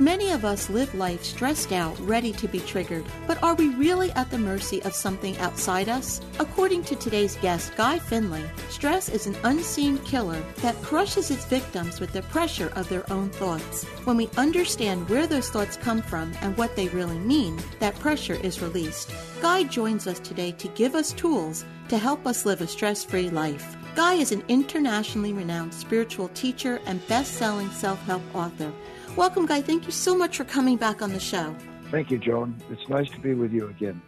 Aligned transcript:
Many 0.00 0.32
of 0.32 0.44
us 0.44 0.68
live 0.68 0.92
life 0.96 1.22
stressed 1.22 1.70
out, 1.70 1.96
ready 2.00 2.32
to 2.32 2.48
be 2.48 2.58
triggered, 2.58 3.04
but 3.28 3.40
are 3.44 3.54
we 3.54 3.68
really 3.68 4.10
at 4.12 4.28
the 4.28 4.36
mercy 4.36 4.82
of 4.82 4.92
something 4.92 5.38
outside 5.38 5.88
us? 5.88 6.20
According 6.40 6.82
to 6.84 6.96
today's 6.96 7.36
guest, 7.36 7.76
Guy 7.76 8.00
Finley, 8.00 8.42
stress 8.70 9.08
is 9.08 9.28
an 9.28 9.36
unseen 9.44 9.98
killer 9.98 10.42
that 10.62 10.82
crushes 10.82 11.30
its 11.30 11.44
victims 11.44 12.00
with 12.00 12.12
the 12.12 12.22
pressure 12.22 12.72
of 12.74 12.88
their 12.88 13.08
own 13.12 13.30
thoughts. 13.30 13.84
When 14.02 14.16
we 14.16 14.28
understand 14.36 15.08
where 15.08 15.28
those 15.28 15.48
thoughts 15.48 15.76
come 15.76 16.02
from 16.02 16.32
and 16.40 16.56
what 16.56 16.74
they 16.74 16.88
really 16.88 17.18
mean, 17.18 17.56
that 17.78 17.96
pressure 18.00 18.34
is 18.42 18.60
released. 18.60 19.14
Guy 19.40 19.62
joins 19.62 20.08
us 20.08 20.18
today 20.18 20.50
to 20.58 20.66
give 20.68 20.96
us 20.96 21.12
tools 21.12 21.64
to 21.88 21.98
help 21.98 22.26
us 22.26 22.44
live 22.44 22.62
a 22.62 22.66
stress 22.66 23.04
free 23.04 23.30
life. 23.30 23.76
Guy 23.94 24.14
is 24.14 24.32
an 24.32 24.42
internationally 24.48 25.32
renowned 25.32 25.72
spiritual 25.72 26.28
teacher 26.34 26.80
and 26.84 27.06
best 27.06 27.34
selling 27.34 27.70
self 27.70 28.02
help 28.06 28.22
author. 28.34 28.72
Welcome, 29.16 29.46
Guy. 29.46 29.62
Thank 29.62 29.86
you 29.86 29.92
so 29.92 30.16
much 30.16 30.36
for 30.36 30.44
coming 30.44 30.76
back 30.76 31.00
on 31.00 31.12
the 31.12 31.20
show. 31.20 31.54
Thank 31.92 32.10
you, 32.10 32.18
Joan. 32.18 32.60
It's 32.68 32.88
nice 32.88 33.08
to 33.10 33.20
be 33.20 33.32
with 33.32 33.52
you 33.52 33.68
again. 33.68 34.02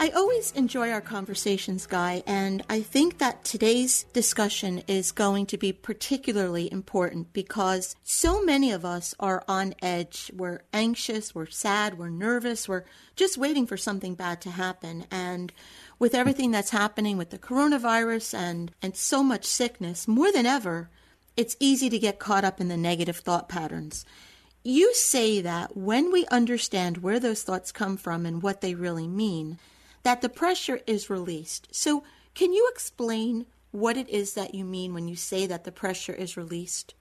I 0.00 0.08
always 0.08 0.52
enjoy 0.52 0.90
our 0.90 1.02
conversations, 1.02 1.86
Guy, 1.86 2.22
and 2.26 2.64
I 2.70 2.80
think 2.80 3.18
that 3.18 3.44
today's 3.44 4.04
discussion 4.14 4.84
is 4.88 5.12
going 5.12 5.44
to 5.46 5.58
be 5.58 5.70
particularly 5.74 6.72
important 6.72 7.34
because 7.34 7.94
so 8.04 8.42
many 8.42 8.72
of 8.72 8.86
us 8.86 9.14
are 9.20 9.44
on 9.46 9.74
edge. 9.82 10.30
We're 10.34 10.62
anxious, 10.72 11.34
we're 11.34 11.46
sad, 11.46 11.98
we're 11.98 12.08
nervous, 12.08 12.66
we're 12.66 12.84
just 13.14 13.36
waiting 13.36 13.66
for 13.66 13.76
something 13.76 14.14
bad 14.14 14.40
to 14.40 14.50
happen. 14.50 15.04
And 15.10 15.52
with 15.98 16.14
everything 16.14 16.52
that's 16.52 16.70
happening 16.70 17.18
with 17.18 17.28
the 17.28 17.38
coronavirus 17.38 18.32
and, 18.32 18.72
and 18.80 18.96
so 18.96 19.22
much 19.22 19.44
sickness, 19.44 20.08
more 20.08 20.32
than 20.32 20.46
ever, 20.46 20.88
it's 21.36 21.56
easy 21.60 21.88
to 21.88 21.98
get 21.98 22.18
caught 22.18 22.44
up 22.44 22.60
in 22.60 22.68
the 22.68 22.76
negative 22.76 23.16
thought 23.16 23.48
patterns. 23.48 24.04
You 24.64 24.94
say 24.94 25.40
that 25.40 25.76
when 25.76 26.12
we 26.12 26.26
understand 26.26 26.98
where 26.98 27.18
those 27.18 27.42
thoughts 27.42 27.72
come 27.72 27.96
from 27.96 28.26
and 28.26 28.42
what 28.42 28.60
they 28.60 28.74
really 28.74 29.08
mean, 29.08 29.58
that 30.02 30.20
the 30.20 30.28
pressure 30.28 30.80
is 30.86 31.10
released. 31.10 31.68
So, 31.72 32.04
can 32.34 32.52
you 32.52 32.70
explain 32.72 33.46
what 33.72 33.96
it 33.96 34.08
is 34.08 34.34
that 34.34 34.54
you 34.54 34.64
mean 34.64 34.94
when 34.94 35.08
you 35.08 35.16
say 35.16 35.46
that 35.46 35.64
the 35.64 35.72
pressure 35.72 36.12
is 36.12 36.36
released? 36.36 36.94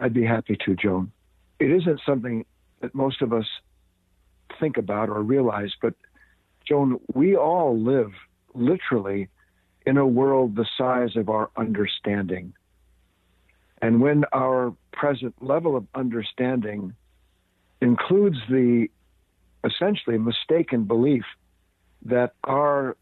I'd 0.00 0.14
be 0.14 0.24
happy 0.24 0.56
to, 0.64 0.74
Joan. 0.74 1.12
It 1.58 1.70
isn't 1.70 2.00
something 2.06 2.44
that 2.80 2.94
most 2.94 3.22
of 3.22 3.32
us 3.32 3.46
think 4.58 4.76
about 4.76 5.08
or 5.08 5.22
realize, 5.22 5.72
but 5.80 5.94
Joan, 6.66 7.00
we 7.14 7.36
all 7.36 7.78
live 7.78 8.12
literally 8.54 9.28
in 9.84 9.96
a 9.96 10.06
world 10.06 10.56
the 10.56 10.66
size 10.78 11.16
of 11.16 11.28
our 11.28 11.50
understanding. 11.56 12.54
And 13.82 14.00
when 14.00 14.24
our 14.32 14.72
present 14.92 15.34
level 15.42 15.76
of 15.76 15.84
understanding 15.94 16.94
includes 17.80 18.36
the 18.48 18.88
essentially 19.64 20.18
mistaken 20.18 20.84
belief 20.84 21.24
that 22.04 22.34
our 22.44 22.96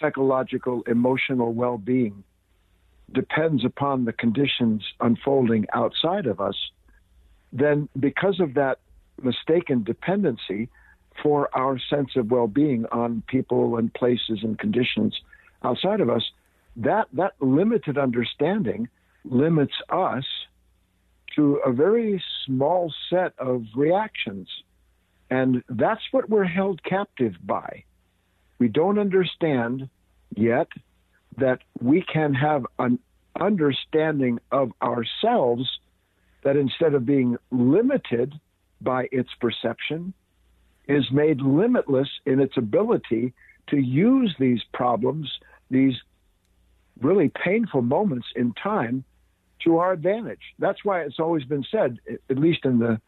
psychological, 0.00 0.82
emotional 0.86 1.52
well 1.52 1.76
being 1.76 2.24
depends 3.12 3.64
upon 3.64 4.06
the 4.06 4.12
conditions 4.12 4.82
unfolding 5.00 5.66
outside 5.74 6.26
of 6.26 6.40
us, 6.40 6.56
then 7.52 7.88
because 8.00 8.40
of 8.40 8.54
that 8.54 8.78
mistaken 9.22 9.84
dependency 9.84 10.68
for 11.22 11.48
our 11.56 11.78
sense 11.78 12.16
of 12.16 12.30
well 12.30 12.48
being 12.48 12.86
on 12.90 13.22
people 13.28 13.76
and 13.76 13.92
places 13.92 14.40
and 14.42 14.58
conditions 14.58 15.20
outside 15.62 16.00
of 16.00 16.08
us, 16.08 16.22
that, 16.76 17.06
that 17.12 17.34
limited 17.40 17.98
understanding 17.98 18.88
limits 19.24 19.74
us 19.88 20.24
to 21.36 21.56
a 21.64 21.72
very 21.72 22.22
small 22.46 22.92
set 23.10 23.32
of 23.38 23.64
reactions. 23.74 24.48
And 25.30 25.62
that's 25.68 26.02
what 26.12 26.28
we're 26.28 26.44
held 26.44 26.82
captive 26.84 27.34
by. 27.42 27.84
We 28.58 28.68
don't 28.68 28.98
understand 28.98 29.88
yet 30.36 30.68
that 31.38 31.60
we 31.80 32.02
can 32.02 32.34
have 32.34 32.66
an 32.78 32.98
understanding 33.40 34.38
of 34.52 34.70
ourselves 34.80 35.68
that 36.44 36.56
instead 36.56 36.94
of 36.94 37.04
being 37.04 37.36
limited 37.50 38.34
by 38.80 39.08
its 39.10 39.30
perception, 39.40 40.12
is 40.86 41.10
made 41.10 41.40
limitless 41.40 42.08
in 42.26 42.40
its 42.40 42.56
ability 42.56 43.32
to 43.68 43.78
use 43.78 44.34
these 44.38 44.60
problems, 44.74 45.30
these 45.70 45.94
really 47.00 47.30
painful 47.30 47.82
moments 47.82 48.26
in 48.36 48.52
time, 48.52 49.04
to 49.60 49.78
our 49.78 49.92
advantage. 49.92 50.40
That's 50.58 50.84
why 50.84 51.02
it's 51.02 51.20
always 51.20 51.44
been 51.44 51.64
said, 51.70 51.98
at 52.28 52.38
least 52.38 52.64
in 52.64 52.78
the 52.78 53.00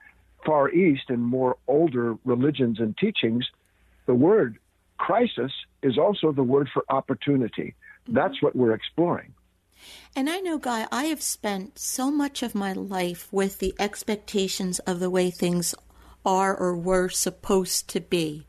Far 0.45 0.71
East 0.71 1.05
and 1.09 1.23
more 1.23 1.57
older 1.67 2.17
religions 2.25 2.79
and 2.79 2.97
teachings, 2.97 3.47
the 4.07 4.15
word 4.15 4.59
crisis 4.97 5.53
is 5.83 5.99
also 5.99 6.33
the 6.33 6.43
word 6.43 6.69
for 6.73 6.85
opportunity. 6.89 7.75
Mm-hmm. 8.05 8.15
That's 8.15 8.41
what 8.41 8.55
we're 8.55 8.73
exploring. 8.73 9.35
And 10.15 10.31
I 10.31 10.41
know, 10.41 10.57
Guy, 10.57 10.87
I 10.91 11.05
have 11.05 11.21
spent 11.21 11.79
so 11.79 12.11
much 12.11 12.43
of 12.43 12.55
my 12.55 12.73
life 12.73 13.29
with 13.31 13.59
the 13.59 13.75
expectations 13.79 14.79
of 14.81 15.01
the 15.01 15.11
way 15.11 15.31
things 15.31 15.75
are 16.25 16.57
or 16.57 16.77
were 16.77 17.09
supposed 17.09 17.89
to 17.91 18.01
be. 18.01 18.47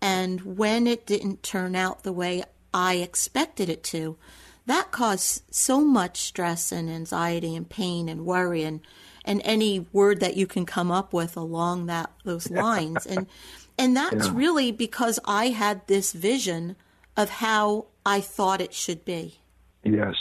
And 0.00 0.56
when 0.56 0.86
it 0.86 1.06
didn't 1.06 1.42
turn 1.42 1.74
out 1.74 2.02
the 2.02 2.12
way 2.12 2.44
I 2.74 2.96
expected 2.96 3.70
it 3.70 3.82
to, 3.84 4.16
that 4.66 4.90
caused 4.90 5.42
so 5.54 5.80
much 5.80 6.18
stress 6.18 6.72
and 6.72 6.90
anxiety 6.90 7.56
and 7.56 7.68
pain 7.68 8.08
and 8.08 8.26
worry 8.26 8.62
and 8.62 8.80
and 9.24 9.40
any 9.44 9.80
word 9.92 10.20
that 10.20 10.36
you 10.36 10.46
can 10.46 10.64
come 10.64 10.90
up 10.90 11.12
with 11.12 11.36
along 11.36 11.86
that 11.86 12.10
those 12.24 12.50
lines 12.50 13.06
and 13.06 13.26
and 13.78 13.96
that's 13.96 14.26
yeah. 14.26 14.32
really 14.34 14.72
because 14.72 15.18
I 15.24 15.48
had 15.48 15.86
this 15.86 16.12
vision 16.12 16.76
of 17.16 17.30
how 17.30 17.86
I 18.04 18.20
thought 18.20 18.60
it 18.60 18.74
should 18.74 19.04
be. 19.04 19.38
Yes. 19.82 20.14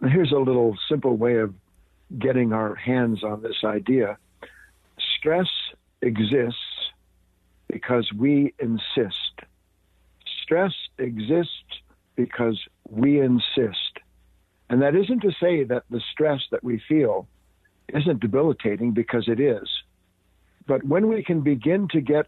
Here's 0.00 0.32
a 0.32 0.38
little 0.38 0.76
simple 0.88 1.16
way 1.16 1.36
of 1.36 1.54
getting 2.18 2.52
our 2.52 2.74
hands 2.74 3.22
on 3.22 3.42
this 3.42 3.64
idea. 3.64 4.18
Stress 5.16 5.48
exists 6.02 6.58
because 7.68 8.10
we 8.12 8.54
insist. 8.58 9.40
Stress 10.42 10.72
exists 10.98 11.82
because 12.16 12.58
we 12.90 13.20
insist. 13.20 13.98
And 14.68 14.82
that 14.82 14.94
isn't 14.94 15.20
to 15.20 15.32
say 15.40 15.64
that 15.64 15.84
the 15.90 16.00
stress 16.12 16.40
that 16.50 16.62
we 16.62 16.82
feel 16.88 17.26
isn't 17.88 18.20
debilitating 18.20 18.92
because 18.92 19.28
it 19.28 19.40
is. 19.40 19.68
But 20.66 20.84
when 20.84 21.08
we 21.08 21.24
can 21.24 21.40
begin 21.40 21.88
to 21.88 22.00
get 22.00 22.26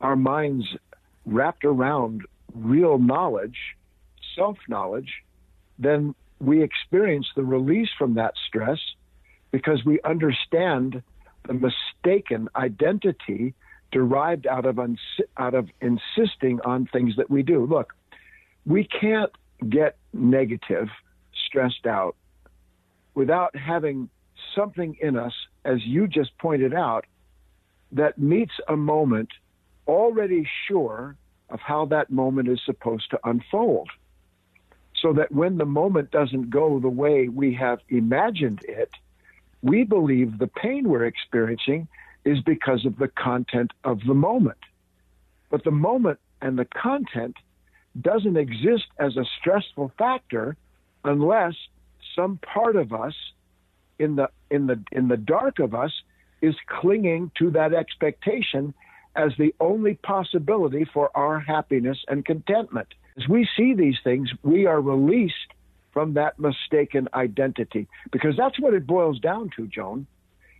our 0.00 0.16
minds 0.16 0.66
wrapped 1.24 1.64
around 1.64 2.22
real 2.54 2.98
knowledge, 2.98 3.58
self 4.34 4.58
knowledge, 4.68 5.12
then 5.78 6.14
we 6.40 6.62
experience 6.62 7.26
the 7.36 7.44
release 7.44 7.88
from 7.98 8.14
that 8.14 8.34
stress 8.46 8.78
because 9.50 9.84
we 9.84 10.00
understand 10.02 11.02
the 11.46 11.54
mistaken 11.54 12.48
identity 12.56 13.54
derived 13.92 14.46
out 14.46 14.66
of 14.66 14.78
uns- 14.78 15.20
out 15.38 15.54
of 15.54 15.68
insisting 15.80 16.60
on 16.62 16.86
things 16.86 17.16
that 17.16 17.30
we 17.30 17.42
do. 17.42 17.64
Look, 17.64 17.94
we 18.64 18.84
can't 18.84 19.30
get 19.68 19.96
negative, 20.12 20.88
stressed 21.46 21.86
out, 21.86 22.16
without 23.14 23.54
having 23.56 24.08
something 24.54 24.96
in 25.00 25.16
us, 25.16 25.32
as 25.64 25.84
you 25.84 26.06
just 26.06 26.36
pointed 26.38 26.74
out, 26.74 27.04
that 27.92 28.18
meets 28.18 28.52
a 28.68 28.76
moment 28.76 29.28
already 29.86 30.46
sure 30.66 31.16
of 31.50 31.60
how 31.60 31.86
that 31.86 32.10
moment 32.10 32.48
is 32.48 32.60
supposed 32.64 33.08
to 33.10 33.18
unfold. 33.24 33.88
so 35.02 35.12
that 35.12 35.30
when 35.30 35.58
the 35.58 35.64
moment 35.66 36.10
doesn't 36.10 36.50
go 36.50 36.80
the 36.80 36.88
way 36.88 37.28
we 37.28 37.54
have 37.54 37.80
imagined 37.88 38.60
it, 38.66 38.90
we 39.62 39.84
believe 39.84 40.38
the 40.38 40.46
pain 40.46 40.88
we're 40.88 41.04
experiencing 41.04 41.86
is 42.24 42.40
because 42.40 42.84
of 42.86 42.96
the 42.98 43.08
content 43.08 43.70
of 43.84 44.00
the 44.06 44.14
moment. 44.14 44.58
But 45.50 45.64
the 45.64 45.70
moment 45.70 46.18
and 46.40 46.58
the 46.58 46.64
content 46.64 47.36
doesn't 48.00 48.36
exist 48.36 48.84
as 48.98 49.16
a 49.16 49.24
stressful 49.38 49.92
factor 49.98 50.56
unless 51.04 51.54
some 52.14 52.38
part 52.38 52.76
of 52.76 52.92
us 52.92 53.14
in 53.98 54.16
the 54.16 54.28
in 54.50 54.66
the 54.66 54.82
in 54.92 55.08
the 55.08 55.16
dark 55.16 55.58
of 55.58 55.74
us 55.74 55.92
is 56.42 56.54
clinging 56.66 57.30
to 57.38 57.50
that 57.50 57.72
expectation 57.72 58.74
as 59.14 59.32
the 59.38 59.54
only 59.60 59.94
possibility 59.94 60.84
for 60.84 61.10
our 61.16 61.40
happiness 61.40 61.98
and 62.08 62.24
contentment. 62.24 62.88
As 63.16 63.26
we 63.26 63.48
see 63.56 63.72
these 63.72 63.96
things, 64.04 64.30
we 64.42 64.66
are 64.66 64.80
released 64.80 65.34
from 65.92 66.12
that 66.14 66.38
mistaken 66.38 67.08
identity 67.14 67.88
because 68.12 68.36
that's 68.36 68.60
what 68.60 68.74
it 68.74 68.86
boils 68.86 69.18
down 69.18 69.50
to, 69.56 69.66
Joan. 69.66 70.06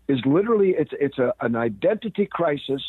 Is 0.09 0.21
literally 0.25 0.71
it's 0.71 0.93
it's 0.99 1.19
a, 1.19 1.35
an 1.41 1.57
identity 1.57 2.27
crisis 2.27 2.83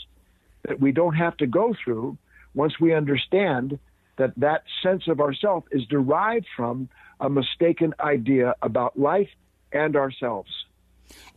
that 0.64 0.80
we 0.80 0.92
don't 0.92 1.16
have 1.16 1.36
to 1.38 1.48
go 1.48 1.76
through 1.84 2.18
once 2.54 2.80
we 2.80 2.94
understand 2.94 3.80
that 4.18 4.34
that 4.38 4.64
sense 4.84 5.08
of 5.08 5.19
ourself 5.19 5.64
is 5.72 5.86
derived 5.86 6.48
from 6.56 6.90
a 7.19 7.30
mistaken 7.30 7.94
idea 8.00 8.56
about 8.62 9.00
life 9.00 9.30
and 9.72 9.96
ourselves. 9.96 10.50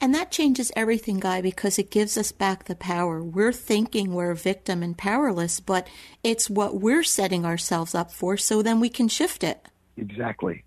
And 0.00 0.14
that 0.14 0.30
changes 0.30 0.72
everything, 0.74 1.20
Guy, 1.20 1.40
because 1.40 1.78
it 1.78 1.90
gives 1.90 2.16
us 2.18 2.32
back 2.32 2.64
the 2.64 2.74
power. 2.74 3.22
We're 3.22 3.52
thinking 3.52 4.12
we're 4.12 4.32
a 4.32 4.36
victim 4.36 4.82
and 4.82 4.96
powerless, 4.96 5.60
but 5.60 5.86
it's 6.24 6.50
what 6.50 6.80
we're 6.80 7.04
setting 7.04 7.44
ourselves 7.44 7.94
up 7.94 8.10
for, 8.10 8.36
so 8.36 8.62
then 8.62 8.80
we 8.80 8.88
can 8.88 9.08
shift 9.08 9.44
it. 9.44 9.64
Exactly. 9.96 10.64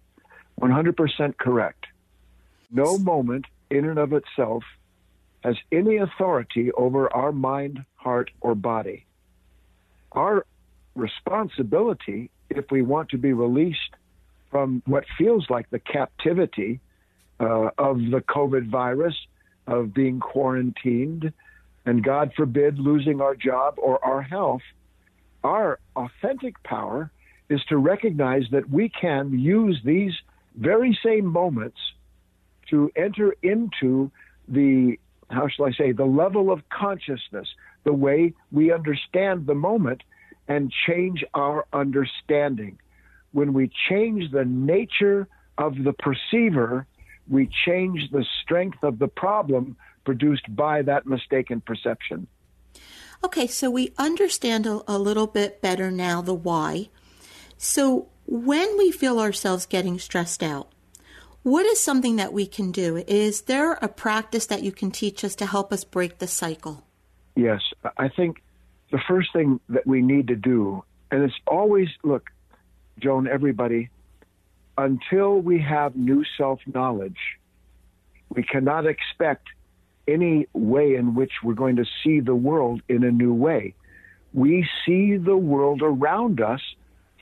100% 0.62 1.38
correct. 1.38 1.86
No 2.72 2.98
moment 2.98 3.46
in 3.70 3.86
and 3.86 4.00
of 4.00 4.14
itself 4.14 4.64
has 5.44 5.56
any 5.72 5.98
authority 5.98 6.72
over 6.74 7.14
our 7.14 7.32
mind, 7.32 7.84
heart, 7.96 8.32
or 8.40 8.56
body. 8.56 9.06
Our 10.14 10.46
responsibility, 10.96 12.30
if 12.50 12.66
we 12.72 12.82
want 12.82 13.10
to 13.10 13.18
be 13.18 13.34
released 13.34 13.80
from 14.52 14.82
what 14.86 15.04
feels 15.18 15.50
like 15.50 15.70
the 15.70 15.80
captivity 15.80 16.80
uh, 17.40 17.70
of 17.78 17.98
the 17.98 18.24
COVID 18.28 18.70
virus, 18.70 19.16
of 19.66 19.94
being 19.94 20.20
quarantined, 20.20 21.34
and 21.86 22.04
God 22.04 22.32
forbid 22.36 22.80
losing 22.80 23.22
our 23.22 23.36
job 23.36 23.76
or 23.78 24.04
our 24.04 24.22
health, 24.22 24.62
our 25.44 25.80
authentic 25.96 26.62
power 26.64 27.12
is 27.50 27.62
to 27.66 27.78
recognize 27.78 28.44
that 28.52 28.70
we 28.70 28.90
can 28.90 29.38
use 29.38 29.80
these 29.84 30.14
very 30.56 30.98
same 31.04 31.26
moments 31.26 31.78
to 32.70 32.92
enter 32.96 33.36
into 33.42 34.12
the, 34.48 34.98
how 35.30 35.48
shall 35.48 35.66
I 35.66 35.72
say, 35.72 35.92
the 35.92 36.06
level 36.06 36.52
of 36.52 36.62
consciousness, 36.70 37.48
the 37.84 37.94
way 37.94 38.34
we 38.52 38.72
understand 38.72 39.46
the 39.46 39.56
moment 39.56 40.04
and 40.48 40.72
change 40.88 41.24
our 41.34 41.66
understanding. 41.74 42.80
When 43.32 43.54
we 43.54 43.72
change 43.90 44.32
the 44.32 44.46
nature 44.46 45.28
of 45.58 45.84
the 45.84 45.94
perceiver, 45.94 46.86
we 47.28 47.50
change 47.66 48.12
the 48.12 48.26
strength 48.42 48.84
of 48.84 49.00
the 49.00 49.08
problem 49.08 49.78
produced 50.04 50.54
by 50.56 50.82
that 50.84 51.06
mistaken 51.06 51.62
perception. 51.62 52.28
Okay, 53.24 53.48
so 53.48 53.72
we 53.72 53.94
understand 53.98 54.66
a, 54.66 54.82
a, 54.88 54.98
little 54.98 55.28
bit 55.28 55.62
better 55.62 55.90
now 55.90 56.22
the 56.22 56.34
why. 56.34 56.90
So 57.58 58.10
when 58.26 58.78
we 58.78 58.92
feel 58.92 59.20
ourselves 59.20 59.66
getting 59.66 59.98
stressed 59.98 60.44
out, 60.44 60.70
what 61.44 61.66
is 61.66 61.80
something 61.80 62.18
that 62.18 62.34
we 62.34 62.46
can 62.46 62.72
do? 62.72 62.98
Is 63.08 63.42
there 63.42 63.74
a 63.74 63.88
practice 63.88 64.46
that 64.48 64.64
you 64.64 64.72
can 64.74 64.92
teach 64.92 65.24
us 65.24 65.36
to 65.36 65.46
help 65.46 65.72
us 65.72 65.84
break 65.86 66.18
the 66.18 66.28
cycle? 66.28 66.86
Yes, 67.36 67.62
I 67.98 68.10
think 68.10 68.43
the 68.94 69.02
first 69.08 69.34
thing 69.34 69.60
that 69.70 69.88
we 69.88 70.04
need 70.04 70.28
to 70.28 70.36
do, 70.36 70.84
and 71.10 71.24
it's 71.24 71.34
always, 71.48 71.88
look, 72.04 72.30
Joan, 73.00 73.28
everybody, 73.28 73.90
until 74.78 75.40
we 75.40 75.60
have 75.62 75.96
new 75.96 76.24
self 76.38 76.60
knowledge, 76.72 77.18
we 78.30 78.44
cannot 78.44 78.86
expect 78.86 79.48
any 80.08 80.48
way 80.54 80.94
in 80.94 81.16
which 81.16 81.32
we're 81.44 81.56
going 81.56 81.78
to 81.78 81.86
see 82.04 82.20
the 82.20 82.36
world 82.36 82.84
in 82.88 83.04
a 83.04 83.10
new 83.10 83.34
way. 83.34 83.74
We 84.32 84.70
see 84.86 85.18
the 85.18 85.38
world 85.38 85.82
around 85.82 86.40
us 86.40 86.62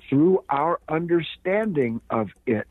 through 0.09 0.43
our 0.49 0.77
understanding 0.89 2.01
of 2.09 2.31
it. 2.45 2.67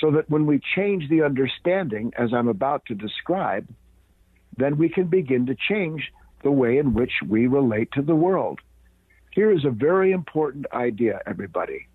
So 0.00 0.12
that 0.12 0.30
when 0.30 0.46
we 0.46 0.60
change 0.76 1.08
the 1.08 1.22
understanding, 1.22 2.12
as 2.16 2.32
I'm 2.32 2.48
about 2.48 2.84
to 2.86 2.94
describe, 2.94 3.66
then 4.56 4.76
we 4.76 4.90
can 4.90 5.08
begin 5.08 5.46
to 5.46 5.56
change 5.56 6.12
the 6.42 6.50
way 6.50 6.78
in 6.78 6.94
which 6.94 7.12
we 7.26 7.46
relate 7.46 7.90
to 7.92 8.02
the 8.02 8.14
world. 8.14 8.60
Here 9.32 9.50
is 9.50 9.64
a 9.64 9.70
very 9.70 10.12
important 10.12 10.66
idea, 10.72 11.20
everybody. 11.26 11.88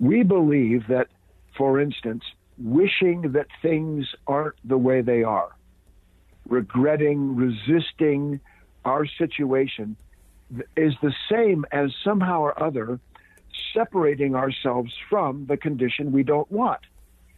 We 0.00 0.22
believe 0.22 0.86
that, 0.88 1.08
for 1.56 1.80
instance, 1.80 2.24
wishing 2.58 3.32
that 3.32 3.46
things 3.62 4.06
aren't 4.26 4.56
the 4.64 4.78
way 4.78 5.00
they 5.00 5.22
are, 5.22 5.50
regretting, 6.48 7.36
resisting 7.36 8.40
our 8.84 9.06
situation, 9.06 9.96
is 10.76 10.94
the 11.02 11.14
same 11.30 11.64
as 11.72 11.90
somehow 12.02 12.40
or 12.40 12.60
other 12.62 12.98
separating 13.74 14.34
ourselves 14.34 14.92
from 15.08 15.46
the 15.46 15.56
condition 15.56 16.12
we 16.12 16.22
don't 16.22 16.50
want. 16.50 16.80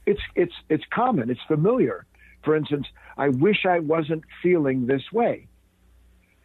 It's, 0.06 0.20
it's, 0.34 0.54
it's 0.68 0.84
common, 0.90 1.30
it's 1.30 1.40
familiar. 1.46 2.06
For 2.42 2.56
instance, 2.56 2.86
I 3.18 3.28
wish 3.28 3.66
I 3.66 3.80
wasn't 3.80 4.24
feeling 4.42 4.86
this 4.86 5.12
way. 5.12 5.46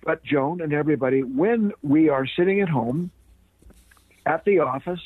But, 0.05 0.23
Joan 0.23 0.61
and 0.61 0.71
everybody, 0.71 1.23
when 1.23 1.73
we 1.81 2.09
are 2.09 2.25
sitting 2.27 2.61
at 2.61 2.69
home, 2.69 3.11
at 4.25 4.45
the 4.45 4.59
office, 4.59 5.01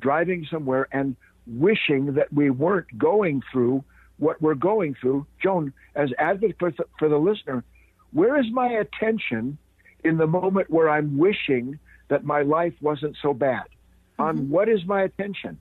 driving 0.00 0.46
somewhere 0.50 0.88
and 0.92 1.16
wishing 1.46 2.14
that 2.14 2.32
we 2.32 2.48
weren't 2.48 2.96
going 2.96 3.42
through 3.52 3.84
what 4.18 4.40
we're 4.40 4.54
going 4.54 4.94
through. 5.00 5.26
Joan, 5.42 5.72
as 5.94 6.10
advocate 6.18 6.56
for, 6.58 6.70
th- 6.70 6.88
for 6.98 7.08
the 7.08 7.18
listener, 7.18 7.64
where 8.12 8.38
is 8.38 8.46
my 8.52 8.68
attention 8.68 9.58
in 10.04 10.16
the 10.16 10.26
moment 10.26 10.70
where 10.70 10.88
I'm 10.88 11.18
wishing 11.18 11.78
that 12.08 12.24
my 12.24 12.42
life 12.42 12.74
wasn't 12.80 13.16
so 13.20 13.34
bad? 13.34 13.64
Mm-hmm. 14.18 14.22
On 14.22 14.50
what 14.50 14.68
is 14.68 14.84
my 14.86 15.02
attention? 15.02 15.58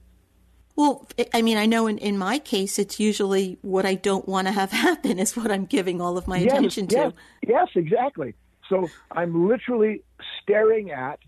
Well, 0.75 1.07
I 1.33 1.41
mean, 1.41 1.57
I 1.57 1.65
know 1.65 1.87
in, 1.87 1.97
in 1.99 2.17
my 2.17 2.39
case, 2.39 2.79
it's 2.79 2.99
usually 2.99 3.57
what 3.61 3.85
I 3.85 3.95
don't 3.95 4.27
want 4.27 4.47
to 4.47 4.51
have 4.51 4.71
happen 4.87 5.19
is 5.19 5.35
what 5.35 5.51
I'm 5.51 5.65
giving 5.65 6.01
all 6.01 6.17
of 6.17 6.27
my 6.27 6.37
yes, 6.37 6.51
attention 6.51 6.87
yes, 6.89 7.11
to. 7.11 7.47
Yes, 7.47 7.67
exactly. 7.75 8.35
So 8.69 8.89
I'm 9.11 9.47
literally 9.47 10.03
staring 10.41 10.91
at 10.91 11.19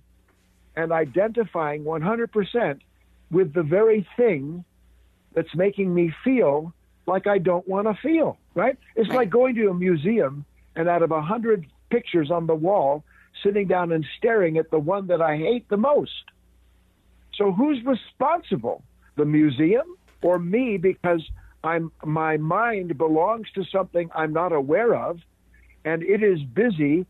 and 0.75 0.92
identifying 0.92 1.84
100% 1.84 2.80
with 3.32 3.54
the 3.54 3.63
very 3.63 4.08
thing 4.18 4.63
that's 5.34 5.54
making 5.56 5.94
me 5.94 6.13
feel 6.24 6.74
like 7.08 7.27
I 7.27 7.38
don't 7.38 7.68
want 7.68 7.88
to 7.88 7.94
feel, 8.01 8.38
right? 8.56 8.77
It's 8.96 9.10
right. 9.10 9.18
like 9.18 9.30
going 9.30 9.56
to 9.56 9.70
a 9.70 9.74
museum 9.74 10.46
and 10.75 10.89
out 10.89 11.04
of 11.04 11.12
a 11.12 11.22
hundred 11.22 11.65
pictures 11.89 12.32
on 12.32 12.48
the 12.48 12.56
wall, 12.56 13.04
sitting 13.44 13.68
down 13.68 13.92
and 13.92 14.06
staring 14.18 14.58
at 14.58 14.72
the 14.72 14.80
one 14.80 15.08
that 15.08 15.22
I 15.22 15.38
hate 15.38 15.70
the 15.70 15.77
most. 15.77 16.12
So 17.38 17.51
who's 17.51 17.84
responsible? 17.86 18.84
The 19.18 19.25
museum 19.25 19.98
or 20.22 20.39
me 20.39 20.77
because 20.77 21.22
I'm 21.63 21.92
my 22.04 22.38
mind 22.38 22.98
belongs 22.98 23.48
to 23.56 23.63
something 23.65 24.10
I'm 24.13 24.34
not 24.34 24.51
aware 24.51 24.94
of 24.94 25.20
and 25.84 26.04
it 26.04 26.24
is 26.24 26.42
busy 26.42 27.06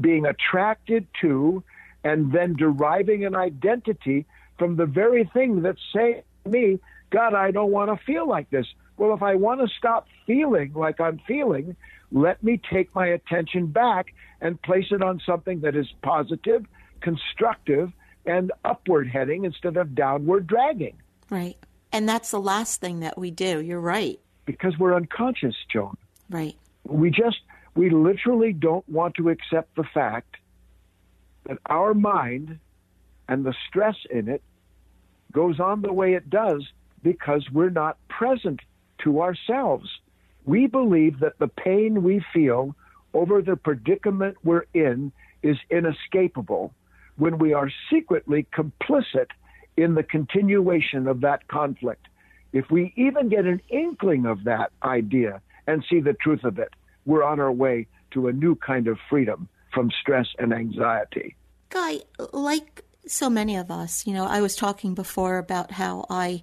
being 0.00 0.26
attracted 0.26 1.06
to 1.20 1.62
and 2.04 2.32
then 2.32 2.56
deriving 2.56 3.24
an 3.24 3.36
identity 3.36 4.26
from 4.58 4.76
the 4.76 4.86
very 4.86 5.24
thing 5.32 5.62
that's 5.62 5.80
saying 5.94 6.22
to 6.44 6.50
me, 6.50 6.80
God, 7.10 7.34
I 7.34 7.50
don't 7.50 7.70
want 7.70 7.90
to 7.90 8.04
feel 8.04 8.28
like 8.28 8.50
this. 8.50 8.66
Well, 8.96 9.14
if 9.14 9.22
I 9.22 9.34
want 9.34 9.60
to 9.60 9.68
stop 9.76 10.06
feeling 10.26 10.72
like 10.74 11.00
I'm 11.00 11.20
feeling, 11.26 11.76
let 12.10 12.42
me 12.42 12.60
take 12.70 12.94
my 12.94 13.06
attention 13.06 13.66
back 13.66 14.14
and 14.40 14.60
place 14.62 14.86
it 14.90 15.02
on 15.02 15.20
something 15.24 15.60
that 15.60 15.76
is 15.76 15.86
positive, 16.02 16.64
constructive, 17.00 17.92
and 18.26 18.52
upward 18.64 19.08
heading 19.08 19.44
instead 19.44 19.76
of 19.76 19.94
downward 19.94 20.46
dragging. 20.46 20.96
Right. 21.30 21.56
And 21.92 22.08
that's 22.08 22.30
the 22.30 22.40
last 22.40 22.80
thing 22.80 23.00
that 23.00 23.18
we 23.18 23.30
do. 23.30 23.60
You're 23.60 23.80
right. 23.80 24.20
Because 24.46 24.78
we're 24.78 24.94
unconscious, 24.94 25.54
Joan. 25.72 25.96
Right. 26.30 26.56
We 26.84 27.10
just, 27.10 27.40
we 27.74 27.90
literally 27.90 28.52
don't 28.52 28.88
want 28.88 29.14
to 29.16 29.28
accept 29.30 29.74
the 29.76 29.84
fact 29.94 30.36
that 31.46 31.58
our 31.66 31.94
mind 31.94 32.58
and 33.28 33.44
the 33.44 33.54
stress 33.68 33.96
in 34.10 34.28
it 34.28 34.42
goes 35.32 35.58
on 35.58 35.82
the 35.82 35.92
way 35.92 36.14
it 36.14 36.28
does 36.28 36.64
because 37.02 37.44
we're 37.50 37.70
not 37.70 37.96
present 38.08 38.60
to 39.02 39.22
ourselves. 39.22 39.88
We 40.44 40.66
believe 40.66 41.20
that 41.20 41.38
the 41.38 41.48
pain 41.48 42.02
we 42.02 42.24
feel 42.32 42.76
over 43.14 43.42
the 43.42 43.56
predicament 43.56 44.36
we're 44.44 44.66
in 44.74 45.12
is 45.42 45.56
inescapable 45.70 46.72
when 47.16 47.38
we 47.38 47.52
are 47.52 47.70
secretly 47.90 48.46
complicit 48.54 49.28
in 49.76 49.94
the 49.94 50.02
continuation 50.02 51.06
of 51.06 51.22
that 51.22 51.48
conflict. 51.48 52.06
If 52.52 52.70
we 52.70 52.92
even 52.96 53.28
get 53.28 53.46
an 53.46 53.62
inkling 53.70 54.26
of 54.26 54.44
that 54.44 54.72
idea 54.82 55.40
and 55.66 55.84
see 55.88 56.00
the 56.00 56.12
truth 56.12 56.44
of 56.44 56.58
it, 56.58 56.72
we're 57.04 57.24
on 57.24 57.40
our 57.40 57.52
way 57.52 57.86
to 58.12 58.28
a 58.28 58.32
new 58.32 58.54
kind 58.54 58.88
of 58.88 58.98
freedom 59.08 59.48
from 59.72 59.90
stress 60.00 60.26
and 60.38 60.52
anxiety. 60.52 61.36
Guy, 61.70 62.00
like 62.32 62.84
so 63.06 63.30
many 63.30 63.56
of 63.56 63.70
us, 63.70 64.06
you 64.06 64.12
know, 64.12 64.26
I 64.26 64.40
was 64.40 64.54
talking 64.54 64.94
before 64.94 65.38
about 65.38 65.72
how 65.72 66.06
I 66.10 66.42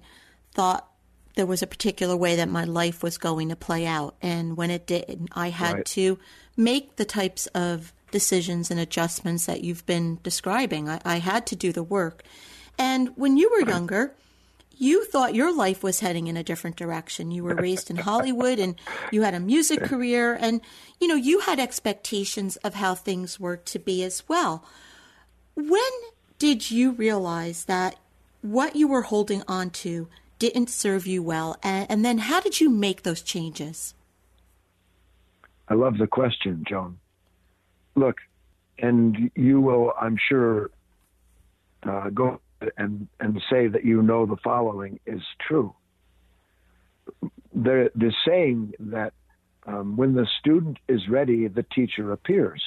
thought 0.52 0.90
there 1.36 1.46
was 1.46 1.62
a 1.62 1.66
particular 1.66 2.16
way 2.16 2.36
that 2.36 2.48
my 2.48 2.64
life 2.64 3.02
was 3.02 3.16
going 3.16 3.48
to 3.48 3.56
play 3.56 3.86
out. 3.86 4.16
And 4.20 4.56
when 4.56 4.70
it 4.70 4.86
did, 4.86 5.28
I 5.32 5.50
had 5.50 5.74
right. 5.74 5.84
to 5.86 6.18
make 6.56 6.96
the 6.96 7.04
types 7.04 7.46
of 7.48 7.92
decisions 8.10 8.70
and 8.70 8.80
adjustments 8.80 9.46
that 9.46 9.62
you've 9.62 9.86
been 9.86 10.18
describing. 10.22 10.88
I, 10.88 11.00
I 11.04 11.16
had 11.18 11.46
to 11.48 11.56
do 11.56 11.72
the 11.72 11.82
work. 11.82 12.24
And 12.76 13.10
when 13.16 13.36
you 13.36 13.50
were 13.50 13.68
younger, 13.68 14.14
you 14.80 15.04
thought 15.04 15.34
your 15.34 15.54
life 15.54 15.82
was 15.82 16.00
heading 16.00 16.26
in 16.26 16.38
a 16.38 16.42
different 16.42 16.74
direction. 16.74 17.30
You 17.30 17.44
were 17.44 17.54
raised 17.54 17.90
in 17.90 17.96
Hollywood 17.96 18.58
and 18.58 18.76
you 19.12 19.20
had 19.20 19.34
a 19.34 19.40
music 19.40 19.82
career 19.82 20.34
and 20.40 20.62
you 20.98 21.06
know, 21.06 21.16
you 21.16 21.40
had 21.40 21.60
expectations 21.60 22.56
of 22.56 22.74
how 22.74 22.94
things 22.94 23.38
were 23.38 23.58
to 23.58 23.78
be 23.78 24.02
as 24.02 24.26
well. 24.26 24.64
When 25.54 25.92
did 26.38 26.70
you 26.70 26.92
realize 26.92 27.66
that 27.66 27.96
what 28.40 28.74
you 28.74 28.88
were 28.88 29.02
holding 29.02 29.42
on 29.46 29.68
to 29.70 30.08
didn't 30.38 30.70
serve 30.70 31.06
you 31.06 31.22
well? 31.22 31.58
And, 31.62 31.86
and 31.90 32.02
then 32.02 32.16
how 32.16 32.40
did 32.40 32.58
you 32.58 32.70
make 32.70 33.02
those 33.02 33.20
changes? 33.20 33.92
I 35.68 35.74
love 35.74 35.98
the 35.98 36.06
question, 36.06 36.64
Joan. 36.66 36.98
Look, 37.96 38.16
and 38.78 39.30
you 39.34 39.60
will, 39.60 39.92
I'm 40.00 40.16
sure, 40.16 40.70
uh, 41.82 42.08
go 42.08 42.40
and 42.76 43.08
and 43.18 43.40
say 43.50 43.66
that 43.68 43.84
you 43.84 44.02
know 44.02 44.26
the 44.26 44.36
following 44.42 45.00
is 45.06 45.22
true. 45.46 45.74
The 47.54 47.90
the 47.94 48.12
saying 48.26 48.74
that 48.78 49.12
um, 49.66 49.96
when 49.96 50.14
the 50.14 50.26
student 50.38 50.78
is 50.88 51.08
ready, 51.08 51.48
the 51.48 51.64
teacher 51.74 52.12
appears. 52.12 52.62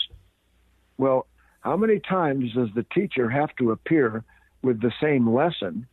Well, 0.98 1.28
how 1.62 1.78
many 1.78 2.00
times 2.00 2.54
does 2.54 2.70
the 2.76 2.86
teacher 2.94 3.30
have 3.30 3.56
to 3.58 3.72
appear 3.72 4.24
with 4.62 4.82
the 4.82 4.92
same 5.02 5.34
lesson 5.34 5.88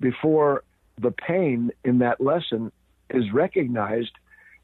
before 0.00 0.64
the 1.00 1.10
pain 1.10 1.70
in 1.84 1.98
that 1.98 2.20
lesson 2.20 2.70
is 3.10 3.32
recognized 3.32 4.12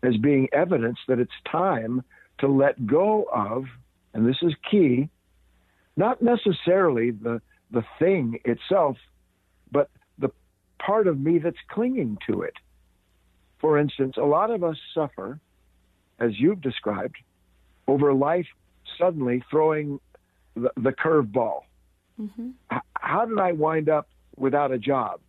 as 0.03 0.17
being 0.17 0.49
evidence 0.53 0.99
that 1.09 1.19
it's 1.19 1.31
time 1.51 2.03
to 2.39 2.49
let 2.49 2.87
go 2.87 3.25
of, 3.33 3.65
and 4.15 4.27
this 4.27 4.39
is 4.43 4.53
key, 4.71 5.09
not 5.97 6.23
necessarily 6.23 7.11
the 7.11 7.41
the 7.71 7.85
thing 7.99 8.41
itself, 8.45 8.97
but 9.71 9.91
the 10.19 10.31
part 10.79 11.07
of 11.07 11.19
me 11.19 11.39
that's 11.39 11.57
clinging 11.69 12.19
to 12.29 12.43
it. 12.43 12.55
For 13.61 13.79
instance, 13.79 14.17
a 14.17 14.25
lot 14.25 14.51
of 14.51 14.65
us 14.65 14.77
suffer, 14.95 15.39
as 16.19 16.39
you've 16.39 16.61
described, 16.61 17.17
over 17.87 18.13
life 18.15 18.47
suddenly 18.99 19.43
throwing 19.51 20.01
the, 20.55 20.71
the 20.77 20.93
curveball. 20.93 21.63
Mm-hmm. 22.21 22.51
how 22.99 23.25
did 23.25 23.39
I 23.39 23.53
wind 23.53 23.89
up 23.89 24.07
without 24.37 24.73
a 24.73 24.79
job? 24.79 25.21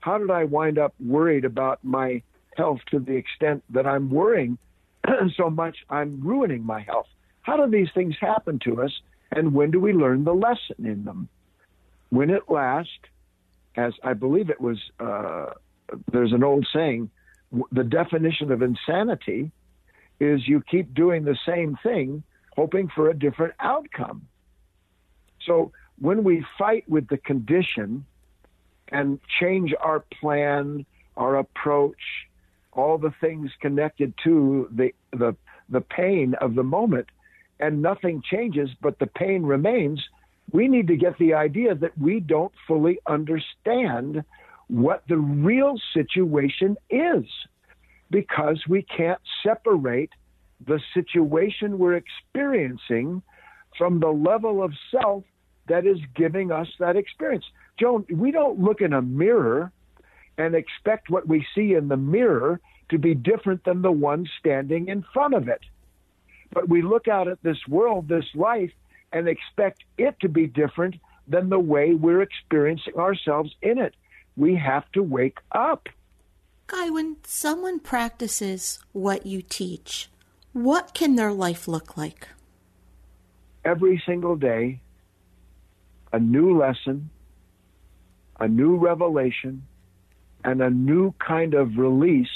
How 0.00 0.18
did 0.18 0.32
I 0.32 0.44
wind 0.44 0.76
up 0.76 0.94
worried 0.98 1.44
about 1.44 1.78
my 1.84 2.22
health 2.56 2.80
to 2.90 2.98
the 2.98 3.12
extent 3.12 3.62
that 3.70 3.86
I'm 3.86 4.10
worrying 4.10 4.58
so 5.36 5.48
much 5.48 5.76
I'm 5.88 6.20
ruining 6.20 6.64
my 6.66 6.80
health? 6.80 7.06
How 7.42 7.56
do 7.56 7.70
these 7.70 7.88
things 7.94 8.16
happen 8.20 8.58
to 8.64 8.82
us, 8.82 8.90
and 9.30 9.54
when 9.54 9.70
do 9.70 9.80
we 9.80 9.92
learn 9.92 10.24
the 10.24 10.34
lesson 10.34 10.86
in 10.86 11.04
them? 11.04 11.28
When 12.12 12.28
it 12.28 12.42
lasts, 12.50 12.92
as 13.74 13.94
I 14.04 14.12
believe 14.12 14.50
it 14.50 14.60
was, 14.60 14.78
uh, 15.00 15.46
there's 16.12 16.34
an 16.34 16.44
old 16.44 16.66
saying, 16.70 17.08
the 17.70 17.84
definition 17.84 18.52
of 18.52 18.60
insanity 18.60 19.50
is 20.20 20.46
you 20.46 20.62
keep 20.70 20.92
doing 20.92 21.24
the 21.24 21.38
same 21.46 21.78
thing, 21.82 22.22
hoping 22.54 22.90
for 22.94 23.08
a 23.08 23.14
different 23.14 23.54
outcome. 23.60 24.28
So 25.46 25.72
when 25.98 26.22
we 26.22 26.44
fight 26.58 26.84
with 26.86 27.08
the 27.08 27.16
condition 27.16 28.04
and 28.88 29.18
change 29.40 29.72
our 29.80 30.00
plan, 30.20 30.84
our 31.16 31.36
approach, 31.36 32.02
all 32.74 32.98
the 32.98 33.14
things 33.22 33.50
connected 33.62 34.12
to 34.24 34.68
the 34.70 34.92
the 35.12 35.34
the 35.70 35.80
pain 35.80 36.34
of 36.42 36.56
the 36.56 36.62
moment, 36.62 37.08
and 37.58 37.80
nothing 37.80 38.22
changes, 38.22 38.68
but 38.82 38.98
the 38.98 39.06
pain 39.06 39.44
remains, 39.44 40.06
we 40.50 40.68
need 40.68 40.88
to 40.88 40.96
get 40.96 41.16
the 41.18 41.34
idea 41.34 41.74
that 41.74 41.96
we 41.96 42.20
don't 42.20 42.52
fully 42.66 42.98
understand 43.06 44.24
what 44.68 45.02
the 45.08 45.16
real 45.16 45.74
situation 45.94 46.76
is 46.90 47.24
because 48.10 48.62
we 48.68 48.82
can't 48.82 49.20
separate 49.42 50.10
the 50.66 50.80
situation 50.94 51.78
we're 51.78 51.96
experiencing 51.96 53.22
from 53.76 54.00
the 54.00 54.08
level 54.08 54.62
of 54.62 54.72
self 54.90 55.24
that 55.68 55.86
is 55.86 55.98
giving 56.14 56.50
us 56.50 56.68
that 56.78 56.96
experience. 56.96 57.44
Joan, 57.78 58.04
we 58.12 58.30
don't 58.30 58.60
look 58.60 58.80
in 58.80 58.92
a 58.92 59.02
mirror 59.02 59.72
and 60.38 60.54
expect 60.54 61.10
what 61.10 61.26
we 61.26 61.46
see 61.54 61.74
in 61.74 61.88
the 61.88 61.96
mirror 61.96 62.60
to 62.90 62.98
be 62.98 63.14
different 63.14 63.64
than 63.64 63.82
the 63.82 63.92
one 63.92 64.26
standing 64.38 64.88
in 64.88 65.04
front 65.12 65.34
of 65.34 65.48
it. 65.48 65.60
But 66.52 66.68
we 66.68 66.82
look 66.82 67.08
out 67.08 67.28
at 67.28 67.42
this 67.42 67.58
world, 67.68 68.08
this 68.08 68.26
life, 68.34 68.72
and 69.12 69.28
expect 69.28 69.84
it 69.98 70.16
to 70.20 70.28
be 70.28 70.46
different 70.46 70.96
than 71.28 71.48
the 71.48 71.58
way 71.58 71.94
we're 71.94 72.22
experiencing 72.22 72.94
ourselves 72.96 73.54
in 73.62 73.78
it. 73.78 73.94
We 74.36 74.56
have 74.56 74.90
to 74.92 75.02
wake 75.02 75.38
up. 75.52 75.88
Guy, 76.66 76.90
when 76.90 77.16
someone 77.24 77.80
practices 77.80 78.78
what 78.92 79.26
you 79.26 79.42
teach, 79.42 80.08
what 80.52 80.94
can 80.94 81.16
their 81.16 81.32
life 81.32 81.68
look 81.68 81.96
like? 81.96 82.28
Every 83.64 84.02
single 84.06 84.36
day, 84.36 84.80
a 86.12 86.18
new 86.18 86.58
lesson, 86.58 87.10
a 88.40 88.48
new 88.48 88.76
revelation, 88.76 89.66
and 90.44 90.60
a 90.60 90.70
new 90.70 91.14
kind 91.18 91.54
of 91.54 91.76
release 91.76 92.28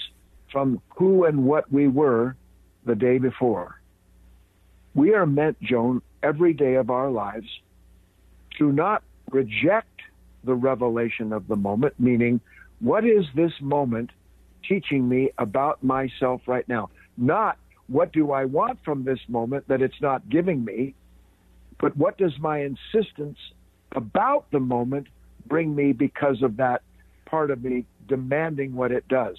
from 0.52 0.80
who 0.97 1.25
and 1.25 1.45
what 1.45 1.71
we 1.73 1.88
were 1.88 2.37
the 2.85 2.95
day 2.95 3.18
before. 3.18 3.80
We 4.95 5.14
are 5.14 5.26
meant, 5.26 5.61
Joan, 5.61 6.00
every 6.26 6.52
day 6.52 6.75
of 6.75 6.90
our 6.90 7.09
lives 7.09 7.47
to 8.59 8.73
not 8.73 9.02
reject 9.30 10.00
the 10.42 10.54
revelation 10.54 11.33
of 11.33 11.47
the 11.47 11.56
moment, 11.56 11.95
meaning, 11.99 12.40
what 12.80 13.04
is 13.04 13.25
this 13.35 13.52
moment 13.61 14.11
teaching 14.68 15.09
me 15.09 15.30
about 15.38 15.83
myself 15.85 16.40
right 16.47 16.68
now? 16.68 16.90
Not 17.16 17.59
what 17.87 18.12
do 18.12 18.33
I 18.33 18.45
want 18.45 18.78
from 18.85 19.04
this 19.04 19.21
moment 19.28 19.68
that 19.68 19.83
it's 19.83 20.00
not 20.00 20.28
giving 20.28 20.64
me, 20.64 20.95
but 21.78 21.97
what 21.97 22.18
does 22.18 22.37
my 22.40 22.59
insistence 22.71 23.38
about 23.92 24.50
the 24.50 24.61
moment 24.61 25.06
bring 25.47 25.75
me 25.75 25.92
because 25.92 26.42
of 26.42 26.56
that 26.56 26.83
part 27.25 27.52
of 27.52 27.62
me 27.62 27.85
demanding 28.09 28.75
what 28.75 28.90
it 28.90 29.06
does? 29.06 29.37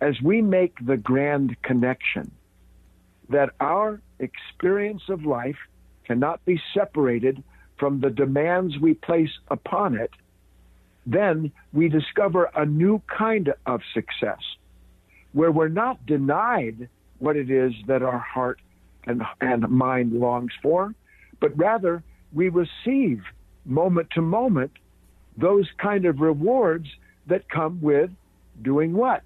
As 0.00 0.14
we 0.22 0.42
make 0.42 0.74
the 0.80 0.96
grand 0.96 1.60
connection 1.62 2.30
that 3.30 3.50
our 3.58 4.00
experience 4.20 5.02
of 5.08 5.24
life 5.24 5.58
cannot 6.08 6.44
be 6.44 6.60
separated 6.74 7.42
from 7.78 8.00
the 8.00 8.10
demands 8.10 8.76
we 8.78 8.94
place 8.94 9.30
upon 9.48 9.94
it, 9.94 10.10
then 11.06 11.52
we 11.72 11.88
discover 11.88 12.50
a 12.56 12.66
new 12.66 13.00
kind 13.06 13.52
of 13.66 13.80
success 13.94 14.40
where 15.32 15.52
we're 15.52 15.68
not 15.68 16.04
denied 16.06 16.88
what 17.18 17.36
it 17.36 17.50
is 17.50 17.72
that 17.86 18.02
our 18.02 18.18
heart 18.18 18.60
and, 19.04 19.22
and 19.40 19.68
mind 19.68 20.12
longs 20.12 20.52
for, 20.62 20.94
but 21.40 21.56
rather 21.56 22.02
we 22.32 22.48
receive 22.48 23.22
moment 23.64 24.08
to 24.14 24.22
moment 24.22 24.72
those 25.36 25.66
kind 25.78 26.04
of 26.06 26.20
rewards 26.20 26.88
that 27.26 27.48
come 27.48 27.80
with 27.80 28.10
doing 28.62 28.92
what? 28.94 29.22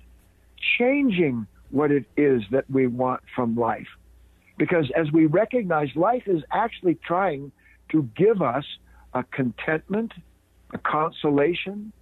Changing 0.78 1.46
what 1.70 1.90
it 1.90 2.04
is 2.16 2.42
that 2.50 2.68
we 2.70 2.86
want 2.86 3.22
from 3.34 3.56
life. 3.56 3.88
Because 4.58 4.90
as 4.96 5.10
we 5.12 5.26
recognize 5.26 5.88
life 5.94 6.24
is 6.26 6.42
actually 6.52 6.94
trying 6.94 7.52
to 7.90 8.08
give 8.16 8.42
us 8.42 8.64
a 9.14 9.22
contentment, 9.24 10.12
a 10.72 10.78
consolation, 10.78 11.92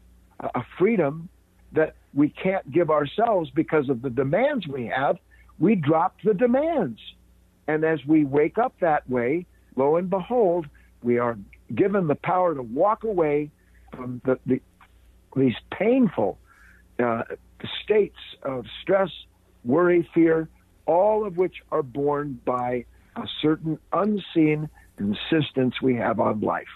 a 0.41 0.63
freedom 0.79 1.29
that 1.73 1.95
we 2.15 2.29
can't 2.29 2.71
give 2.73 2.91
ourselves 2.91 3.51
because 3.51 3.89
of 3.89 4.03
the 4.03 4.11
demands 4.11 4.67
we 4.67 4.87
have, 4.87 5.17
we 5.59 5.75
drop 5.75 6.17
the 6.25 6.35
demands. 6.35 6.99
And 7.69 7.85
as 7.85 8.05
we 8.05 8.25
wake 8.25 8.59
up 8.59 8.75
that 8.81 9.09
way, 9.09 9.47
lo 9.77 9.97
and 9.97 10.11
behold, 10.11 10.67
we 11.03 11.19
are 11.19 11.39
given 11.75 12.09
the 12.09 12.15
power 12.17 12.55
to 12.55 12.63
walk 12.63 13.05
away 13.05 13.51
from 13.95 14.21
the, 14.25 14.39
the 14.47 14.61
these 15.37 15.55
painful 15.71 16.39
uh, 16.99 17.23
states 17.85 18.19
of 18.43 18.65
stress, 18.83 19.11
worry, 19.65 20.09
fear, 20.13 20.49
all 20.91 21.25
of 21.25 21.37
which 21.37 21.63
are 21.71 21.85
borne 21.85 22.41
by 22.45 22.85
a 23.15 23.25
certain 23.41 23.79
unseen 23.93 24.69
insistence 24.99 25.81
we 25.81 25.95
have 25.95 26.19
on 26.19 26.41
life. 26.41 26.67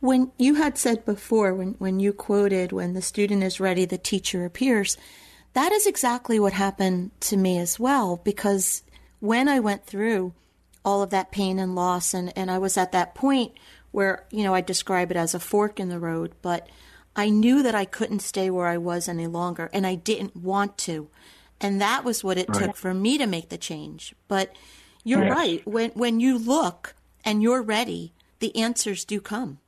When 0.00 0.30
you 0.36 0.56
had 0.56 0.76
said 0.76 1.06
before, 1.06 1.54
when, 1.54 1.72
when 1.78 2.00
you 2.00 2.12
quoted, 2.12 2.70
when 2.70 2.92
the 2.92 3.00
student 3.00 3.42
is 3.42 3.58
ready, 3.58 3.86
the 3.86 3.96
teacher 3.96 4.44
appears, 4.44 4.98
that 5.54 5.72
is 5.72 5.86
exactly 5.86 6.38
what 6.38 6.52
happened 6.52 7.12
to 7.20 7.38
me 7.38 7.58
as 7.58 7.80
well. 7.80 8.20
Because 8.22 8.82
when 9.20 9.48
I 9.48 9.58
went 9.58 9.86
through 9.86 10.34
all 10.84 11.00
of 11.00 11.08
that 11.08 11.32
pain 11.32 11.58
and 11.58 11.74
loss, 11.74 12.12
and, 12.12 12.30
and 12.36 12.50
I 12.50 12.58
was 12.58 12.76
at 12.76 12.92
that 12.92 13.14
point 13.14 13.52
where, 13.90 14.26
you 14.30 14.44
know, 14.44 14.52
I 14.52 14.60
describe 14.60 15.10
it 15.10 15.16
as 15.16 15.34
a 15.34 15.40
fork 15.40 15.80
in 15.80 15.88
the 15.88 15.98
road, 15.98 16.34
but 16.42 16.68
I 17.16 17.30
knew 17.30 17.62
that 17.62 17.74
I 17.74 17.86
couldn't 17.86 18.20
stay 18.20 18.50
where 18.50 18.66
I 18.66 18.76
was 18.76 19.08
any 19.08 19.26
longer, 19.26 19.70
and 19.72 19.86
I 19.86 19.94
didn't 19.94 20.36
want 20.36 20.76
to. 20.78 21.08
And 21.60 21.80
that 21.80 22.04
was 22.04 22.22
what 22.22 22.38
it 22.38 22.48
right. 22.48 22.66
took 22.66 22.76
for 22.76 22.92
me 22.92 23.18
to 23.18 23.26
make 23.26 23.48
the 23.48 23.58
change. 23.58 24.14
But 24.28 24.54
you're 25.04 25.24
yes. 25.24 25.36
right. 25.36 25.66
When 25.66 25.90
when 25.90 26.20
you 26.20 26.38
look 26.38 26.94
and 27.24 27.42
you're 27.42 27.62
ready, 27.62 28.12
the 28.40 28.54
answers 28.56 29.04
do 29.04 29.20
come. 29.20 29.58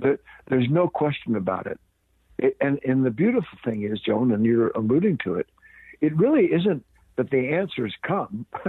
There's 0.00 0.70
no 0.70 0.88
question 0.88 1.34
about 1.36 1.66
it. 1.66 1.80
it. 2.38 2.56
and 2.60 2.78
and 2.84 3.04
the 3.04 3.10
beautiful 3.10 3.58
thing 3.64 3.82
is, 3.82 4.00
Joan, 4.00 4.32
and 4.32 4.44
you're 4.44 4.70
alluding 4.70 5.18
to 5.24 5.34
it, 5.34 5.48
it 6.00 6.16
really 6.16 6.46
isn't 6.46 6.84
that 7.16 7.30
the 7.30 7.48
answers 7.48 7.94
come. 8.02 8.46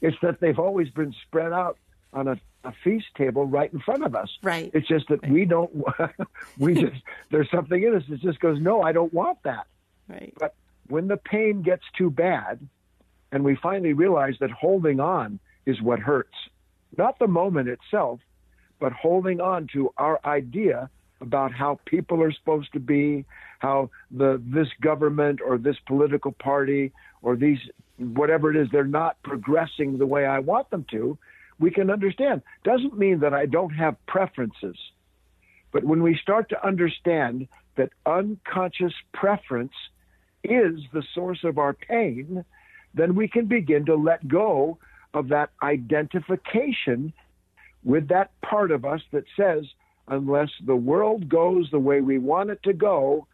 it's 0.00 0.16
that 0.22 0.40
they've 0.40 0.58
always 0.58 0.88
been 0.90 1.14
spread 1.26 1.52
out 1.52 1.78
on 2.12 2.26
a, 2.26 2.40
a, 2.64 2.72
feast 2.82 3.06
table 3.16 3.44
right 3.44 3.70
in 3.70 3.78
front 3.80 4.02
of 4.02 4.14
us. 4.14 4.30
Right. 4.42 4.70
It's 4.72 4.88
just 4.88 5.08
that 5.08 5.22
right. 5.22 5.30
we 5.30 5.44
don't. 5.44 5.70
we 6.58 6.74
just 6.74 7.02
there's 7.30 7.50
something 7.50 7.82
in 7.82 7.94
us 7.94 8.02
that 8.08 8.20
just 8.20 8.40
goes, 8.40 8.58
no, 8.60 8.82
I 8.82 8.92
don't 8.92 9.12
want 9.12 9.42
that. 9.44 9.66
Right. 10.08 10.32
But 10.38 10.54
when 10.88 11.08
the 11.08 11.16
pain 11.16 11.62
gets 11.62 11.84
too 11.96 12.10
bad, 12.10 12.66
and 13.30 13.44
we 13.44 13.56
finally 13.62 13.92
realize 13.92 14.34
that 14.40 14.50
holding 14.50 15.00
on 15.00 15.38
is 15.66 15.80
what 15.82 15.98
hurts, 15.98 16.34
not 16.96 17.18
the 17.18 17.26
moment 17.26 17.68
itself, 17.68 18.20
but 18.80 18.92
holding 18.92 19.40
on 19.40 19.68
to 19.72 19.92
our 19.98 20.18
idea 20.24 20.88
about 21.20 21.52
how 21.52 21.78
people 21.84 22.22
are 22.22 22.32
supposed 22.32 22.72
to 22.72 22.80
be, 22.80 23.24
how 23.58 23.90
the 24.10 24.40
this 24.46 24.68
government 24.80 25.40
or 25.44 25.58
this 25.58 25.76
political 25.86 26.32
party 26.32 26.92
or 27.22 27.36
these 27.36 27.58
whatever 27.98 28.50
it 28.50 28.56
is 28.56 28.68
they're 28.70 28.84
not 28.84 29.20
progressing 29.22 29.98
the 29.98 30.06
way 30.06 30.24
I 30.24 30.38
want 30.38 30.70
them 30.70 30.86
to, 30.92 31.18
we 31.58 31.70
can 31.70 31.90
understand. 31.90 32.42
Doesn't 32.62 32.96
mean 32.96 33.20
that 33.20 33.34
I 33.34 33.46
don't 33.46 33.74
have 33.74 33.96
preferences. 34.06 34.76
But 35.72 35.84
when 35.84 36.02
we 36.02 36.16
start 36.16 36.48
to 36.50 36.66
understand 36.66 37.48
that 37.76 37.90
unconscious 38.06 38.94
preference 39.12 39.72
is 40.44 40.80
the 40.92 41.02
source 41.14 41.44
of 41.44 41.58
our 41.58 41.72
pain, 41.72 42.44
then 42.94 43.14
we 43.14 43.28
can 43.28 43.46
begin 43.46 43.86
to 43.86 43.94
let 43.94 44.26
go 44.26 44.78
of 45.14 45.28
that 45.28 45.50
identification 45.62 47.12
with 47.84 48.08
that 48.08 48.30
part 48.40 48.70
of 48.70 48.84
us 48.84 49.00
that 49.12 49.24
says, 49.36 49.64
unless 50.08 50.50
the 50.64 50.76
world 50.76 51.28
goes 51.28 51.68
the 51.70 51.78
way 51.78 52.00
we 52.00 52.18
want 52.18 52.50
it 52.50 52.62
to 52.62 52.72
go, 52.72 53.26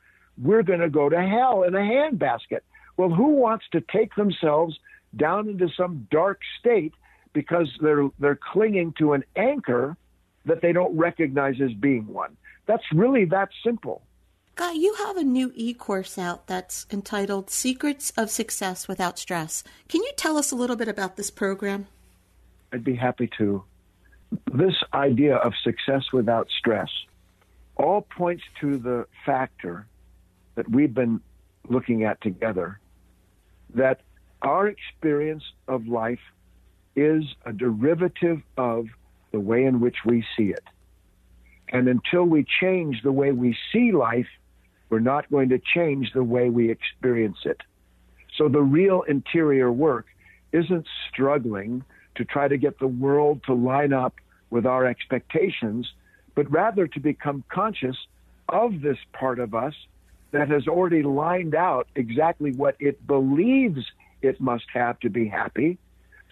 we're 0.43 0.63
going 0.63 0.81
to 0.81 0.91
go 0.91 1.09
to 1.09 1.21
hell 1.21 1.63
in 1.63 1.75
a 1.75 1.79
handbasket. 1.79 2.61
Well, 2.97 3.09
who 3.09 3.31
wants 3.31 3.65
to 3.73 3.81
take 3.81 4.15
themselves 4.15 4.79
down 5.17 5.49
into 5.49 5.69
some 5.77 6.07
dark 6.11 6.41
state 6.59 6.93
because 7.33 7.69
they're 7.81 8.09
they're 8.19 8.39
clinging 8.53 8.95
to 8.99 9.13
an 9.13 9.25
anchor 9.37 9.97
that 10.47 10.61
they 10.61 10.73
don't 10.73 10.97
recognize 10.97 11.61
as 11.61 11.73
being 11.73 12.07
one? 12.07 12.37
That's 12.67 12.85
really 12.93 13.25
that 13.27 13.49
simple. 13.65 14.03
Guy, 14.57 14.73
you 14.73 14.95
have 14.95 15.17
a 15.17 15.25
new 15.25 15.51
e 15.57 15.75
course 15.75 16.17
out 16.17 16.47
that's 16.47 16.87
entitled 16.93 17.51
Secrets 17.51 18.13
of 18.17 18.31
Success 18.31 18.87
Without 18.87 19.19
Stress. 19.19 19.65
Can 19.89 20.01
you 20.01 20.13
tell 20.17 20.37
us 20.37 20.53
a 20.53 20.55
little 20.55 20.77
bit 20.77 20.87
about 20.87 21.17
this 21.17 21.29
program? 21.29 21.89
I'd 22.73 22.85
be 22.85 22.95
happy 22.95 23.29
to. 23.39 23.65
This 24.53 24.75
idea 24.93 25.37
of 25.37 25.55
success 25.65 26.05
without 26.13 26.49
stress 26.57 26.89
all 27.77 28.03
points 28.03 28.45
to 28.61 28.79
the 28.79 29.07
factor 29.27 29.87
that 30.55 30.71
we've 30.71 30.95
been 30.95 31.21
looking 31.69 32.05
at 32.05 32.21
together 32.21 32.79
that 33.75 34.03
our 34.43 34.69
experience 34.69 35.43
of 35.67 35.89
life 35.89 36.21
is 36.95 37.25
a 37.45 37.53
derivative 37.53 38.41
of 38.57 38.87
the 39.33 39.41
way 39.41 39.65
in 39.65 39.81
which 39.81 39.97
we 40.05 40.25
see 40.37 40.51
it. 40.51 40.63
And 41.71 41.89
until 41.89 42.23
we 42.23 42.47
change 42.61 43.03
the 43.03 43.11
way 43.11 43.33
we 43.33 43.57
see 43.73 43.91
life, 43.91 44.29
we're 44.95 45.01
not 45.01 45.29
going 45.29 45.49
to 45.49 45.59
change 45.59 46.13
the 46.13 46.23
way 46.23 46.51
we 46.51 46.71
experience 46.71 47.39
it. 47.45 47.61
So 48.39 48.49
the 48.49 48.63
real 48.63 49.03
interior 49.03 49.73
work 49.73 50.07
isn't 50.53 50.87
struggling 51.11 51.83
to 52.15 52.25
try 52.25 52.47
to 52.47 52.57
get 52.57 52.79
the 52.79 52.87
world 52.87 53.43
to 53.47 53.55
line 53.55 53.93
up 53.93 54.15
with 54.51 54.67
our 54.67 54.87
expectations, 54.87 55.93
but 56.37 56.49
rather 56.49 56.87
to 56.87 57.01
become 57.01 57.43
conscious 57.49 57.97
of 58.49 58.83
this 58.83 58.99
part 59.13 59.41
of 59.41 59.53
us 59.53 59.75
that 60.31 60.49
has 60.49 60.69
already 60.69 61.03
lined 61.03 61.57
out 61.57 61.89
exactly 61.97 62.53
what 62.53 62.77
it 62.79 63.05
believes 63.05 63.85
it 64.23 64.41
must 64.41 64.67
have 64.73 65.01
to 65.01 65.11
be 65.11 65.27
happy, 65.27 65.77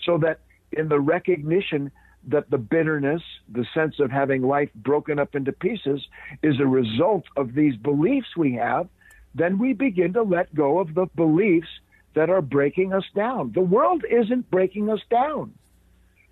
so 0.05 0.19
that 0.19 0.39
in 0.71 0.87
the 0.89 1.01
recognition 1.01 1.91
that 2.29 2.51
the 2.51 2.59
bitterness, 2.59 3.23
the 3.51 3.67
sense 3.75 3.99
of 3.99 4.11
having 4.11 4.43
life 4.43 4.71
broken 4.75 5.19
up 5.19 5.35
into 5.35 5.53
pieces, 5.53 6.07
is 6.43 6.61
a 6.61 6.67
result 6.67 7.25
of 7.37 7.55
these 7.55 7.77
beliefs 7.77 8.37
we 8.37 8.55
have, 8.55 8.89
then 9.35 9.59
we 9.59 9.73
begin 9.73 10.13
to 10.13 10.23
let 10.23 10.55
go 10.55 10.79
of 10.79 10.95
the 10.95 11.07
beliefs 11.17 11.69
that 12.15 12.31
are 12.31 12.43
breaking 12.43 12.93
us 12.93 13.05
down. 13.15 13.53
The 13.53 13.63
world 13.63 14.05
isn't 14.09 14.51
breaking 14.51 14.91
us 14.91 15.01
down. 15.11 15.55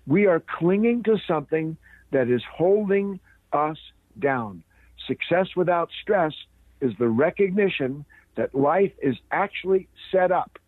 We 0.07 0.27
are 0.27 0.39
clinging 0.59 1.03
to 1.03 1.17
something 1.27 1.77
that 2.11 2.29
is 2.29 2.43
holding 2.51 3.19
us 3.51 3.77
down. 4.19 4.63
Success 5.07 5.47
without 5.55 5.89
stress 6.01 6.33
is 6.79 6.93
the 6.99 7.09
recognition 7.09 8.05
that 8.35 8.55
life 8.55 8.91
is 9.01 9.15
actually 9.31 9.87
set 10.11 10.31
up 10.31 10.59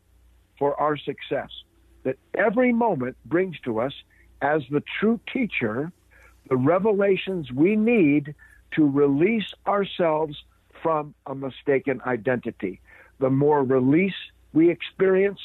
for 0.60 0.80
our 0.80 0.98
success, 0.98 1.50
that 2.04 2.18
every 2.34 2.74
moment 2.74 3.16
brings 3.26 3.60
to 3.62 3.80
us 3.80 3.94
as 4.44 4.62
the 4.70 4.84
true 5.00 5.20
teacher 5.32 5.92
the 6.50 6.58
revelations 6.58 7.52
we 7.52 7.76
need 7.76 8.36
to 8.76 8.88
release 8.88 9.54
ourselves 9.66 10.36
from 10.82 11.16
a 11.26 11.34
mistaken 11.34 12.02
identity. 12.06 12.82
The 13.20 13.30
more 13.30 13.64
release 13.64 14.14
we 14.52 14.70
experience, 14.70 15.40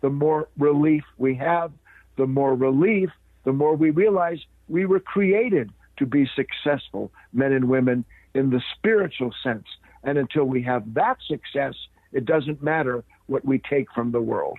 the 0.00 0.10
more 0.10 0.48
relief 0.58 1.02
we 1.18 1.34
have. 1.34 1.72
The 2.16 2.26
more 2.26 2.54
relief, 2.54 3.10
the 3.44 3.52
more 3.52 3.74
we 3.74 3.90
realize 3.90 4.38
we 4.68 4.86
were 4.86 5.00
created 5.00 5.72
to 5.96 6.06
be 6.06 6.30
successful 6.36 7.10
men 7.32 7.52
and 7.52 7.68
women 7.68 8.04
in 8.34 8.50
the 8.50 8.62
spiritual 8.76 9.32
sense. 9.42 9.66
And 10.04 10.16
until 10.16 10.44
we 10.44 10.62
have 10.62 10.94
that 10.94 11.16
success, 11.26 11.74
it 12.12 12.24
doesn't 12.24 12.62
matter 12.62 13.02
what 13.26 13.44
we 13.44 13.58
take 13.58 13.90
from 13.92 14.12
the 14.12 14.20
world. 14.20 14.58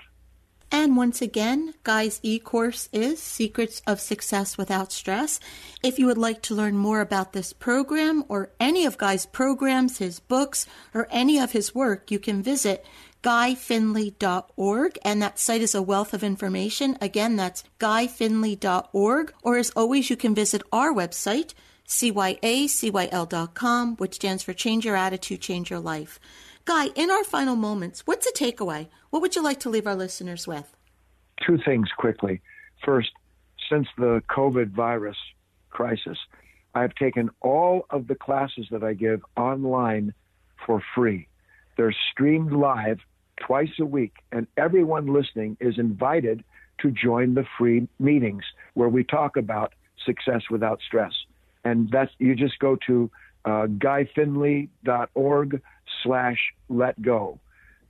And 0.71 0.97
once 0.97 1.21
again, 1.21 1.73
Guy's 1.83 2.19
e 2.23 2.39
course 2.39 2.89
is 2.91 3.21
Secrets 3.21 3.81
of 3.87 4.01
Success 4.01 4.57
Without 4.57 4.91
Stress. 4.91 5.39
If 5.83 5.99
you 5.99 6.05
would 6.07 6.17
like 6.17 6.41
to 6.43 6.55
learn 6.55 6.75
more 6.75 7.01
about 7.01 7.33
this 7.33 7.53
program 7.53 8.23
or 8.27 8.51
any 8.59 8.85
of 8.85 8.97
Guy's 8.97 9.25
programs, 9.25 9.99
his 9.99 10.19
books, 10.19 10.65
or 10.93 11.07
any 11.11 11.39
of 11.39 11.51
his 11.51 11.73
work, 11.75 12.11
you 12.11 12.19
can 12.19 12.41
visit 12.41 12.85
guyfinley.org, 13.23 14.99
and 15.03 15.21
that 15.21 15.39
site 15.39 15.61
is 15.61 15.73
a 15.73 15.81
wealth 15.81 16.13
of 16.13 16.23
information. 16.23 16.97
Again, 17.01 17.35
that's 17.35 17.63
guyfinley.org, 17.79 19.33
or 19.41 19.57
as 19.57 19.71
always, 19.71 20.09
you 20.11 20.15
can 20.15 20.35
visit 20.35 20.61
our 20.71 20.93
website, 20.93 21.55
cyacyl.com, 21.87 22.45
which 23.95 24.15
stands 24.15 24.43
for 24.43 24.53
Change 24.53 24.85
Your 24.85 24.95
Attitude, 24.95 25.41
Change 25.41 25.71
Your 25.71 25.79
Life. 25.79 26.19
Guy, 26.65 26.87
in 26.95 27.11
our 27.11 27.23
final 27.23 27.55
moments, 27.55 28.07
what's 28.07 28.25
a 28.25 28.31
takeaway? 28.31 28.87
What 29.11 29.21
would 29.21 29.35
you 29.35 29.43
like 29.43 29.59
to 29.59 29.69
leave 29.69 29.85
our 29.85 29.95
listeners 29.95 30.47
with? 30.47 30.75
Two 31.45 31.59
things 31.63 31.89
quickly. 31.95 32.41
First, 32.83 33.11
since 33.69 33.87
the 33.99 34.23
COVID 34.35 34.71
virus 34.71 35.17
crisis, 35.69 36.17
I've 36.73 36.95
taken 36.95 37.29
all 37.41 37.85
of 37.91 38.07
the 38.07 38.15
classes 38.15 38.65
that 38.71 38.83
I 38.83 38.93
give 38.93 39.21
online 39.37 40.15
for 40.65 40.81
free. 40.95 41.27
They're 41.77 41.95
streamed 42.11 42.51
live 42.51 42.99
twice 43.45 43.77
a 43.79 43.85
week, 43.85 44.13
and 44.31 44.47
everyone 44.57 45.05
listening 45.05 45.57
is 45.59 45.77
invited 45.77 46.43
to 46.79 46.89
join 46.89 47.35
the 47.35 47.45
free 47.59 47.87
meetings 47.99 48.43
where 48.73 48.89
we 48.89 49.03
talk 49.03 49.37
about 49.37 49.73
success 50.03 50.41
without 50.49 50.79
stress. 50.81 51.13
And 51.63 51.91
that's 51.91 52.11
you 52.17 52.33
just 52.33 52.57
go 52.57 52.75
to 52.87 53.11
uh, 53.45 53.67
guyfinley.org 53.67 55.61
slash 56.03 56.53
let 56.69 57.01
go. 57.01 57.39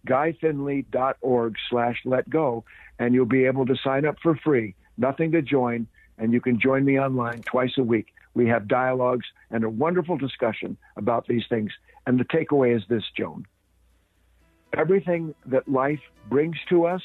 guyfinley.org 0.07 1.55
slash 1.69 2.01
let 2.05 2.29
go, 2.29 2.63
and 2.99 3.13
you'll 3.13 3.25
be 3.25 3.45
able 3.45 3.65
to 3.65 3.75
sign 3.83 4.05
up 4.05 4.17
for 4.21 4.35
free. 4.35 4.75
Nothing 4.97 5.31
to 5.31 5.41
join, 5.41 5.87
and 6.17 6.31
you 6.31 6.39
can 6.39 6.59
join 6.59 6.85
me 6.85 6.99
online 6.99 7.41
twice 7.41 7.77
a 7.77 7.83
week. 7.83 8.13
We 8.33 8.47
have 8.47 8.67
dialogues 8.67 9.25
and 9.49 9.63
a 9.63 9.69
wonderful 9.69 10.17
discussion 10.17 10.77
about 10.95 11.27
these 11.27 11.45
things. 11.47 11.71
And 12.05 12.19
the 12.19 12.25
takeaway 12.25 12.75
is 12.75 12.83
this, 12.87 13.03
Joan. 13.17 13.45
Everything 14.73 15.33
that 15.45 15.67
life 15.67 16.01
brings 16.29 16.57
to 16.69 16.85
us 16.85 17.01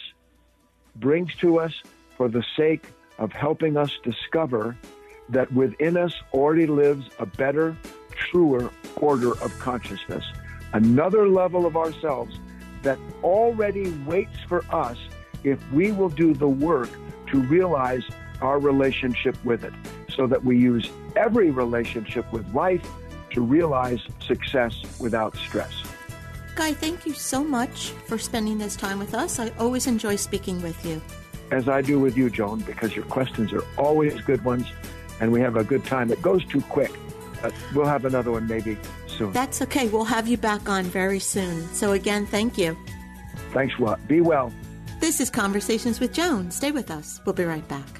brings 0.97 1.35
to 1.37 1.61
us 1.61 1.73
for 2.17 2.29
the 2.29 2.45
sake 2.57 2.85
of 3.19 3.33
helping 3.33 3.77
us 3.77 3.93
discover 4.03 4.77
that 5.29 5.53
within 5.53 5.97
us 5.97 6.15
already 6.35 6.67
lives 6.67 7.09
a 7.21 7.27
better, 7.27 7.77
truer 8.11 8.71
order 8.97 9.31
of 9.31 9.57
consciousness, 9.61 10.25
another 10.73 11.29
level 11.29 11.67
of 11.67 11.77
ourselves 11.77 12.39
that 12.83 12.99
already 13.23 13.91
waits 14.07 14.39
for 14.49 14.65
us 14.71 14.99
if 15.45 15.59
we 15.73 15.93
will 15.93 16.09
do 16.09 16.35
the 16.35 16.49
work 16.49 16.89
to 17.29 17.41
realize 17.43 18.03
our 18.41 18.59
relationship 18.59 19.37
with 19.45 19.65
it 19.65 19.73
so 20.09 20.27
that 20.27 20.45
we 20.45 20.59
use 20.59 20.91
every 21.17 21.51
relationship 21.51 22.31
with 22.33 22.53
life 22.55 22.87
to 23.31 23.43
realize 23.43 24.01
success 24.27 24.75
without 24.99 25.37
stress. 25.37 25.73
Guy, 26.57 26.73
thank 26.73 27.07
you 27.07 27.13
so 27.13 27.45
much 27.45 27.91
for 28.07 28.19
spending 28.19 28.59
this 28.59 28.77
time 28.77 28.99
with 28.99 29.15
us. 29.15 29.39
I 29.39 29.51
always 29.59 29.87
enjoy 29.87 30.17
speaking 30.17 30.61
with 30.63 30.85
you. 30.85 31.01
As 31.51 31.69
I 31.69 31.81
do 31.81 31.99
with 31.99 32.17
you, 32.17 32.29
Joan, 32.31 32.61
because 32.61 32.95
your 32.95 33.05
questions 33.07 33.53
are 33.53 33.65
always 33.77 34.21
good 34.23 34.45
ones 34.45 34.67
and 35.21 35.31
we 35.33 35.41
have 35.41 35.57
a 35.57 35.65
good 35.65 35.85
time. 35.85 36.11
It 36.11 36.23
goes 36.23 36.45
too 36.45 36.61
quick. 36.63 36.93
but 37.43 37.55
we'll 37.75 37.87
have 37.87 38.05
another 38.05 38.33
one 38.33 38.47
maybe 38.47 38.77
soon. 39.21 39.33
That's 39.33 39.63
okay. 39.63 39.89
We'll 39.89 40.05
have 40.05 40.27
you 40.27 40.37
back 40.37 40.69
on 40.69 40.85
very 40.85 41.21
soon. 41.21 41.69
So, 41.75 41.93
again, 41.93 42.27
thank 42.27 42.59
you. 42.59 42.77
Thanks 43.53 43.75
a 43.79 43.83
lot. 43.83 44.09
Be 44.09 44.21
well. 44.21 44.53
This 45.01 45.21
is 45.21 45.31
Conversations 45.31 46.01
with 46.01 46.13
Joan. 46.13 46.51
Stay 46.51 46.73
with 46.73 46.91
us. 46.91 47.21
We'll 47.25 47.35
be 47.35 47.45
right 47.45 47.67
back. 47.69 48.00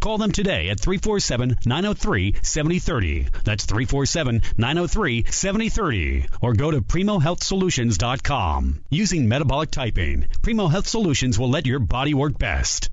Call 0.00 0.18
them 0.18 0.32
today 0.32 0.70
at 0.70 0.80
347 0.80 1.58
903 1.64 2.36
7030. 2.42 3.28
That's 3.44 3.66
347 3.66 4.42
903 4.56 5.24
7030. 5.24 6.26
Or 6.40 6.54
go 6.54 6.70
to 6.70 6.80
PrimoHealthSolutions.com. 6.80 8.84
Using 8.90 9.28
metabolic 9.28 9.70
typing, 9.70 10.26
Primo 10.42 10.68
Health 10.68 10.88
Solutions 10.88 11.38
will 11.38 11.50
let 11.50 11.66
your 11.66 11.78
body 11.78 12.14
work 12.14 12.38
best. 12.38 12.90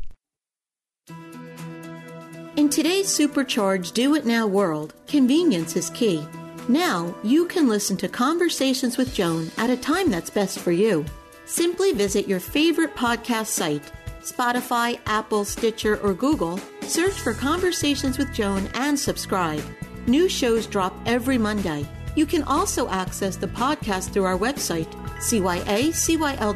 In 2.58 2.70
today's 2.70 3.08
supercharged 3.08 3.94
do 3.94 4.16
it 4.16 4.26
now 4.26 4.48
world, 4.48 4.94
convenience 5.08 5.76
is 5.76 5.90
key. 5.92 6.26
Now 6.68 7.16
you 7.24 7.46
can 7.46 7.70
listen 7.70 7.96
to 7.98 8.10
Conversations 8.10 8.98
with 8.98 9.14
Joan 9.14 9.52
at 9.58 9.70
a 9.70 9.78
time 9.78 10.10
that's 10.10 10.30
best 10.30 10.60
for 10.60 10.72
you. 10.72 11.06
Simply 11.46 11.94
visit 11.94 12.28
your 12.28 12.40
favorite 12.40 12.96
podcast 12.96 13.48
site 13.48 13.92
Spotify, 14.22 15.00
Apple, 15.06 15.46
Stitcher, 15.46 15.98
or 16.02 16.14
Google, 16.14 16.60
search 16.88 17.14
for 17.14 17.34
Conversations 17.34 18.18
with 18.18 18.34
Joan 18.34 18.70
and 18.74 18.98
subscribe. 19.00 19.64
New 20.08 20.30
shows 20.30 20.66
drop 20.68 20.96
every 21.06 21.38
Monday. 21.38 21.86
You 22.16 22.26
can 22.26 22.44
also 22.44 22.90
access 22.90 23.36
the 23.36 23.48
podcast 23.48 24.12
through 24.12 24.26
our 24.26 24.38
website, 24.38 24.92
cyacyl.com. 25.20 26.54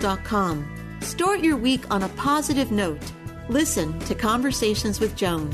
Start 1.02 1.40
your 1.42 1.58
week 1.58 1.84
on 1.92 2.04
a 2.04 2.10
positive 2.10 2.72
note. 2.72 3.02
Listen 3.50 4.00
to 4.02 4.16
Conversations 4.16 5.00
with 5.00 5.16
Joan. 5.16 5.50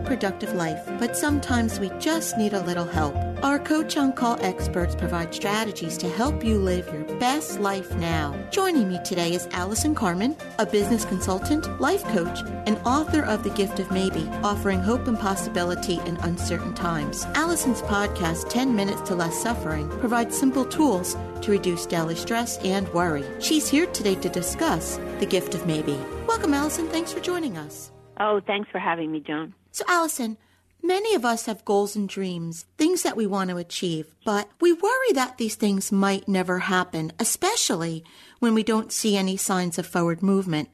Productive 0.00 0.52
life, 0.54 0.82
but 0.98 1.16
sometimes 1.16 1.78
we 1.78 1.90
just 1.98 2.36
need 2.36 2.52
a 2.52 2.62
little 2.62 2.84
help. 2.84 3.14
Our 3.42 3.58
Coach 3.58 3.96
on 3.96 4.12
Call 4.12 4.38
experts 4.42 4.94
provide 4.94 5.34
strategies 5.34 5.96
to 5.98 6.08
help 6.08 6.44
you 6.44 6.58
live 6.58 6.86
your 6.92 7.04
best 7.18 7.58
life 7.58 7.90
now. 7.94 8.36
Joining 8.50 8.88
me 8.88 8.98
today 9.04 9.34
is 9.34 9.48
Allison 9.52 9.94
Carmen, 9.94 10.36
a 10.58 10.66
business 10.66 11.04
consultant, 11.04 11.80
life 11.80 12.04
coach, 12.04 12.40
and 12.66 12.78
author 12.84 13.22
of 13.22 13.42
The 13.42 13.50
Gift 13.50 13.78
of 13.78 13.90
Maybe, 13.90 14.28
offering 14.42 14.80
hope 14.80 15.06
and 15.06 15.18
possibility 15.18 16.00
in 16.00 16.16
uncertain 16.18 16.74
times. 16.74 17.24
Allison's 17.34 17.82
podcast, 17.82 18.50
10 18.50 18.76
Minutes 18.76 19.00
to 19.02 19.14
Less 19.14 19.40
Suffering, 19.40 19.88
provides 20.00 20.36
simple 20.36 20.64
tools 20.64 21.16
to 21.40 21.50
reduce 21.50 21.86
daily 21.86 22.16
stress 22.16 22.58
and 22.58 22.88
worry. 22.92 23.24
She's 23.38 23.68
here 23.68 23.86
today 23.86 24.16
to 24.16 24.28
discuss 24.28 24.98
The 25.18 25.26
Gift 25.26 25.54
of 25.54 25.66
Maybe. 25.66 25.98
Welcome, 26.26 26.52
Allison. 26.52 26.88
Thanks 26.88 27.12
for 27.12 27.20
joining 27.20 27.56
us. 27.56 27.90
Oh, 28.22 28.38
thanks 28.46 28.68
for 28.70 28.78
having 28.78 29.10
me, 29.10 29.20
Joan. 29.20 29.54
So, 29.72 29.82
Allison, 29.88 30.36
many 30.82 31.14
of 31.14 31.24
us 31.24 31.46
have 31.46 31.64
goals 31.64 31.96
and 31.96 32.06
dreams, 32.06 32.66
things 32.76 33.02
that 33.02 33.16
we 33.16 33.26
want 33.26 33.48
to 33.48 33.56
achieve, 33.56 34.14
but 34.26 34.50
we 34.60 34.74
worry 34.74 35.12
that 35.14 35.38
these 35.38 35.54
things 35.54 35.90
might 35.90 36.28
never 36.28 36.58
happen, 36.58 37.12
especially 37.18 38.04
when 38.38 38.52
we 38.52 38.62
don't 38.62 38.92
see 38.92 39.16
any 39.16 39.38
signs 39.38 39.78
of 39.78 39.86
forward 39.86 40.22
movement. 40.22 40.68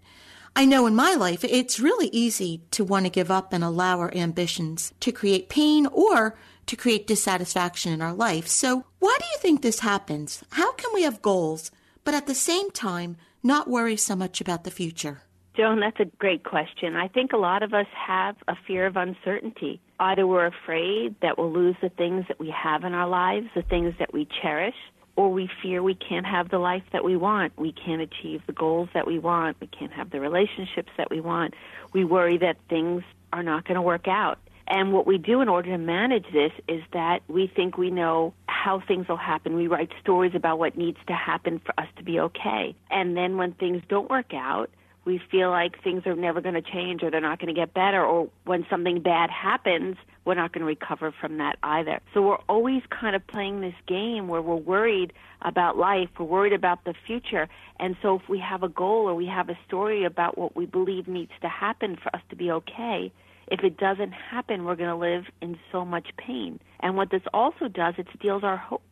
I 0.56 0.64
know 0.64 0.86
in 0.86 0.96
my 0.96 1.14
life, 1.14 1.44
it's 1.44 1.78
really 1.78 2.08
easy 2.08 2.62
to 2.72 2.82
want 2.82 3.06
to 3.06 3.10
give 3.10 3.30
up 3.30 3.52
and 3.52 3.62
allow 3.62 4.00
our 4.00 4.12
ambitions 4.12 4.92
to 5.00 5.12
create 5.12 5.48
pain 5.48 5.86
or 5.86 6.36
to 6.66 6.74
create 6.74 7.06
dissatisfaction 7.06 7.92
in 7.92 8.02
our 8.02 8.14
life. 8.14 8.48
So, 8.48 8.86
why 8.98 9.16
do 9.20 9.26
you 9.26 9.38
think 9.38 9.62
this 9.62 9.80
happens? 9.80 10.42
How 10.50 10.72
can 10.72 10.90
we 10.92 11.02
have 11.02 11.22
goals, 11.22 11.70
but 12.02 12.14
at 12.14 12.26
the 12.26 12.34
same 12.34 12.72
time, 12.72 13.16
not 13.44 13.70
worry 13.70 13.96
so 13.96 14.16
much 14.16 14.40
about 14.40 14.64
the 14.64 14.72
future? 14.72 15.22
Joan, 15.56 15.80
that's 15.80 16.00
a 16.00 16.04
great 16.04 16.44
question. 16.44 16.96
I 16.96 17.08
think 17.08 17.32
a 17.32 17.38
lot 17.38 17.62
of 17.62 17.72
us 17.72 17.86
have 17.94 18.36
a 18.46 18.54
fear 18.66 18.86
of 18.86 18.96
uncertainty. 18.96 19.80
Either 19.98 20.26
we're 20.26 20.44
afraid 20.44 21.14
that 21.22 21.38
we'll 21.38 21.50
lose 21.50 21.76
the 21.80 21.88
things 21.88 22.26
that 22.28 22.38
we 22.38 22.50
have 22.50 22.84
in 22.84 22.92
our 22.92 23.08
lives, 23.08 23.46
the 23.54 23.62
things 23.62 23.94
that 23.98 24.12
we 24.12 24.28
cherish, 24.42 24.74
or 25.16 25.32
we 25.32 25.48
fear 25.62 25.82
we 25.82 25.94
can't 25.94 26.26
have 26.26 26.50
the 26.50 26.58
life 26.58 26.82
that 26.92 27.04
we 27.04 27.16
want. 27.16 27.54
We 27.56 27.72
can't 27.72 28.02
achieve 28.02 28.42
the 28.46 28.52
goals 28.52 28.90
that 28.92 29.06
we 29.06 29.18
want. 29.18 29.56
We 29.58 29.66
can't 29.66 29.92
have 29.92 30.10
the 30.10 30.20
relationships 30.20 30.90
that 30.98 31.08
we 31.10 31.20
want. 31.20 31.54
We 31.94 32.04
worry 32.04 32.36
that 32.36 32.58
things 32.68 33.02
are 33.32 33.42
not 33.42 33.64
going 33.64 33.76
to 33.76 33.82
work 33.82 34.08
out. 34.08 34.38
And 34.68 34.92
what 34.92 35.06
we 35.06 35.16
do 35.16 35.40
in 35.40 35.48
order 35.48 35.70
to 35.70 35.78
manage 35.78 36.26
this 36.34 36.52
is 36.68 36.82
that 36.92 37.20
we 37.28 37.46
think 37.46 37.78
we 37.78 37.90
know 37.90 38.34
how 38.46 38.82
things 38.86 39.08
will 39.08 39.16
happen. 39.16 39.54
We 39.54 39.68
write 39.68 39.90
stories 40.02 40.34
about 40.34 40.58
what 40.58 40.76
needs 40.76 40.98
to 41.06 41.14
happen 41.14 41.60
for 41.64 41.72
us 41.80 41.88
to 41.96 42.02
be 42.02 42.20
okay. 42.20 42.74
And 42.90 43.16
then 43.16 43.38
when 43.38 43.52
things 43.52 43.82
don't 43.88 44.10
work 44.10 44.34
out, 44.34 44.68
we 45.06 45.20
feel 45.30 45.50
like 45.50 45.82
things 45.82 46.04
are 46.04 46.16
never 46.16 46.40
going 46.40 46.56
to 46.56 46.62
change 46.62 47.02
or 47.02 47.10
they're 47.10 47.20
not 47.20 47.38
going 47.38 47.54
to 47.54 47.58
get 47.58 47.72
better 47.72 48.04
or 48.04 48.28
when 48.44 48.66
something 48.68 49.00
bad 49.00 49.30
happens 49.30 49.96
we're 50.26 50.34
not 50.34 50.52
going 50.52 50.60
to 50.60 50.66
recover 50.66 51.14
from 51.20 51.38
that 51.38 51.56
either. 51.62 52.00
So 52.12 52.20
we're 52.20 52.42
always 52.48 52.82
kind 52.90 53.14
of 53.14 53.24
playing 53.28 53.60
this 53.60 53.76
game 53.86 54.26
where 54.26 54.42
we're 54.42 54.56
worried 54.56 55.12
about 55.40 55.78
life 55.78 56.08
we're 56.18 56.26
worried 56.26 56.52
about 56.52 56.84
the 56.84 56.94
future. 57.06 57.48
And 57.78 57.96
so 58.02 58.16
if 58.16 58.28
we 58.28 58.40
have 58.40 58.64
a 58.64 58.68
goal 58.68 59.08
or 59.08 59.14
we 59.14 59.26
have 59.26 59.48
a 59.48 59.58
story 59.66 60.04
about 60.04 60.36
what 60.36 60.56
we 60.56 60.66
believe 60.66 61.06
needs 61.06 61.32
to 61.42 61.48
happen 61.48 61.96
for 61.96 62.14
us 62.14 62.22
to 62.30 62.36
be 62.36 62.50
okay 62.50 63.12
if 63.46 63.62
it 63.62 63.76
doesn't 63.76 64.10
happen 64.10 64.64
we're 64.64 64.74
going 64.74 64.90
to 64.90 64.96
live 64.96 65.26
in 65.40 65.56
so 65.70 65.84
much 65.84 66.08
pain. 66.16 66.58
And 66.80 66.96
what 66.96 67.10
this 67.10 67.22
also 67.32 67.68
does 67.68 67.94
it 67.96 68.08
steals 68.18 68.42
our 68.42 68.56
hope 68.56 68.82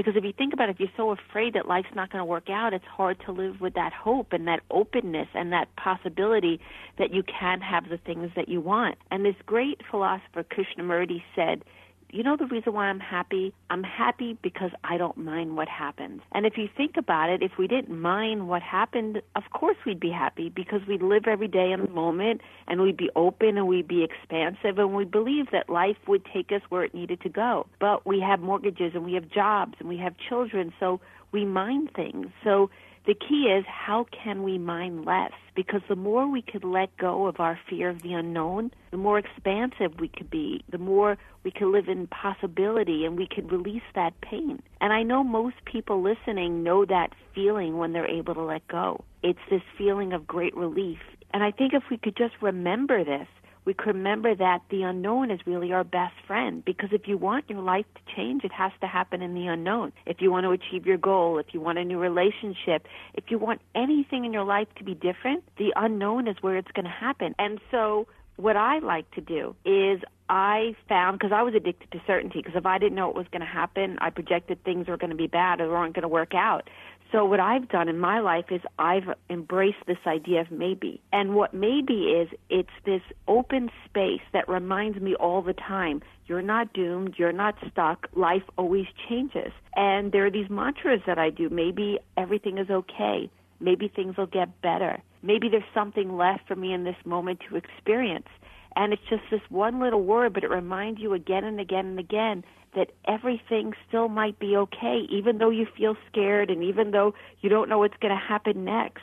because 0.00 0.16
if 0.16 0.24
you 0.24 0.32
think 0.32 0.54
about 0.54 0.70
it, 0.70 0.76
you're 0.78 0.88
so 0.96 1.10
afraid 1.10 1.52
that 1.52 1.68
life's 1.68 1.94
not 1.94 2.10
going 2.10 2.20
to 2.20 2.24
work 2.24 2.48
out, 2.48 2.72
it's 2.72 2.86
hard 2.86 3.18
to 3.26 3.32
live 3.32 3.60
with 3.60 3.74
that 3.74 3.92
hope 3.92 4.32
and 4.32 4.48
that 4.48 4.60
openness 4.70 5.28
and 5.34 5.52
that 5.52 5.68
possibility 5.76 6.58
that 6.98 7.12
you 7.12 7.22
can 7.22 7.60
have 7.60 7.90
the 7.90 7.98
things 7.98 8.30
that 8.34 8.48
you 8.48 8.62
want. 8.62 8.96
And 9.10 9.26
this 9.26 9.34
great 9.44 9.82
philosopher, 9.90 10.42
Krishnamurti, 10.42 11.22
said, 11.36 11.64
you 12.12 12.22
know 12.22 12.36
the 12.36 12.46
reason 12.46 12.72
why 12.72 12.86
I'm 12.86 13.00
happy? 13.00 13.52
I'm 13.68 13.82
happy 13.82 14.36
because 14.42 14.70
I 14.84 14.96
don't 14.96 15.16
mind 15.16 15.56
what 15.56 15.68
happens. 15.68 16.22
And 16.32 16.46
if 16.46 16.56
you 16.56 16.68
think 16.76 16.96
about 16.96 17.30
it, 17.30 17.42
if 17.42 17.52
we 17.58 17.66
didn't 17.66 17.90
mind 18.00 18.48
what 18.48 18.62
happened, 18.62 19.22
of 19.36 19.44
course 19.52 19.76
we'd 19.86 20.00
be 20.00 20.10
happy 20.10 20.48
because 20.48 20.80
we'd 20.86 21.02
live 21.02 21.26
every 21.26 21.48
day 21.48 21.72
in 21.72 21.82
the 21.82 21.90
moment 21.90 22.40
and 22.68 22.80
we'd 22.80 22.96
be 22.96 23.10
open 23.16 23.56
and 23.56 23.66
we'd 23.66 23.88
be 23.88 24.02
expansive 24.04 24.78
and 24.78 24.94
we 24.94 25.04
believe 25.04 25.46
that 25.52 25.68
life 25.68 25.96
would 26.06 26.24
take 26.32 26.52
us 26.52 26.62
where 26.68 26.84
it 26.84 26.94
needed 26.94 27.20
to 27.22 27.28
go. 27.28 27.66
But 27.78 28.06
we 28.06 28.20
have 28.20 28.40
mortgages 28.40 28.92
and 28.94 29.04
we 29.04 29.14
have 29.14 29.28
jobs 29.28 29.74
and 29.78 29.88
we 29.88 29.98
have 29.98 30.14
children, 30.28 30.72
so 30.80 31.00
we 31.32 31.44
mind 31.44 31.90
things. 31.94 32.26
So 32.44 32.70
the 33.06 33.14
key 33.14 33.44
is 33.44 33.64
how 33.66 34.06
can 34.12 34.42
we 34.42 34.58
mind 34.58 35.04
less? 35.04 35.32
Because 35.54 35.80
the 35.88 35.96
more 35.96 36.30
we 36.30 36.42
could 36.42 36.64
let 36.64 36.96
go 36.96 37.26
of 37.26 37.40
our 37.40 37.58
fear 37.68 37.88
of 37.88 38.02
the 38.02 38.12
unknown, 38.12 38.70
the 38.90 38.96
more 38.96 39.18
expansive 39.18 39.98
we 39.98 40.08
could 40.08 40.30
be, 40.30 40.62
the 40.70 40.78
more 40.78 41.16
we 41.42 41.50
could 41.50 41.70
live 41.72 41.88
in 41.88 42.06
possibility 42.06 43.04
and 43.04 43.16
we 43.16 43.26
could 43.26 43.50
release 43.50 43.82
that 43.94 44.20
pain. 44.20 44.62
And 44.80 44.92
I 44.92 45.02
know 45.02 45.24
most 45.24 45.56
people 45.64 46.02
listening 46.02 46.62
know 46.62 46.84
that 46.84 47.12
feeling 47.34 47.78
when 47.78 47.92
they're 47.92 48.06
able 48.06 48.34
to 48.34 48.42
let 48.42 48.66
go. 48.68 49.04
It's 49.22 49.38
this 49.50 49.62
feeling 49.78 50.12
of 50.12 50.26
great 50.26 50.56
relief. 50.56 50.98
And 51.32 51.42
I 51.42 51.52
think 51.52 51.72
if 51.74 51.84
we 51.90 51.96
could 51.96 52.16
just 52.16 52.34
remember 52.40 53.04
this, 53.04 53.28
we 53.70 53.92
remember 53.92 54.34
that 54.34 54.62
the 54.70 54.82
unknown 54.82 55.30
is 55.30 55.38
really 55.46 55.72
our 55.72 55.84
best 55.84 56.14
friend 56.26 56.64
because 56.64 56.88
if 56.92 57.06
you 57.06 57.16
want 57.16 57.48
your 57.48 57.60
life 57.60 57.86
to 57.94 58.16
change, 58.16 58.42
it 58.42 58.50
has 58.50 58.72
to 58.80 58.88
happen 58.88 59.22
in 59.22 59.34
the 59.34 59.46
unknown. 59.46 59.92
If 60.06 60.20
you 60.20 60.32
want 60.32 60.44
to 60.44 60.50
achieve 60.50 60.86
your 60.86 60.96
goal, 60.96 61.38
if 61.38 61.46
you 61.52 61.60
want 61.60 61.78
a 61.78 61.84
new 61.84 61.98
relationship, 61.98 62.86
if 63.14 63.24
you 63.28 63.38
want 63.38 63.60
anything 63.76 64.24
in 64.24 64.32
your 64.32 64.44
life 64.44 64.66
to 64.78 64.84
be 64.84 64.94
different, 64.94 65.44
the 65.56 65.72
unknown 65.76 66.26
is 66.26 66.36
where 66.40 66.56
it's 66.56 66.70
going 66.72 66.84
to 66.84 66.90
happen. 66.90 67.34
And 67.38 67.60
so 67.70 68.08
what 68.36 68.56
I 68.56 68.80
like 68.80 69.08
to 69.12 69.20
do 69.20 69.54
is 69.64 70.00
I 70.28 70.74
found 70.88 71.18
because 71.18 71.32
I 71.32 71.42
was 71.42 71.54
addicted 71.54 71.90
to 71.92 72.00
certainty 72.06 72.40
because 72.40 72.56
if 72.56 72.66
I 72.66 72.78
didn't 72.78 72.94
know 72.94 73.06
what 73.08 73.16
was 73.16 73.26
going 73.30 73.40
to 73.40 73.46
happen, 73.46 73.98
I 74.00 74.10
projected 74.10 74.64
things 74.64 74.88
were 74.88 74.96
going 74.96 75.10
to 75.10 75.16
be 75.16 75.26
bad 75.26 75.60
or 75.60 75.68
weren't 75.68 75.94
going 75.94 76.02
to 76.02 76.08
work 76.08 76.34
out. 76.34 76.68
So 77.12 77.24
what 77.24 77.40
I've 77.40 77.68
done 77.68 77.88
in 77.88 77.98
my 77.98 78.20
life 78.20 78.46
is 78.50 78.60
I've 78.78 79.08
embraced 79.28 79.84
this 79.86 79.98
idea 80.06 80.42
of 80.42 80.50
maybe. 80.52 81.00
And 81.12 81.34
what 81.34 81.52
maybe 81.52 82.04
is, 82.04 82.28
it's 82.48 82.68
this 82.84 83.02
open 83.26 83.70
space 83.84 84.20
that 84.32 84.48
reminds 84.48 85.00
me 85.00 85.16
all 85.16 85.42
the 85.42 85.52
time, 85.52 86.02
you're 86.26 86.42
not 86.42 86.72
doomed, 86.72 87.14
you're 87.18 87.32
not 87.32 87.56
stuck, 87.68 88.06
life 88.14 88.44
always 88.56 88.86
changes. 89.08 89.52
And 89.74 90.12
there 90.12 90.24
are 90.26 90.30
these 90.30 90.48
mantras 90.48 91.00
that 91.06 91.18
I 91.18 91.30
do, 91.30 91.48
maybe 91.48 91.98
everything 92.16 92.58
is 92.58 92.70
okay, 92.70 93.28
maybe 93.58 93.88
things 93.88 94.16
will 94.16 94.26
get 94.26 94.60
better, 94.62 95.02
maybe 95.22 95.48
there's 95.48 95.64
something 95.74 96.16
left 96.16 96.46
for 96.46 96.54
me 96.54 96.72
in 96.72 96.84
this 96.84 96.96
moment 97.04 97.40
to 97.48 97.56
experience. 97.56 98.28
And 98.76 98.92
it's 98.92 99.02
just 99.10 99.22
this 99.32 99.40
one 99.48 99.80
little 99.80 100.04
word, 100.04 100.32
but 100.32 100.44
it 100.44 100.50
reminds 100.50 101.00
you 101.00 101.12
again 101.14 101.42
and 101.42 101.58
again 101.58 101.86
and 101.86 101.98
again 101.98 102.44
that 102.74 102.92
everything 103.06 103.72
still 103.88 104.08
might 104.08 104.38
be 104.38 104.56
okay, 104.56 105.06
even 105.10 105.38
though 105.38 105.50
you 105.50 105.66
feel 105.76 105.96
scared 106.10 106.50
and 106.50 106.62
even 106.62 106.90
though 106.90 107.14
you 107.40 107.48
don't 107.48 107.68
know 107.68 107.78
what's 107.78 107.96
going 108.00 108.14
to 108.14 108.20
happen 108.20 108.64
next. 108.64 109.02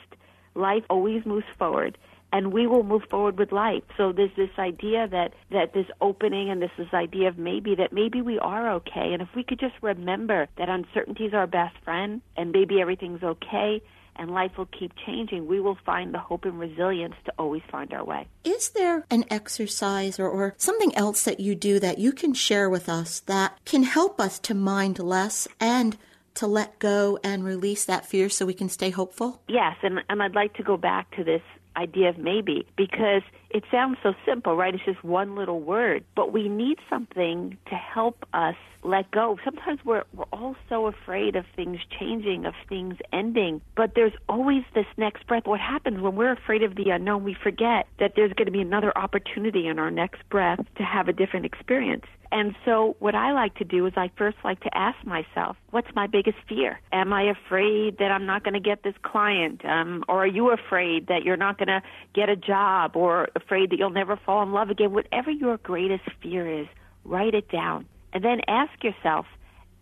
Life 0.54 0.84
always 0.88 1.24
moves 1.24 1.46
forward 1.58 1.98
and 2.32 2.52
we 2.52 2.66
will 2.66 2.82
move 2.82 3.02
forward 3.10 3.38
with 3.38 3.52
life. 3.52 3.82
So 3.96 4.12
there's 4.12 4.34
this 4.36 4.50
idea 4.58 5.08
that, 5.08 5.32
that 5.50 5.72
this 5.72 5.86
opening 6.00 6.50
and 6.50 6.60
this, 6.60 6.70
this 6.76 6.92
idea 6.92 7.28
of 7.28 7.38
maybe 7.38 7.74
that 7.76 7.92
maybe 7.92 8.20
we 8.20 8.38
are 8.38 8.70
okay. 8.74 9.12
And 9.12 9.22
if 9.22 9.28
we 9.34 9.42
could 9.42 9.58
just 9.58 9.74
remember 9.80 10.48
that 10.58 10.68
uncertainty 10.68 11.24
is 11.24 11.34
our 11.34 11.46
best 11.46 11.76
friend 11.84 12.20
and 12.36 12.52
maybe 12.52 12.80
everything's 12.80 13.22
okay 13.22 13.82
and 14.18 14.30
life 14.30 14.52
will 14.58 14.66
keep 14.66 14.92
changing, 15.06 15.46
we 15.46 15.60
will 15.60 15.78
find 15.86 16.12
the 16.12 16.18
hope 16.18 16.44
and 16.44 16.58
resilience 16.58 17.14
to 17.24 17.32
always 17.38 17.62
find 17.70 17.92
our 17.92 18.04
way. 18.04 18.26
Is 18.44 18.70
there 18.70 19.04
an 19.10 19.24
exercise 19.30 20.18
or, 20.18 20.28
or 20.28 20.54
something 20.56 20.94
else 20.94 21.24
that 21.24 21.40
you 21.40 21.54
do 21.54 21.78
that 21.80 21.98
you 21.98 22.12
can 22.12 22.34
share 22.34 22.68
with 22.68 22.88
us 22.88 23.20
that 23.20 23.58
can 23.64 23.82
help 23.82 24.20
us 24.20 24.38
to 24.40 24.54
mind 24.54 24.98
less 24.98 25.48
and 25.60 25.96
to 26.34 26.46
let 26.46 26.78
go 26.78 27.18
and 27.24 27.44
release 27.44 27.84
that 27.84 28.06
fear 28.06 28.28
so 28.28 28.46
we 28.46 28.54
can 28.54 28.68
stay 28.68 28.90
hopeful? 28.90 29.42
Yes, 29.48 29.76
and, 29.82 30.00
and 30.08 30.22
I'd 30.22 30.34
like 30.34 30.54
to 30.54 30.62
go 30.62 30.76
back 30.76 31.10
to 31.16 31.24
this 31.24 31.42
idea 31.78 32.08
of 32.10 32.18
maybe 32.18 32.66
because 32.76 33.22
it 33.50 33.64
sounds 33.70 33.98
so 34.02 34.12
simple, 34.26 34.56
right? 34.56 34.74
It's 34.74 34.84
just 34.84 35.02
one 35.04 35.36
little 35.36 35.60
word, 35.60 36.04
but 36.14 36.32
we 36.32 36.48
need 36.48 36.78
something 36.90 37.56
to 37.68 37.74
help 37.74 38.26
us 38.34 38.56
let 38.84 39.10
go. 39.10 39.38
Sometimes 39.44 39.80
we're 39.84 40.04
we're 40.14 40.24
all 40.32 40.56
so 40.68 40.86
afraid 40.86 41.36
of 41.36 41.44
things 41.56 41.78
changing, 41.98 42.46
of 42.46 42.54
things 42.68 42.96
ending, 43.12 43.60
but 43.76 43.92
there's 43.94 44.12
always 44.28 44.62
this 44.74 44.86
next 44.96 45.26
breath. 45.26 45.46
What 45.46 45.60
happens 45.60 46.00
when 46.00 46.16
we're 46.16 46.32
afraid 46.32 46.62
of 46.62 46.76
the 46.76 46.90
unknown? 46.90 47.24
We 47.24 47.34
forget 47.34 47.86
that 47.98 48.12
there's 48.16 48.32
going 48.34 48.46
to 48.46 48.52
be 48.52 48.60
another 48.60 48.96
opportunity 48.96 49.66
in 49.66 49.78
our 49.78 49.90
next 49.90 50.28
breath 50.28 50.60
to 50.76 50.82
have 50.82 51.08
a 51.08 51.12
different 51.12 51.46
experience. 51.46 52.04
And 52.30 52.54
so 52.64 52.96
what 52.98 53.14
I 53.14 53.32
like 53.32 53.54
to 53.56 53.64
do 53.64 53.86
is 53.86 53.94
I 53.96 54.10
first 54.16 54.36
like 54.44 54.60
to 54.60 54.76
ask 54.76 54.96
myself, 55.06 55.56
what's 55.70 55.88
my 55.94 56.06
biggest 56.06 56.36
fear? 56.48 56.78
Am 56.92 57.12
I 57.12 57.22
afraid 57.22 57.98
that 57.98 58.10
I'm 58.10 58.26
not 58.26 58.44
going 58.44 58.54
to 58.54 58.60
get 58.60 58.82
this 58.82 58.94
client? 59.02 59.64
Um, 59.64 60.04
or 60.08 60.24
are 60.24 60.26
you 60.26 60.50
afraid 60.50 61.06
that 61.08 61.22
you're 61.24 61.38
not 61.38 61.58
going 61.58 61.68
to 61.68 61.82
get 62.14 62.28
a 62.28 62.36
job 62.36 62.96
or 62.96 63.28
afraid 63.34 63.70
that 63.70 63.78
you'll 63.78 63.90
never 63.90 64.16
fall 64.16 64.42
in 64.42 64.52
love 64.52 64.68
again? 64.68 64.92
Whatever 64.92 65.30
your 65.30 65.56
greatest 65.58 66.04
fear 66.22 66.60
is, 66.60 66.66
write 67.04 67.34
it 67.34 67.50
down 67.50 67.86
and 68.12 68.22
then 68.22 68.40
ask 68.46 68.84
yourself, 68.84 69.26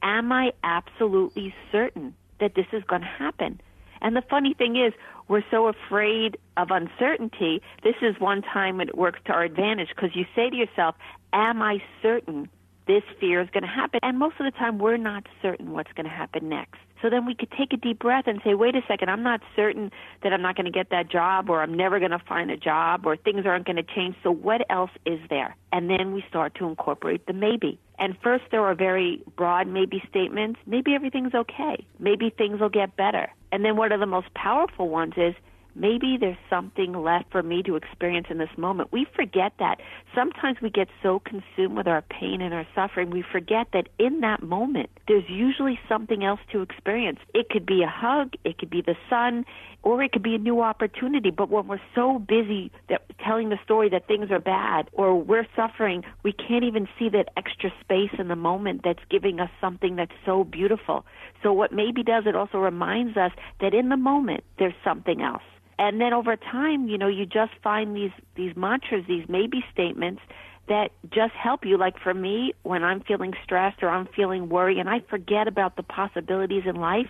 am 0.02 0.30
I 0.30 0.52
absolutely 0.62 1.54
certain 1.72 2.14
that 2.38 2.54
this 2.54 2.66
is 2.72 2.84
going 2.84 3.02
to 3.02 3.08
happen? 3.08 3.60
And 4.00 4.16
the 4.16 4.22
funny 4.22 4.54
thing 4.54 4.76
is, 4.76 4.92
we're 5.28 5.44
so 5.50 5.66
afraid 5.66 6.36
of 6.56 6.70
uncertainty. 6.70 7.60
This 7.82 7.96
is 8.00 8.14
one 8.18 8.42
time 8.42 8.80
it 8.80 8.96
works 8.96 9.20
to 9.26 9.32
our 9.32 9.42
advantage 9.42 9.88
because 9.88 10.14
you 10.14 10.24
say 10.34 10.50
to 10.50 10.56
yourself, 10.56 10.94
am 11.32 11.62
I 11.62 11.82
certain 12.00 12.48
this 12.86 13.02
fear 13.18 13.40
is 13.40 13.50
going 13.50 13.64
to 13.64 13.68
happen? 13.68 13.98
And 14.02 14.18
most 14.18 14.36
of 14.38 14.44
the 14.44 14.52
time, 14.52 14.78
we're 14.78 14.96
not 14.96 15.26
certain 15.42 15.72
what's 15.72 15.92
going 15.92 16.04
to 16.04 16.12
happen 16.12 16.48
next. 16.48 16.78
So 17.02 17.10
then 17.10 17.26
we 17.26 17.34
could 17.34 17.50
take 17.50 17.72
a 17.72 17.76
deep 17.76 17.98
breath 17.98 18.24
and 18.26 18.40
say, 18.42 18.54
wait 18.54 18.74
a 18.74 18.82
second, 18.88 19.10
I'm 19.10 19.22
not 19.22 19.40
certain 19.54 19.90
that 20.22 20.32
I'm 20.32 20.40
not 20.40 20.56
going 20.56 20.66
to 20.66 20.72
get 20.72 20.90
that 20.90 21.10
job 21.10 21.50
or 21.50 21.60
I'm 21.62 21.74
never 21.74 21.98
going 21.98 22.12
to 22.12 22.18
find 22.18 22.50
a 22.50 22.56
job 22.56 23.04
or 23.04 23.16
things 23.16 23.44
aren't 23.44 23.66
going 23.66 23.76
to 23.76 23.82
change. 23.82 24.16
So 24.22 24.30
what 24.30 24.62
else 24.70 24.90
is 25.04 25.20
there? 25.28 25.56
And 25.72 25.90
then 25.90 26.12
we 26.12 26.24
start 26.28 26.54
to 26.56 26.66
incorporate 26.66 27.26
the 27.26 27.32
maybe. 27.32 27.78
And 27.98 28.16
first 28.22 28.44
there 28.50 28.62
are 28.62 28.74
very 28.74 29.22
broad 29.36 29.66
maybe 29.66 30.02
statements. 30.08 30.58
Maybe 30.66 30.94
everything's 30.94 31.34
okay. 31.34 31.86
Maybe 31.98 32.30
things 32.30 32.60
will 32.60 32.70
get 32.70 32.96
better. 32.96 33.30
And 33.52 33.64
then 33.64 33.76
one 33.76 33.92
of 33.92 34.00
the 34.00 34.06
most 34.06 34.32
powerful 34.34 34.88
ones 34.88 35.14
is, 35.16 35.34
maybe 35.76 36.16
there's 36.18 36.36
something 36.48 36.92
left 36.92 37.30
for 37.30 37.42
me 37.42 37.62
to 37.62 37.76
experience 37.76 38.26
in 38.30 38.38
this 38.38 38.50
moment. 38.56 38.92
We 38.92 39.06
forget 39.14 39.52
that. 39.58 39.76
Sometimes 40.14 40.58
we 40.62 40.70
get 40.70 40.88
so 41.02 41.20
consumed 41.20 41.76
with 41.76 41.86
our 41.86 42.02
pain 42.02 42.40
and 42.40 42.54
our 42.54 42.66
suffering, 42.74 43.10
we 43.10 43.22
forget 43.22 43.68
that 43.72 43.88
in 43.98 44.20
that 44.20 44.42
moment, 44.42 44.90
there's 45.06 45.28
usually 45.28 45.78
something 45.88 46.24
else 46.24 46.40
to 46.52 46.62
experience. 46.62 47.18
It 47.34 47.48
could 47.50 47.66
be 47.66 47.82
a 47.82 47.88
hug, 47.88 48.34
it 48.44 48.58
could 48.58 48.70
be 48.70 48.82
the 48.82 48.96
sun, 49.08 49.44
or 49.82 50.02
it 50.02 50.12
could 50.12 50.22
be 50.22 50.34
a 50.34 50.38
new 50.38 50.62
opportunity. 50.62 51.30
But 51.30 51.50
when 51.50 51.68
we're 51.68 51.80
so 51.94 52.18
busy 52.18 52.72
that 52.88 53.02
telling 53.24 53.50
the 53.50 53.58
story 53.62 53.88
that 53.90 54.08
things 54.08 54.30
are 54.30 54.40
bad 54.40 54.88
or 54.92 55.20
we're 55.20 55.46
suffering, 55.54 56.02
we 56.22 56.32
can't 56.32 56.64
even 56.64 56.88
see 56.98 57.08
that 57.10 57.28
extra 57.36 57.70
space 57.80 58.10
in 58.18 58.28
the 58.28 58.36
moment 58.36 58.80
that's 58.82 59.02
giving 59.10 59.38
us 59.40 59.50
something 59.60 59.96
that's 59.96 60.12
so 60.24 60.44
beautiful. 60.44 61.04
So 61.42 61.52
what 61.52 61.72
maybe 61.72 62.02
does, 62.02 62.24
it 62.26 62.34
also 62.34 62.58
reminds 62.58 63.16
us 63.16 63.32
that 63.60 63.74
in 63.74 63.88
the 63.88 63.96
moment, 63.96 64.42
there's 64.58 64.74
something 64.82 65.22
else 65.22 65.42
and 65.78 66.00
then 66.00 66.12
over 66.12 66.36
time, 66.36 66.88
you 66.88 66.98
know, 66.98 67.08
you 67.08 67.26
just 67.26 67.52
find 67.62 67.94
these 67.94 68.12
these 68.34 68.56
mantras, 68.56 69.04
these 69.06 69.24
maybe 69.28 69.64
statements 69.72 70.22
that 70.68 70.90
just 71.10 71.32
help 71.32 71.64
you. 71.64 71.76
Like 71.76 71.98
for 71.98 72.14
me, 72.14 72.54
when 72.62 72.82
I'm 72.82 73.00
feeling 73.00 73.34
stressed 73.44 73.82
or 73.82 73.88
I'm 73.88 74.08
feeling 74.16 74.48
worried 74.48 74.78
and 74.78 74.88
I 74.88 75.00
forget 75.08 75.48
about 75.48 75.76
the 75.76 75.82
possibilities 75.82 76.64
in 76.66 76.76
life, 76.76 77.08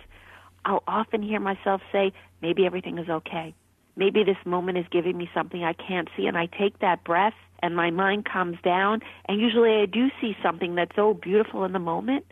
I'll 0.65 0.83
often 0.87 1.21
hear 1.21 1.39
myself 1.39 1.81
say, 1.91 2.11
maybe 2.41 2.65
everything 2.65 2.97
is 2.97 3.09
okay. 3.09 3.55
Maybe 3.95 4.23
this 4.23 4.37
moment 4.45 4.77
is 4.77 4.85
giving 4.91 5.17
me 5.17 5.29
something 5.33 5.63
I 5.63 5.73
can't 5.73 6.07
see. 6.15 6.27
And 6.27 6.37
I 6.37 6.45
take 6.45 6.79
that 6.79 7.03
breath 7.03 7.33
and 7.63 7.75
my 7.75 7.89
mind 7.89 8.25
calms 8.25 8.57
down. 8.63 8.99
And 9.27 9.41
usually 9.41 9.81
I 9.81 9.85
do 9.85 10.09
see 10.21 10.35
something 10.43 10.75
that's 10.75 10.95
so 10.95 11.13
beautiful 11.15 11.63
in 11.63 11.71
the 11.71 11.79
moment 11.79 12.25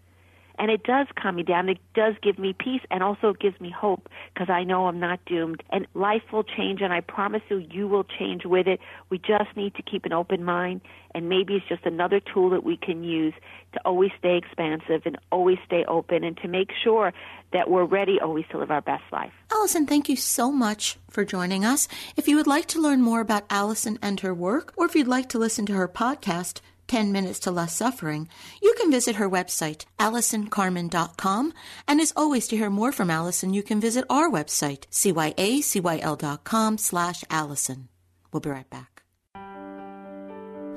and 0.57 0.71
it 0.71 0.83
does 0.83 1.07
calm 1.21 1.35
me 1.35 1.43
down. 1.43 1.69
It 1.69 1.79
does 1.93 2.15
give 2.21 2.39
me 2.39 2.53
peace 2.57 2.81
and 2.89 3.03
also 3.03 3.33
gives 3.33 3.59
me 3.59 3.69
hope 3.69 4.09
because 4.33 4.49
I 4.49 4.63
know 4.63 4.87
I'm 4.87 4.99
not 4.99 5.19
doomed. 5.25 5.63
And 5.69 5.87
life 5.93 6.23
will 6.31 6.43
change 6.43 6.81
and 6.81 6.93
I 6.93 7.01
promise 7.01 7.41
you, 7.49 7.57
you 7.57 7.87
will 7.87 8.03
change 8.03 8.45
with 8.45 8.67
it. 8.67 8.79
We 9.09 9.17
just 9.17 9.55
need 9.55 9.75
to 9.75 9.81
keep 9.81 10.05
an 10.05 10.13
open 10.13 10.43
mind 10.43 10.81
and 11.13 11.29
maybe 11.29 11.55
it's 11.55 11.67
just 11.67 11.85
another 11.85 12.19
tool 12.19 12.49
that 12.51 12.63
we 12.63 12.77
can 12.77 13.03
use 13.03 13.33
to 13.73 13.79
always 13.85 14.11
stay 14.17 14.37
expansive 14.37 15.01
and 15.05 15.17
always 15.31 15.57
stay 15.65 15.85
open 15.87 16.23
and 16.23 16.37
to 16.37 16.47
make 16.47 16.69
sure 16.83 17.13
that 17.53 17.69
we're 17.69 17.85
ready 17.85 18.19
always 18.21 18.45
to 18.51 18.57
live 18.57 18.71
our 18.71 18.81
best 18.81 19.03
life. 19.11 19.31
Allison, 19.51 19.85
thank 19.85 20.09
you 20.09 20.15
so 20.15 20.51
much 20.51 20.97
for 21.09 21.23
joining 21.23 21.63
us. 21.63 21.87
If 22.17 22.27
you 22.27 22.35
would 22.35 22.47
like 22.47 22.65
to 22.67 22.81
learn 22.81 23.01
more 23.01 23.21
about 23.21 23.45
Allison 23.49 23.97
and 24.01 24.19
her 24.21 24.33
work, 24.33 24.73
or 24.75 24.85
if 24.85 24.95
you'd 24.95 25.07
like 25.07 25.29
to 25.29 25.39
listen 25.39 25.65
to 25.67 25.73
her 25.73 25.87
podcast, 25.87 26.59
10 26.87 27.11
Minutes 27.11 27.39
to 27.39 27.51
Less 27.51 27.75
Suffering, 27.75 28.27
you 28.61 28.73
can 28.77 28.91
visit 28.91 29.15
her 29.17 29.29
website, 29.29 29.85
AllisonCarmen.com. 29.99 31.53
And 31.87 32.01
as 32.01 32.13
always, 32.15 32.47
to 32.47 32.57
hear 32.57 32.69
more 32.69 32.91
from 32.91 33.09
Allison, 33.09 33.53
you 33.53 33.63
can 33.63 33.79
visit 33.81 34.05
our 34.09 34.29
website, 34.29 34.87
CYACYL.com 34.91 36.77
slash 36.77 37.23
Allison. 37.29 37.89
We'll 38.31 38.41
be 38.41 38.49
right 38.49 38.69
back. 38.69 38.95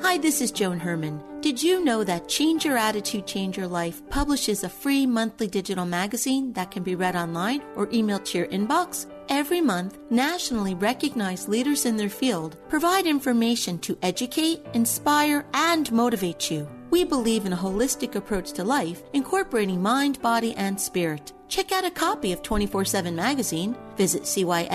Hi, 0.01 0.16
this 0.16 0.40
is 0.40 0.53
Joan 0.53 0.79
Herman. 0.79 1.23
Did 1.40 1.61
you 1.62 1.85
know 1.85 2.05
that 2.05 2.29
Change 2.29 2.64
Your 2.64 2.79
Attitude, 2.79 3.27
Change 3.27 3.57
Your 3.57 3.66
Life 3.66 4.01
publishes 4.11 4.62
a 4.62 4.68
free 4.68 5.07
monthly 5.07 5.49
digital 5.49 5.85
magazine 5.85 6.53
that 6.53 6.71
can 6.71 6.83
be 6.85 6.94
read 6.94 7.16
online 7.16 7.62
or 7.75 7.88
emailed 7.88 8.25
to 8.27 8.38
your 8.38 8.47
inbox? 8.47 9.07
Every 9.38 9.61
month, 9.61 9.98
nationally 10.11 10.74
recognized 10.74 11.48
leaders 11.48 11.87
in 11.87 11.96
their 11.96 12.09
field 12.09 12.57
provide 12.68 13.07
information 13.07 13.79
to 13.87 13.96
educate, 14.03 14.66
inspire, 14.74 15.46
and 15.55 15.92
motivate 15.92 16.51
you. 16.51 16.66
We 16.90 17.05
believe 17.05 17.46
in 17.46 17.53
a 17.53 17.57
holistic 17.57 18.16
approach 18.16 18.51
to 18.55 18.64
life, 18.64 19.05
incorporating 19.12 19.81
mind, 19.81 20.20
body, 20.22 20.57
and 20.57 20.81
spirit. 20.81 21.33
Check 21.46 21.70
out 21.70 21.85
a 21.85 21.90
copy 21.92 22.33
of 22.33 22.42
24 22.42 22.85
7 22.85 23.14
magazine, 23.14 23.77
visit 23.96 24.22
CYACYL.com, 24.22 24.68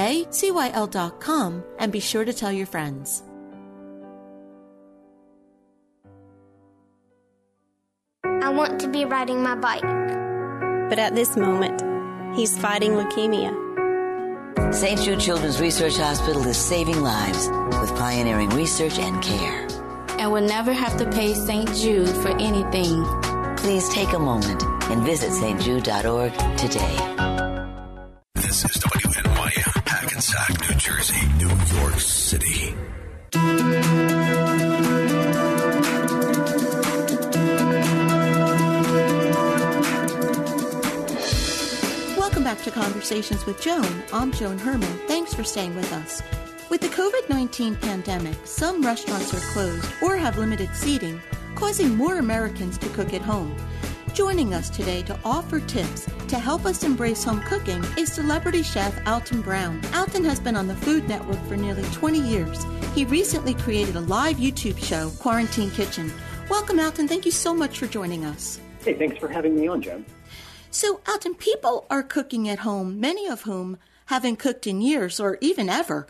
and 1.78 1.91
be 1.91 1.99
sure 1.99 2.23
to 2.23 2.32
tell 2.32 2.54
your 2.54 2.65
friends. 2.65 3.23
I 8.23 8.47
want 8.47 8.80
to 8.80 8.88
be 8.88 9.04
riding 9.04 9.43
my 9.43 9.56
bike. 9.56 9.82
But 10.89 10.99
at 10.99 11.15
this 11.15 11.36
moment, 11.36 11.84
he's 12.38 12.58
fighting 12.58 12.91
leukemia. 12.91 13.62
St. 14.72 15.00
Jude 15.00 15.20
Children's 15.20 15.60
Research 15.62 15.98
Hospital 15.98 16.46
is 16.48 16.58
saving 16.58 17.02
lives 17.02 17.48
with 17.82 17.96
pioneering 17.98 18.50
research 18.50 19.00
and 19.00 19.22
care. 19.22 19.68
and 20.20 20.32
will 20.32 20.46
never 20.46 20.74
have 20.74 20.98
to 20.98 21.10
pay 21.12 21.34
St. 21.34 21.74
Jude 21.76 22.10
for 22.10 22.30
anything. 22.39 23.04
Please 23.58 23.88
take 23.89 24.13
a 24.13 24.20
moment 24.20 24.62
and 24.89 25.04
visit 25.04 25.32
stjude.org 25.32 26.34
today. 26.58 26.96
This 28.36 28.66
is 28.66 28.84
WNYM, 28.84 29.88
Hackensack, 29.88 30.62
New 30.62 30.76
Jersey, 30.78 31.28
New 31.38 31.80
York 31.80 32.00
City. 32.00 32.76
Back 42.54 42.66
to 42.66 42.72
Conversations 42.72 43.48
with 43.48 43.60
Joan. 43.60 44.04
I'm 44.13 44.32
Joan 44.32 44.60
Herman. 44.60 45.00
Thanks 45.08 45.34
for 45.34 45.44
staying 45.44 45.76
with 45.76 45.92
us. 45.92 46.22
With 46.70 46.82
the 46.82 46.88
COVID 46.88 47.28
19 47.28 47.78
pandemic, 47.78 48.36
some 48.44 48.84
restaurants 48.84 49.34
are 49.34 49.54
closed 49.54 49.92
or 50.04 50.16
have 50.18 50.38
limited 50.38 50.70
seating, 50.76 51.20
causing 51.56 51.96
more 51.96 52.20
Americans 52.20 52.78
to 52.78 52.89
cook 52.89 53.12
at 53.12 53.24
home. 53.24 53.56
Joining 54.13 54.54
us 54.54 54.70
today 54.70 55.02
to 55.02 55.20
offer 55.26 55.62
tips 55.62 56.08
to 56.28 56.38
help 56.38 56.68
us 56.68 56.84
embrace 56.84 57.24
home 57.24 57.42
cooking 57.42 57.84
is 57.98 58.13
celebrity 58.13 58.62
chef 58.62 59.02
Alton 59.08 59.42
Brown. 59.42 59.82
Alton 59.96 60.24
has 60.24 60.39
been 60.39 60.56
on 60.56 60.68
the 60.68 60.76
Food 60.76 61.10
Network 61.10 61.44
for 61.46 61.58
nearly 61.58 61.82
20 61.86 62.20
years. 62.20 62.63
He 62.94 63.06
recently 63.06 63.56
created 63.56 63.96
a 63.96 64.02
live 64.02 64.38
YouTube 64.38 64.78
show, 64.78 65.10
Quarantine 65.18 65.72
Quitchen. 65.72 66.12
Welcome, 66.52 66.80
Alton. 66.80 67.08
Thank 67.08 67.26
you 67.26 67.32
so 67.32 67.52
much 67.52 67.80
for 67.80 67.88
joining 67.88 68.26
us. 68.26 68.60
Hey, 68.86 68.94
thanks 68.94 69.18
for 69.18 69.28
having 69.28 69.56
me 69.56 69.68
on, 69.68 69.82
Joan. 69.82 70.06
So, 70.73 71.01
Alton, 71.07 71.36
people 71.36 71.86
are 71.91 72.01
cooking 72.01 72.49
at 72.49 72.59
home, 72.59 72.99
many 72.99 73.27
of 73.27 73.43
whom 73.43 73.77
haven't 74.07 74.38
cooked 74.38 74.65
in 74.65 74.81
years 74.81 75.19
or 75.19 75.38
even 75.39 75.69
ever. 75.69 76.07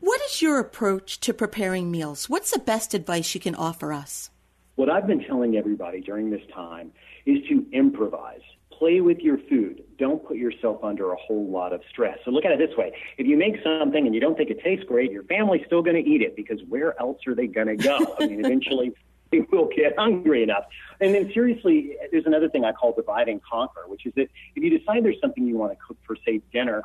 What 0.00 0.20
is 0.22 0.42
your 0.42 0.58
approach 0.58 1.20
to 1.20 1.32
preparing 1.32 1.88
meals? 1.88 2.28
What's 2.28 2.50
the 2.50 2.58
best 2.58 2.94
advice 2.94 3.32
you 3.32 3.40
can 3.40 3.54
offer 3.54 3.92
us? 3.92 4.30
What 4.74 4.90
I've 4.90 5.06
been 5.06 5.22
telling 5.24 5.56
everybody 5.56 6.00
during 6.00 6.30
this 6.30 6.42
time 6.52 6.90
is 7.26 7.46
to 7.48 7.64
improvise. 7.70 8.40
Play 8.72 9.00
with 9.00 9.20
your 9.20 9.38
food. 9.48 9.84
Don't 9.98 10.26
put 10.26 10.36
yourself 10.36 10.82
under 10.82 11.12
a 11.12 11.16
whole 11.16 11.48
lot 11.48 11.72
of 11.72 11.80
stress. 11.88 12.18
So 12.24 12.32
look 12.32 12.44
at 12.44 12.50
it 12.50 12.58
this 12.58 12.76
way. 12.76 12.92
If 13.18 13.28
you 13.28 13.36
make 13.36 13.54
something 13.62 14.04
and 14.04 14.16
you 14.16 14.20
don't 14.20 14.36
think 14.36 14.50
it 14.50 14.64
tastes 14.64 14.84
great, 14.84 15.12
your 15.12 15.22
family's 15.22 15.62
still 15.66 15.80
going 15.80 16.02
to 16.02 16.10
eat 16.10 16.22
it 16.22 16.34
because 16.34 16.58
where 16.68 17.00
else 17.00 17.18
are 17.28 17.36
they 17.36 17.46
going 17.46 17.68
to 17.68 17.76
go? 17.76 18.16
I 18.18 18.26
mean, 18.26 18.44
eventually 18.44 18.94
they 19.32 19.40
will 19.50 19.68
get 19.74 19.98
hungry 19.98 20.42
enough. 20.42 20.64
And 21.00 21.14
then 21.14 21.32
seriously, 21.32 21.96
there's 22.12 22.26
another 22.26 22.48
thing 22.48 22.64
I 22.64 22.72
call 22.72 22.92
divide 22.92 23.28
and 23.28 23.42
conquer, 23.42 23.82
which 23.88 24.06
is 24.06 24.12
that 24.14 24.28
if 24.54 24.62
you 24.62 24.78
decide 24.78 25.04
there's 25.04 25.20
something 25.20 25.44
you 25.46 25.56
want 25.56 25.72
to 25.72 25.78
cook 25.84 25.96
for, 26.06 26.16
say, 26.24 26.40
dinner, 26.52 26.82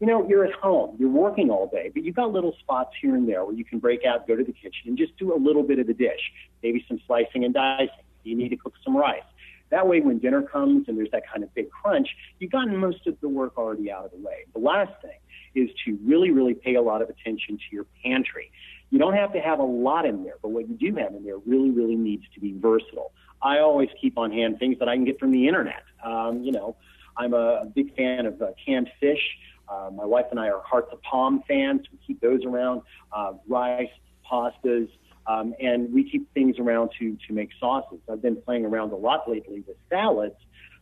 you 0.00 0.06
know, 0.06 0.28
you're 0.28 0.44
at 0.44 0.52
home, 0.52 0.94
you're 0.98 1.08
working 1.08 1.50
all 1.50 1.68
day, 1.68 1.90
but 1.92 2.04
you've 2.04 2.14
got 2.14 2.30
little 2.30 2.54
spots 2.60 2.90
here 3.00 3.14
and 3.14 3.26
there 3.26 3.44
where 3.44 3.54
you 3.54 3.64
can 3.64 3.78
break 3.78 4.04
out, 4.04 4.28
go 4.28 4.36
to 4.36 4.44
the 4.44 4.52
kitchen, 4.52 4.82
and 4.86 4.98
just 4.98 5.16
do 5.16 5.34
a 5.34 5.38
little 5.38 5.62
bit 5.62 5.78
of 5.78 5.86
the 5.86 5.94
dish, 5.94 6.20
maybe 6.62 6.84
some 6.86 7.00
slicing 7.06 7.44
and 7.44 7.54
dicing. 7.54 7.88
You 8.22 8.36
need 8.36 8.50
to 8.50 8.56
cook 8.56 8.74
some 8.84 8.96
rice. 8.96 9.22
That 9.70 9.88
way, 9.88 10.00
when 10.00 10.18
dinner 10.18 10.42
comes 10.42 10.88
and 10.88 10.98
there's 10.98 11.10
that 11.12 11.22
kind 11.28 11.42
of 11.42 11.52
big 11.54 11.70
crunch, 11.70 12.08
you've 12.38 12.52
gotten 12.52 12.76
most 12.76 13.06
of 13.06 13.18
the 13.20 13.28
work 13.28 13.56
already 13.56 13.90
out 13.90 14.04
of 14.04 14.10
the 14.12 14.18
way. 14.18 14.44
The 14.52 14.60
last 14.60 14.92
thing 15.02 15.18
is 15.54 15.70
to 15.86 15.98
really, 16.04 16.30
really 16.30 16.54
pay 16.54 16.74
a 16.74 16.82
lot 16.82 17.02
of 17.02 17.08
attention 17.08 17.56
to 17.56 17.64
your 17.72 17.86
pantry. 18.04 18.52
You 18.90 18.98
don't 18.98 19.14
have 19.14 19.32
to 19.32 19.40
have 19.40 19.58
a 19.58 19.64
lot 19.64 20.06
in 20.06 20.22
there, 20.24 20.34
but 20.42 20.50
what 20.50 20.68
you 20.68 20.74
do 20.74 20.94
have 20.96 21.14
in 21.14 21.24
there 21.24 21.38
really, 21.38 21.70
really 21.70 21.96
needs 21.96 22.24
to 22.34 22.40
be 22.40 22.54
versatile. 22.58 23.12
I 23.42 23.58
always 23.58 23.88
keep 24.00 24.16
on 24.16 24.30
hand 24.30 24.58
things 24.58 24.78
that 24.78 24.88
I 24.88 24.94
can 24.94 25.04
get 25.04 25.18
from 25.18 25.32
the 25.32 25.46
internet. 25.46 25.82
Um, 26.04 26.42
you 26.42 26.52
know, 26.52 26.76
I'm 27.16 27.34
a 27.34 27.64
big 27.74 27.94
fan 27.96 28.26
of 28.26 28.40
uh, 28.40 28.48
canned 28.64 28.88
fish. 29.00 29.20
Uh, 29.68 29.90
my 29.92 30.04
wife 30.04 30.26
and 30.30 30.38
I 30.38 30.48
are 30.48 30.62
Hearts 30.62 30.88
of 30.92 31.02
Palm 31.02 31.42
fans. 31.48 31.82
We 31.90 31.98
keep 32.06 32.20
those 32.20 32.44
around. 32.44 32.82
Uh, 33.12 33.32
rice, 33.48 33.90
pastas, 34.30 34.88
um, 35.26 35.54
and 35.60 35.92
we 35.92 36.08
keep 36.08 36.32
things 36.34 36.58
around 36.58 36.90
to 36.98 37.16
to 37.26 37.32
make 37.32 37.50
sauces. 37.58 37.98
I've 38.10 38.22
been 38.22 38.40
playing 38.40 38.64
around 38.64 38.92
a 38.92 38.96
lot 38.96 39.28
lately 39.28 39.64
with 39.66 39.76
salads 39.90 40.36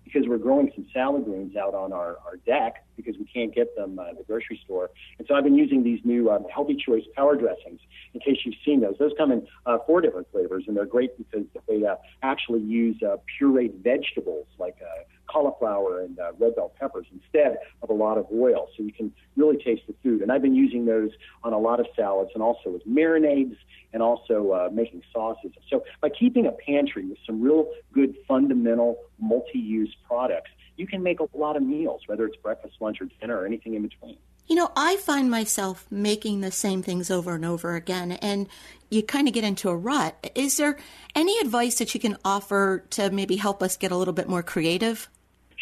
because 0.04 0.28
we're 0.28 0.38
growing 0.38 0.70
some 0.74 0.86
salad 0.92 1.24
greens 1.24 1.56
out 1.56 1.74
on 1.74 1.92
our, 1.92 2.18
our 2.26 2.36
deck 2.46 2.84
because 2.96 3.16
we 3.18 3.24
can't 3.24 3.54
get 3.54 3.74
them 3.76 3.98
uh, 3.98 4.10
at 4.10 4.18
the 4.18 4.24
grocery 4.24 4.60
store. 4.64 4.90
And 5.18 5.26
so 5.26 5.34
I've 5.34 5.44
been 5.44 5.56
using 5.56 5.82
these 5.82 6.00
new 6.04 6.30
um, 6.30 6.44
Healthy 6.52 6.76
Choice 6.76 7.04
power 7.16 7.36
dressings. 7.36 7.80
In 8.12 8.20
case 8.20 8.38
you've 8.44 8.54
seen 8.64 8.80
those, 8.80 8.94
those 8.98 9.12
come 9.18 9.32
in 9.32 9.46
uh, 9.66 9.78
four 9.86 10.00
different 10.00 10.30
flavors, 10.30 10.64
and 10.68 10.76
they're 10.76 10.86
great 10.86 11.16
because 11.18 11.46
they 11.68 11.84
uh, 11.84 11.96
actually 12.22 12.60
use 12.60 12.96
uh, 13.02 13.16
pureed 13.40 13.82
vegetables 13.82 14.46
like 14.58 14.76
uh, 14.82 15.02
cauliflower 15.34 16.00
and 16.02 16.18
uh, 16.18 16.30
red 16.38 16.54
bell 16.54 16.72
peppers 16.78 17.06
instead 17.12 17.56
of 17.82 17.90
a 17.90 17.92
lot 17.92 18.16
of 18.16 18.26
oil. 18.32 18.68
So 18.76 18.84
you 18.84 18.92
can 18.92 19.12
really 19.36 19.56
taste 19.56 19.82
the 19.88 19.94
food. 20.02 20.22
And 20.22 20.30
I've 20.30 20.42
been 20.42 20.54
using 20.54 20.86
those 20.86 21.10
on 21.42 21.52
a 21.52 21.58
lot 21.58 21.80
of 21.80 21.86
salads 21.96 22.30
and 22.34 22.42
also 22.42 22.70
with 22.70 22.86
marinades 22.86 23.56
and 23.92 24.02
also 24.02 24.52
uh, 24.52 24.68
making 24.72 25.02
sauces. 25.12 25.50
So 25.68 25.84
by 26.00 26.10
keeping 26.10 26.46
a 26.46 26.52
pantry 26.52 27.04
with 27.04 27.18
some 27.26 27.42
real 27.42 27.68
good 27.92 28.14
fundamental 28.28 28.98
multi-use 29.18 29.94
products, 30.06 30.50
you 30.76 30.86
can 30.86 31.02
make 31.02 31.18
a 31.20 31.26
lot 31.34 31.56
of 31.56 31.62
meals, 31.62 32.02
whether 32.06 32.24
it's 32.26 32.36
breakfast, 32.36 32.74
lunch, 32.80 33.00
or 33.00 33.06
dinner, 33.20 33.40
or 33.40 33.46
anything 33.46 33.74
in 33.74 33.82
between. 33.82 34.16
You 34.46 34.56
know, 34.56 34.70
I 34.76 34.96
find 34.96 35.30
myself 35.30 35.86
making 35.90 36.40
the 36.40 36.50
same 36.50 36.82
things 36.82 37.10
over 37.10 37.34
and 37.34 37.44
over 37.44 37.76
again, 37.76 38.12
and 38.12 38.46
you 38.90 39.02
kind 39.02 39.26
of 39.26 39.32
get 39.32 39.42
into 39.42 39.70
a 39.70 39.76
rut. 39.76 40.32
Is 40.34 40.58
there 40.58 40.76
any 41.14 41.38
advice 41.38 41.78
that 41.78 41.94
you 41.94 42.00
can 42.00 42.18
offer 42.24 42.84
to 42.90 43.10
maybe 43.10 43.36
help 43.36 43.62
us 43.62 43.76
get 43.76 43.90
a 43.90 43.96
little 43.96 44.12
bit 44.12 44.28
more 44.28 44.42
creative? 44.42 45.08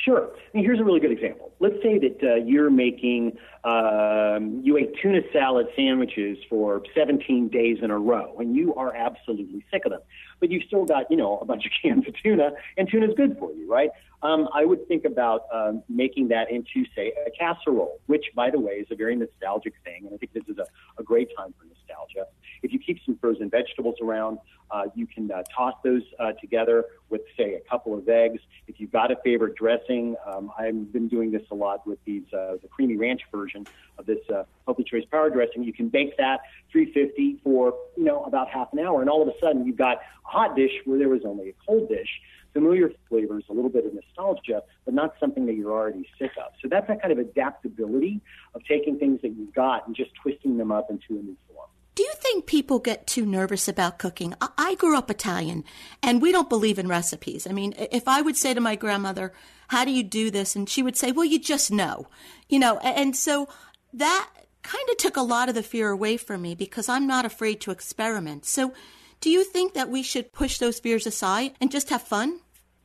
Sure. 0.04 0.30
I 0.34 0.56
mean, 0.56 0.64
here's 0.64 0.80
a 0.80 0.84
really 0.84 0.98
good 0.98 1.12
example. 1.12 1.52
Let's 1.60 1.76
say 1.80 1.96
that 1.98 2.18
uh, 2.22 2.34
you're 2.44 2.70
making, 2.70 3.38
um, 3.62 4.60
you 4.64 4.76
ate 4.76 4.94
tuna 5.00 5.20
salad 5.32 5.66
sandwiches 5.76 6.38
for 6.50 6.82
17 6.92 7.48
days 7.48 7.78
in 7.82 7.92
a 7.92 7.98
row, 7.98 8.36
and 8.38 8.56
you 8.56 8.74
are 8.74 8.94
absolutely 8.96 9.64
sick 9.70 9.84
of 9.84 9.92
them. 9.92 10.00
But 10.42 10.50
you've 10.50 10.64
still 10.64 10.84
got, 10.84 11.08
you 11.08 11.16
know, 11.16 11.38
a 11.38 11.44
bunch 11.44 11.66
of 11.66 11.72
cans 11.82 12.08
of 12.08 12.14
tuna, 12.20 12.50
and 12.76 12.90
tuna's 12.90 13.14
good 13.16 13.38
for 13.38 13.52
you, 13.52 13.70
right? 13.70 13.90
Um, 14.24 14.48
I 14.52 14.64
would 14.64 14.86
think 14.88 15.04
about 15.04 15.46
um, 15.52 15.84
making 15.88 16.28
that 16.28 16.50
into, 16.50 16.84
say, 16.96 17.12
a 17.26 17.30
casserole, 17.30 18.00
which, 18.06 18.26
by 18.34 18.50
the 18.50 18.58
way, 18.58 18.74
is 18.74 18.88
a 18.90 18.96
very 18.96 19.14
nostalgic 19.14 19.74
thing, 19.84 20.04
and 20.04 20.14
I 20.14 20.16
think 20.16 20.32
this 20.32 20.44
is 20.48 20.58
a, 20.58 20.66
a 20.98 21.04
great 21.04 21.28
time 21.36 21.54
for 21.58 21.64
nostalgia. 21.64 22.26
If 22.62 22.72
you 22.72 22.78
keep 22.78 22.98
some 23.04 23.16
frozen 23.18 23.50
vegetables 23.50 23.96
around, 24.02 24.38
uh, 24.70 24.84
you 24.94 25.06
can 25.06 25.30
uh, 25.30 25.42
toss 25.54 25.74
those 25.84 26.02
uh, 26.18 26.32
together 26.40 26.84
with, 27.10 27.22
say, 27.36 27.54
a 27.54 27.60
couple 27.68 27.96
of 27.96 28.08
eggs. 28.08 28.40
If 28.66 28.80
you've 28.80 28.92
got 28.92 29.10
a 29.10 29.16
favorite 29.24 29.54
dressing, 29.56 30.16
um, 30.26 30.50
I've 30.58 30.92
been 30.92 31.08
doing 31.08 31.30
this 31.30 31.42
a 31.50 31.54
lot 31.54 31.86
with 31.86 31.98
these 32.04 32.24
uh, 32.32 32.56
the 32.62 32.68
creamy 32.68 32.96
ranch 32.96 33.22
version 33.30 33.66
of 33.98 34.06
this 34.06 34.18
uh, 34.32 34.44
healthy 34.66 34.84
choice 34.84 35.04
power 35.10 35.30
dressing. 35.30 35.62
You 35.62 35.72
can 35.72 35.88
bake 35.88 36.16
that 36.16 36.40
350 36.70 37.40
for 37.44 37.74
you 37.96 38.04
know 38.04 38.22
about 38.24 38.48
half 38.48 38.72
an 38.72 38.78
hour, 38.78 39.00
and 39.00 39.10
all 39.10 39.20
of 39.20 39.28
a 39.28 39.38
sudden 39.40 39.66
you've 39.66 39.76
got 39.76 40.00
hot 40.32 40.56
dish 40.56 40.72
where 40.84 40.98
there 40.98 41.08
was 41.08 41.22
only 41.24 41.50
a 41.50 41.54
cold 41.66 41.88
dish. 41.88 42.08
Familiar 42.52 42.90
flavors, 43.08 43.44
a 43.48 43.52
little 43.52 43.70
bit 43.70 43.86
of 43.86 43.94
nostalgia, 43.94 44.62
but 44.84 44.92
not 44.92 45.14
something 45.18 45.46
that 45.46 45.54
you're 45.54 45.72
already 45.72 46.06
sick 46.18 46.32
of. 46.36 46.52
So 46.60 46.68
that's 46.68 46.86
that 46.88 47.00
kind 47.00 47.12
of 47.12 47.18
adaptability 47.18 48.20
of 48.54 48.62
taking 48.64 48.98
things 48.98 49.22
that 49.22 49.30
you've 49.30 49.54
got 49.54 49.86
and 49.86 49.96
just 49.96 50.10
twisting 50.22 50.58
them 50.58 50.70
up 50.70 50.90
into 50.90 51.18
a 51.18 51.22
new 51.22 51.36
form. 51.48 51.68
Do 51.94 52.02
you 52.02 52.12
think 52.16 52.46
people 52.46 52.78
get 52.78 53.06
too 53.06 53.26
nervous 53.26 53.68
about 53.68 53.98
cooking? 53.98 54.34
I 54.58 54.74
grew 54.76 54.96
up 54.96 55.10
Italian 55.10 55.64
and 56.02 56.22
we 56.22 56.32
don't 56.32 56.48
believe 56.48 56.78
in 56.78 56.88
recipes. 56.88 57.46
I 57.46 57.52
mean, 57.52 57.74
if 57.76 58.08
I 58.08 58.22
would 58.22 58.36
say 58.36 58.54
to 58.54 58.60
my 58.60 58.76
grandmother, 58.76 59.32
How 59.68 59.84
do 59.84 59.90
you 59.90 60.02
do 60.02 60.30
this? 60.30 60.56
and 60.56 60.68
she 60.68 60.82
would 60.82 60.96
say, 60.96 61.12
Well, 61.12 61.26
you 61.26 61.38
just 61.38 61.70
know, 61.70 62.08
you 62.48 62.58
know, 62.58 62.78
and 62.78 63.14
so 63.14 63.48
that 63.92 64.30
kind 64.62 64.88
of 64.90 64.96
took 64.96 65.16
a 65.16 65.22
lot 65.22 65.48
of 65.48 65.54
the 65.54 65.62
fear 65.62 65.90
away 65.90 66.16
from 66.16 66.42
me 66.42 66.54
because 66.54 66.88
I'm 66.88 67.06
not 67.06 67.24
afraid 67.26 67.60
to 67.62 67.70
experiment. 67.70 68.46
So, 68.46 68.72
do 69.22 69.30
you 69.30 69.44
think 69.44 69.72
that 69.72 69.88
we 69.88 70.02
should 70.02 70.32
push 70.32 70.58
those 70.58 70.78
fears 70.78 71.06
aside 71.06 71.52
and 71.60 71.70
just 71.70 71.88
have 71.88 72.02
fun? 72.02 72.40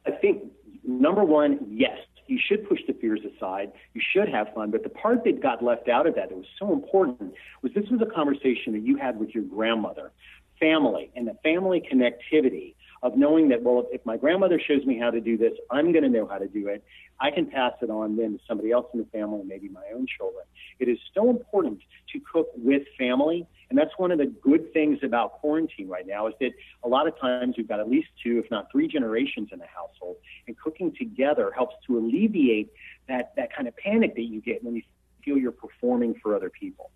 I 0.05 0.11
think 0.11 0.43
number 0.85 1.25
one, 1.25 1.59
yes 1.69 1.97
you 2.27 2.39
should 2.45 2.67
push 2.67 2.79
the 2.87 2.93
fears 2.93 3.21
aside. 3.25 3.71
You 3.93 4.01
should 4.13 4.29
have 4.29 4.53
fun. 4.53 4.71
But 4.71 4.83
the 4.83 4.89
part 4.89 5.23
that 5.23 5.41
got 5.41 5.63
left 5.63 5.89
out 5.89 6.07
of 6.07 6.15
that 6.15 6.29
that 6.29 6.35
was 6.35 6.45
so 6.59 6.73
important 6.73 7.33
was 7.61 7.71
this 7.73 7.89
was 7.89 8.01
a 8.01 8.13
conversation 8.13 8.73
that 8.73 8.81
you 8.81 8.97
had 8.97 9.19
with 9.19 9.33
your 9.33 9.43
grandmother, 9.43 10.11
family, 10.59 11.11
and 11.15 11.27
the 11.27 11.37
family 11.43 11.81
connectivity 11.81 12.75
of 13.03 13.15
knowing 13.15 13.49
that, 13.49 13.61
well, 13.61 13.87
if 13.91 14.05
my 14.05 14.17
grandmother 14.17 14.59
shows 14.59 14.85
me 14.85 14.97
how 14.99 15.11
to 15.11 15.21
do 15.21 15.37
this, 15.37 15.53
I'm 15.69 15.91
going 15.91 16.03
to 16.03 16.09
know 16.09 16.27
how 16.27 16.37
to 16.37 16.47
do 16.47 16.67
it. 16.67 16.83
I 17.19 17.31
can 17.31 17.45
pass 17.45 17.73
it 17.81 17.89
on 17.89 18.15
then 18.15 18.33
to 18.33 18.39
somebody 18.47 18.71
else 18.71 18.87
in 18.93 18.99
the 18.99 19.05
family, 19.05 19.43
maybe 19.45 19.69
my 19.69 19.85
own 19.93 20.07
children. 20.17 20.43
It 20.79 20.87
is 20.87 20.97
so 21.13 21.29
important 21.29 21.79
to 22.13 22.19
cook 22.19 22.47
with 22.55 22.83
family. 22.97 23.47
And 23.69 23.77
that's 23.77 23.91
one 23.97 24.11
of 24.11 24.17
the 24.17 24.27
good 24.27 24.71
things 24.73 24.99
about 25.03 25.33
quarantine 25.33 25.87
right 25.89 26.07
now 26.07 26.27
is 26.27 26.33
that 26.39 26.51
a 26.83 26.87
lot 26.87 27.07
of 27.07 27.19
times 27.19 27.55
we've 27.57 27.67
got 27.67 27.79
at 27.79 27.89
least 27.89 28.07
two, 28.23 28.39
if 28.43 28.49
not 28.49 28.71
three 28.71 28.87
generations 28.87 29.49
in 29.51 29.59
the 29.59 29.65
household. 29.65 30.17
And 30.47 30.57
cooking 30.57 30.95
together 30.97 31.51
helps 31.51 31.75
to 31.87 31.97
alleviate 31.97 32.71
that, 33.07 33.33
that 33.35 33.53
kind 33.53 33.67
of 33.67 33.75
panic 33.75 34.15
that 34.15 34.23
you 34.23 34.41
get 34.41 34.63
when 34.63 34.75
you 34.75 34.83
feel 35.23 35.37
you're 35.37 35.51
performing 35.51 36.15
for 36.21 36.35
other 36.35 36.49
people. 36.49 36.91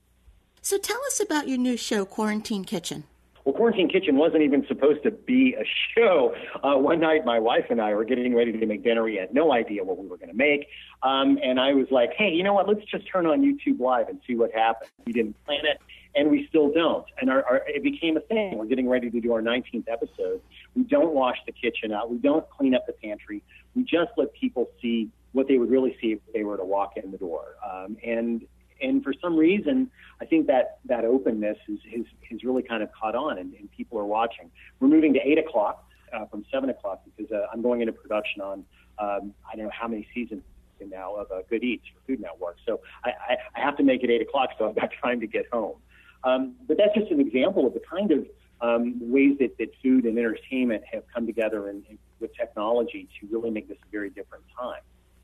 So 0.62 0.78
tell 0.78 1.00
us 1.08 1.20
about 1.20 1.48
your 1.48 1.58
new 1.58 1.76
show, 1.76 2.06
Quarantine 2.06 2.64
Quitchen. 2.64 3.04
Well, 3.46 3.56
Quarantine 3.56 3.90
Quitchen 3.90 4.14
wasn't 4.14 4.44
even 4.44 4.66
supposed 4.68 5.04
to 5.04 5.12
be 5.12 5.56
a 5.60 5.66
show. 5.96 6.36
Uh, 6.64 6.78
one 6.78 7.00
night, 7.00 7.26
my 7.26 7.40
wife 7.40 7.66
and 7.70 7.82
I 7.82 7.94
were 7.96 8.04
getting 8.04 8.36
ready 8.36 8.52
to 8.52 8.66
make 8.66 8.84
dinner. 8.84 9.04
We 9.04 9.16
had 9.16 9.34
no 9.34 9.52
idea 9.52 9.84
what 9.84 9.98
we 9.98 10.08
were 10.08 10.18
going 10.18 10.30
to 10.30 10.36
make. 10.36 10.68
Um, 11.02 11.40
and 11.44 11.60
I 11.60 11.74
was 11.74 11.88
like, 11.90 12.12
hey, 12.16 12.30
you 12.30 12.44
know 12.44 12.54
what? 12.54 12.68
Let's 12.68 12.86
just 12.86 13.06
turn 13.12 13.26
on 13.26 13.42
YouTube 13.42 13.80
Live 13.80 14.10
and 14.10 14.20
see 14.28 14.36
what 14.36 14.52
happens. 14.52 14.92
We 15.06 15.14
didn't 15.14 15.44
plan 15.46 15.66
it, 15.66 15.82
and 16.16 16.30
we 16.30 16.46
still 16.48 16.72
don't. 16.72 17.06
And 17.20 17.30
our, 17.30 17.44
our, 17.46 17.62
it 17.68 17.82
became 17.82 18.16
a 18.16 18.22
thing. 18.22 18.58
We're 18.58 18.66
getting 18.66 18.88
ready 18.88 19.10
to 19.10 19.20
do 19.20 19.34
our 19.34 19.42
19th 19.42 19.86
episode. 19.88 20.42
We 20.76 20.84
don't 20.84 21.14
wash 21.14 21.38
the 21.46 21.52
kitchen 21.52 21.92
out. 21.92 22.12
We 22.12 22.18
don't 22.18 22.48
clean 22.50 22.76
up 22.76 22.86
the 22.86 22.94
pantry. 22.94 23.42
We 23.76 23.84
just 23.84 24.12
let 24.18 24.34
people 24.34 24.70
see 24.82 25.10
what 25.32 25.48
they 25.48 25.58
would 25.58 25.72
really 25.72 25.98
see 26.02 26.12
if 26.12 26.20
they 26.34 26.44
were 26.44 26.58
to 26.58 26.66
walk 26.66 26.98
in 26.98 27.12
the 27.12 27.18
door. 27.18 27.56
Um, 27.66 27.98
and 28.06 28.46
and 28.82 29.04
for 29.04 29.14
some 29.22 29.36
reason, 29.36 29.90
I 30.20 30.26
think 30.26 30.48
that 30.48 30.80
that 30.86 31.06
openness 31.06 31.58
is, 31.68 31.80
is 32.30 32.44
really 32.44 32.64
kind 32.64 32.84
of 32.84 32.90
caught 32.92 33.16
on, 33.16 33.38
and, 33.38 33.54
and 33.54 33.72
people 33.72 34.00
are 34.00 34.06
watching. 34.06 34.50
We're 34.80 34.88
moving 34.88 35.14
to 35.14 35.20
eight 35.20 35.38
o'clock 35.38 35.88
uh, 36.14 36.26
from 36.26 36.46
seven 36.52 36.70
o'clock 36.70 37.02
because 37.06 37.32
uh, 37.32 37.48
I'm 37.52 37.62
going 37.62 37.82
into 37.82 37.94
production 37.94 38.42
on 38.42 38.66
um, 39.00 39.34
I 39.52 39.56
don't 39.56 39.66
know 39.66 39.72
how 39.74 39.88
many 39.88 40.08
seasons 40.14 40.44
now 40.90 41.16
of 41.16 41.32
uh, 41.32 41.42
Good 41.50 41.64
Eats 41.64 41.86
for 41.94 42.00
Food 42.08 42.22
Network. 42.22 42.58
So 42.66 42.80
I, 43.04 43.10
I, 43.10 43.38
I 43.56 43.60
have 43.60 43.78
to 43.78 43.84
make 43.84 44.04
it 44.04 44.10
eight 44.10 44.22
o'clock, 44.22 44.50
so 44.58 44.70
I've 44.70 44.76
got 44.76 44.90
time 45.04 45.20
to 45.20 45.28
get 45.28 45.46
home. 45.52 45.76
Um, 46.24 46.56
but 46.68 46.78
that's 46.78 46.94
just 46.96 47.12
an 47.12 47.20
example 47.20 47.68
of 47.68 47.74
the 47.74 47.82
kind 47.82 48.12
of 48.12 48.26
um, 48.62 48.98
ways 49.00 49.38
that, 49.40 49.58
that 49.58 49.70
food 49.82 50.06
and 50.06 50.18
entertainment 50.18 50.84
have 50.92 51.04
come 51.14 51.26
together 51.26 51.70
in, 51.70 51.84
with 52.20 52.36
technology 52.36 53.08
to 53.20 53.28
really 53.28 53.50
make 53.50 53.68
this 53.68 53.78
a 53.78 53.92
very 53.92 54.10
different 54.10 54.44
time. 54.60 54.82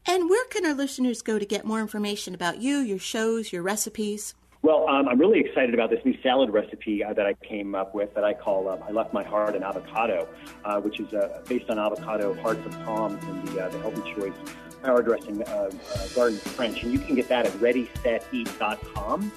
And 0.09 0.29
where 0.29 0.45
can 0.45 0.65
our 0.65 0.73
listeners 0.73 1.21
go 1.21 1.37
to 1.37 1.45
get 1.45 1.65
more 1.65 1.81
information 1.81 2.33
about 2.33 2.61
you, 2.61 2.77
your 2.77 2.97
shows, 2.97 3.51
your 3.51 3.61
recipes? 3.61 4.35
Well, 4.61 4.87
um, 4.87 5.07
I'm 5.09 5.19
really 5.19 5.41
excited 5.41 5.73
about 5.73 5.89
this 5.89 6.03
new 6.05 6.15
salad 6.23 6.49
recipe 6.49 7.03
uh, 7.03 7.13
that 7.13 7.25
I 7.25 7.33
came 7.33 7.75
up 7.75 7.93
with 7.93 8.13
that 8.15 8.23
I 8.23 8.33
call 8.33 8.69
um, 8.69 8.79
I 8.87 8.91
Left 8.91 9.13
My 9.13 9.23
Heart 9.23 9.55
in 9.55 9.63
Avocado, 9.63 10.27
uh, 10.63 10.79
which 10.79 11.01
is 11.01 11.13
uh, 11.13 11.41
based 11.47 11.69
on 11.69 11.77
avocado 11.77 12.33
hearts 12.35 12.65
of 12.65 12.71
palms 12.83 13.21
and 13.25 13.47
the, 13.49 13.65
uh, 13.65 13.69
the 13.69 13.79
healthy 13.79 14.13
choice 14.13 14.33
power 14.81 15.03
dressing 15.03 15.43
uh, 15.43 15.69
uh, 15.95 16.07
garden 16.15 16.39
French. 16.39 16.83
And 16.83 16.93
you 16.93 16.99
can 16.99 17.15
get 17.15 17.27
that 17.27 17.45
at 17.45 17.51
readyseteat.com. 17.53 19.31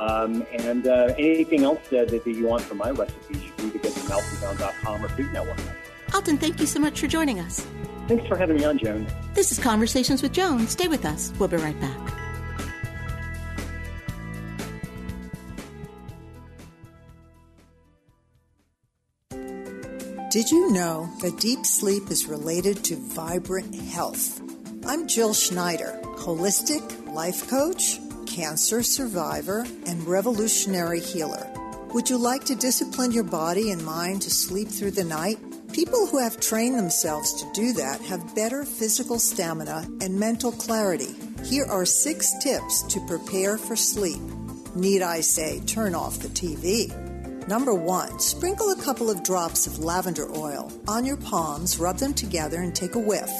Um, 0.00 0.46
and 0.52 0.86
anything 0.86 1.64
else 1.64 1.80
that, 1.90 2.08
that 2.08 2.26
you 2.26 2.46
want 2.46 2.62
from 2.62 2.78
my 2.78 2.90
recipes, 2.90 3.42
you 3.42 3.52
can 3.56 3.66
either 3.68 3.78
get 3.78 3.92
to 3.92 4.00
altonbrown.com 4.00 5.04
or 5.04 5.08
Food 5.10 5.32
Network. 5.32 5.58
Alton, 6.14 6.38
thank 6.38 6.60
you 6.60 6.66
so 6.66 6.78
much 6.78 7.00
for 7.00 7.06
joining 7.06 7.38
us. 7.38 7.66
Thanks 8.10 8.26
for 8.26 8.36
having 8.36 8.56
me 8.56 8.64
on, 8.64 8.76
Joan. 8.76 9.06
This 9.34 9.52
is 9.52 9.60
Conversations 9.60 10.20
with 10.20 10.32
Joan. 10.32 10.66
Stay 10.66 10.88
with 10.88 11.04
us. 11.04 11.32
We'll 11.38 11.48
be 11.48 11.58
right 11.58 11.80
back. 11.80 11.96
Did 20.32 20.50
you 20.50 20.72
know 20.72 21.08
that 21.22 21.38
deep 21.38 21.64
sleep 21.64 22.10
is 22.10 22.26
related 22.26 22.82
to 22.86 22.96
vibrant 22.96 23.76
health? 23.76 24.40
I'm 24.88 25.06
Jill 25.06 25.32
Schneider, 25.32 26.00
holistic 26.02 27.14
life 27.14 27.48
coach, 27.48 28.00
cancer 28.26 28.82
survivor, 28.82 29.64
and 29.86 30.04
revolutionary 30.04 30.98
healer. 30.98 31.48
Would 31.94 32.10
you 32.10 32.18
like 32.18 32.44
to 32.46 32.56
discipline 32.56 33.12
your 33.12 33.22
body 33.22 33.70
and 33.70 33.84
mind 33.84 34.22
to 34.22 34.30
sleep 34.30 34.66
through 34.66 34.92
the 34.92 35.04
night? 35.04 35.38
People 35.72 36.06
who 36.06 36.18
have 36.18 36.40
trained 36.40 36.76
themselves 36.76 37.32
to 37.34 37.52
do 37.52 37.72
that 37.74 38.00
have 38.00 38.34
better 38.34 38.64
physical 38.64 39.20
stamina 39.20 39.86
and 40.00 40.18
mental 40.18 40.50
clarity. 40.50 41.14
Here 41.44 41.64
are 41.64 41.86
six 41.86 42.32
tips 42.42 42.82
to 42.92 43.06
prepare 43.06 43.56
for 43.56 43.76
sleep. 43.76 44.20
Need 44.74 45.02
I 45.02 45.20
say, 45.20 45.60
turn 45.66 45.94
off 45.94 46.18
the 46.18 46.28
TV? 46.28 46.90
Number 47.46 47.72
one, 47.72 48.18
sprinkle 48.18 48.70
a 48.70 48.82
couple 48.82 49.10
of 49.10 49.22
drops 49.22 49.68
of 49.68 49.78
lavender 49.78 50.28
oil 50.36 50.72
on 50.88 51.04
your 51.04 51.16
palms, 51.16 51.78
rub 51.78 51.98
them 51.98 52.14
together, 52.14 52.60
and 52.60 52.74
take 52.74 52.96
a 52.96 52.98
whiff 52.98 53.30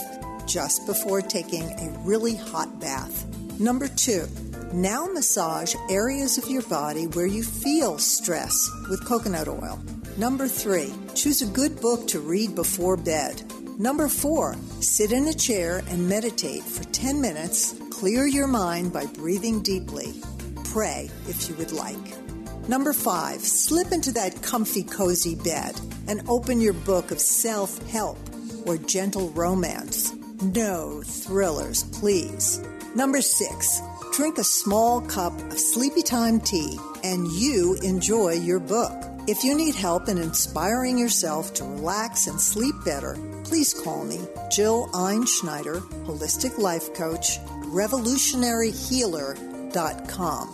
just 0.47 0.87
before 0.87 1.21
taking 1.21 1.65
a 1.65 2.01
really 2.05 2.37
hot 2.37 2.81
bath. 2.81 3.27
Number 3.59 3.89
two, 3.89 4.27
now 4.73 5.07
massage 5.07 5.75
areas 5.91 6.39
of 6.39 6.49
your 6.49 6.63
body 6.63 7.09
where 7.09 7.27
you 7.27 7.43
feel 7.43 7.99
stress 7.99 8.71
with 8.89 9.05
coconut 9.05 9.49
oil. 9.49 9.81
Number 10.21 10.49
three, 10.49 10.93
choose 11.15 11.41
a 11.41 11.47
good 11.47 11.81
book 11.81 12.07
to 12.09 12.21
read 12.21 12.55
before 12.55 12.99
bed. 12.99 13.43
Number 13.79 14.07
four, 14.07 14.55
sit 14.81 15.13
in 15.13 15.29
a 15.29 15.33
chair 15.33 15.83
and 15.89 16.11
meditate 16.11 16.63
for 16.63 16.85
10 16.85 17.23
minutes. 17.23 17.75
Clear 17.91 18.27
your 18.27 18.47
mind 18.47 18.93
by 18.93 19.07
breathing 19.07 19.63
deeply. 19.63 20.13
Pray 20.65 21.09
if 21.27 21.49
you 21.49 21.55
would 21.55 21.73
like. 21.73 21.97
Number 22.69 22.93
five, 22.93 23.41
slip 23.41 23.93
into 23.93 24.13
that 24.13 24.43
comfy, 24.43 24.83
cozy 24.83 25.37
bed 25.37 25.81
and 26.07 26.21
open 26.29 26.61
your 26.61 26.75
book 26.75 27.13
of 27.13 27.19
self 27.19 27.79
help 27.89 28.19
or 28.67 28.77
gentle 28.77 29.31
romance. 29.31 30.13
No 30.43 31.01
thrillers, 31.03 31.85
please. 31.99 32.63
Number 32.95 33.23
six, 33.23 33.81
drink 34.13 34.37
a 34.37 34.45
small 34.45 35.01
cup 35.01 35.33
of 35.51 35.59
sleepy 35.59 36.03
time 36.03 36.41
tea 36.41 36.79
and 37.03 37.27
you 37.29 37.79
enjoy 37.83 38.33
your 38.33 38.61
book. 38.61 39.10
If 39.27 39.45
you 39.45 39.55
need 39.55 39.75
help 39.75 40.09
in 40.09 40.17
inspiring 40.17 40.97
yourself 40.97 41.53
to 41.55 41.65
relax 41.65 42.27
and 42.27 42.41
sleep 42.41 42.75
better, 42.85 43.19
please 43.45 43.75
call 43.75 44.05
me, 44.05 44.21
Jill 44.51 44.89
Einschneider, 44.89 45.81
Holistic 46.07 46.59
Life 46.59 46.95
Coach, 46.95 47.39
revolutionaryhealer.com. 47.67 50.49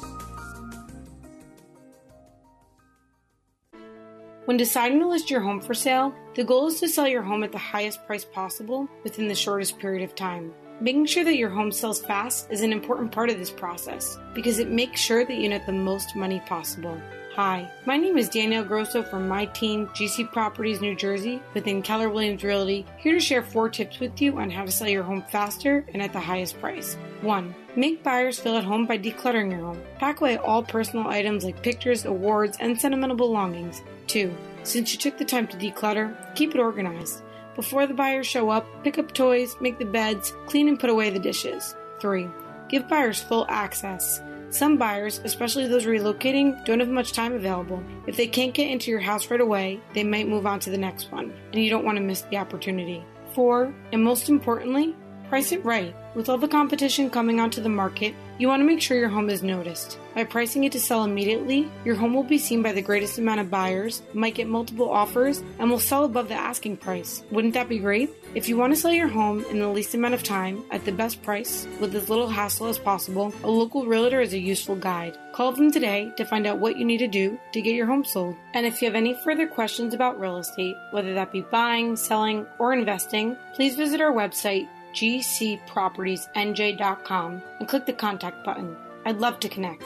When 4.47 4.57
deciding 4.57 4.99
to 5.01 5.09
list 5.09 5.31
your 5.31 5.41
home 5.41 5.61
for 5.61 5.75
sale, 5.75 6.15
the 6.35 6.45
goal 6.45 6.67
is 6.67 6.81
to 6.81 6.89
sell 6.89 7.09
your 7.09 7.23
home 7.23 7.45
at 7.45 7.53
the 7.53 7.59
highest 7.59 8.05
price 8.07 8.25
possible 8.25 8.89
within 9.05 9.29
the 9.29 9.35
shortest 9.35 9.79
period 9.79 10.03
of 10.03 10.17
time. 10.17 10.53
Making 10.81 11.07
sure 11.07 11.25
that 11.25 11.37
your 11.37 11.51
home 11.51 11.73
sells 11.73 12.01
fast 12.01 12.49
is 12.51 12.61
an 12.61 12.73
important 12.73 13.11
part 13.11 13.31
of 13.31 13.39
this 13.39 13.51
process 13.51 14.19
because 14.35 14.59
it 14.59 14.71
makes 14.71 15.01
sure 15.01 15.25
that 15.25 15.37
you 15.37 15.49
net 15.49 15.65
the 15.67 15.73
most 15.73 16.15
money 16.15 16.41
possible. 16.47 17.01
Hi, 17.37 17.71
my 17.85 17.99
name 17.99 18.17
is 18.17 18.31
Danielle 18.31 18.65
Grosso 18.65 19.03
from 19.03 19.29
my 19.29 19.45
team, 19.45 19.89
GC 19.89 20.33
Properties 20.33 20.81
New 20.81 20.97
Jersey, 20.97 21.43
within 21.53 21.83
Keller 21.83 22.09
Williams 22.09 22.43
Realty, 22.43 22.87
here 22.97 23.13
to 23.13 23.21
share 23.21 23.43
four 23.43 23.69
tips 23.69 24.01
with 24.01 24.23
you 24.23 24.39
on 24.39 24.49
how 24.49 24.65
to 24.65 24.71
sell 24.71 24.89
your 24.89 25.03
home 25.03 25.23
faster 25.31 25.85
and 25.93 26.01
at 26.01 26.15
the 26.15 26.19
highest 26.19 26.59
price. 26.63 26.95
1. 27.21 27.55
Make 27.77 28.03
buyers 28.03 28.39
feel 28.39 28.57
at 28.57 28.65
home 28.65 28.87
by 28.87 28.97
decluttering 28.97 29.51
your 29.51 29.61
home. 29.61 29.83
Pack 29.99 30.23
away 30.23 30.39
all 30.39 30.63
personal 30.63 31.09
items 31.09 31.45
like 31.45 31.63
pictures, 31.63 32.07
awards, 32.07 32.57
and 32.59 32.81
sentimental 32.81 33.19
belongings. 33.19 33.83
2. 34.07 34.35
Since 34.63 34.95
you 34.95 34.99
took 34.99 35.19
the 35.19 35.25
time 35.27 35.47
to 35.49 35.59
declutter, 35.59 36.17
keep 36.35 36.55
it 36.55 36.59
organized. 36.59 37.21
Before 37.55 37.87
the 37.87 37.93
buyers 37.93 38.27
show 38.27 38.49
up, 38.49 38.67
pick 38.83 38.99
up 38.99 39.13
toys, 39.13 39.57
make 39.61 39.79
the 39.79 39.85
beds, 39.85 40.33
clean 40.47 40.69
and 40.69 40.81
put 40.81 40.89
away 40.89 41.11
the 41.11 41.19
dishes. 41.19 41.77
3. 42.01 42.31
Give 42.71 42.89
buyers 42.89 43.21
full 43.21 43.45
access. 43.51 44.23
Some 44.57 44.79
buyers, 44.79 45.21
especially 45.23 45.67
those 45.67 45.85
relocating, 45.85 46.65
don't 46.65 46.81
have 46.81 46.89
much 46.89 47.13
time 47.13 47.35
available. 47.35 47.83
If 48.07 48.17
they 48.17 48.27
can't 48.27 48.55
get 48.55 48.71
into 48.71 48.91
your 48.91 49.01
house 49.01 49.31
right 49.31 49.39
away, 49.39 49.83
they 49.93 50.03
might 50.03 50.29
move 50.29 50.47
on 50.47 50.61
to 50.61 50.71
the 50.71 50.79
next 50.79 51.13
one, 51.13 51.31
and 51.53 51.63
you 51.63 51.69
don't 51.69 51.85
want 51.85 51.99
to 51.99 52.03
miss 52.03 52.23
the 52.23 52.39
opportunity. 52.39 53.05
4. 53.35 53.75
And 53.93 54.03
most 54.03 54.31
importantly, 54.31 54.97
price 55.29 55.53
it 55.53 55.63
right. 55.63 55.95
With 56.17 56.31
all 56.31 56.39
the 56.39 56.49
competition 56.49 57.11
coming 57.11 57.41
onto 57.41 57.61
the 57.61 57.69
market, 57.69 58.15
you 58.39 58.49
want 58.49 58.61
to 58.61 58.65
make 58.67 58.81
sure 58.81 58.97
your 58.97 59.11
home 59.11 59.29
is 59.29 59.43
noticed. 59.43 59.99
By 60.15 60.25
pricing 60.25 60.65
it 60.65 60.73
to 60.73 60.81
sell 60.81 61.05
immediately, 61.05 61.71
your 61.85 61.95
home 61.95 62.15
will 62.15 62.23
be 62.23 62.39
seen 62.39 62.63
by 62.63 62.73
the 62.73 62.81
greatest 62.81 63.19
amount 63.19 63.41
of 63.41 63.51
buyers, 63.51 64.01
might 64.15 64.35
get 64.35 64.49
multiple 64.49 64.91
offers, 64.91 65.43
and 65.59 65.71
will 65.71 65.79
sell 65.79 66.05
above 66.05 66.29
the 66.29 66.35
asking 66.35 66.79
price. 66.79 67.23
Wouldn't 67.31 67.53
that 67.53 67.69
be 67.69 67.79
great? 67.79 68.09
If 68.35 68.49
you 68.49 68.57
want 68.57 68.73
to 68.73 68.81
sell 68.81 68.93
your 68.93 69.09
home 69.09 69.45
in 69.51 69.59
the 69.59 69.69
least 69.69 69.95
amount 69.95 70.15
of 70.15 70.23
time, 70.23 70.65
at 70.71 70.87
the 70.87 70.93
best 70.93 71.23
price, 71.23 71.69
with 71.81 71.95
as 71.95 72.09
little 72.09 72.29
hassle 72.29 72.69
as 72.69 72.79
possible, 72.79 73.35
a 73.45 73.51
local 73.51 73.85
realtor 73.85 74.23
is 74.23 74.33
a 74.33 74.39
useful 74.39 74.77
guide. 74.77 75.19
Call 75.33 75.53
them 75.53 75.71
today 75.71 76.11
to 76.17 76.25
find 76.25 76.47
out 76.47 76.61
what 76.61 76.79
you 76.79 76.87
need 76.87 76.99
to 76.99 77.09
do 77.09 77.39
to 77.53 77.61
get 77.61 77.75
your 77.75 77.85
home 77.85 78.07
sold. 78.07 78.37
And 78.55 78.65
if 78.65 78.81
you 78.81 78.89
have 78.89 78.95
any 78.95 79.13
further 79.23 79.47
questions 79.47 79.93
about 79.93 80.19
real 80.19 80.39
estate, 80.39 80.77
whether 80.93 81.13
that 81.13 81.31
be 81.31 81.43
buying, 81.43 81.95
selling, 81.95 82.47
or 82.59 82.73
investing, 82.73 83.37
please 83.55 83.77
visit 83.77 84.01
our 84.01 84.13
website, 84.13 84.67
gcpropertiesnj.com, 84.97 87.43
and 87.61 87.69
click 87.69 87.87
the 87.87 87.93
contact 87.93 88.45
button. 88.45 88.77
I'd 89.05 89.19
love 89.19 89.39
to 89.41 89.49
connect. 89.49 89.85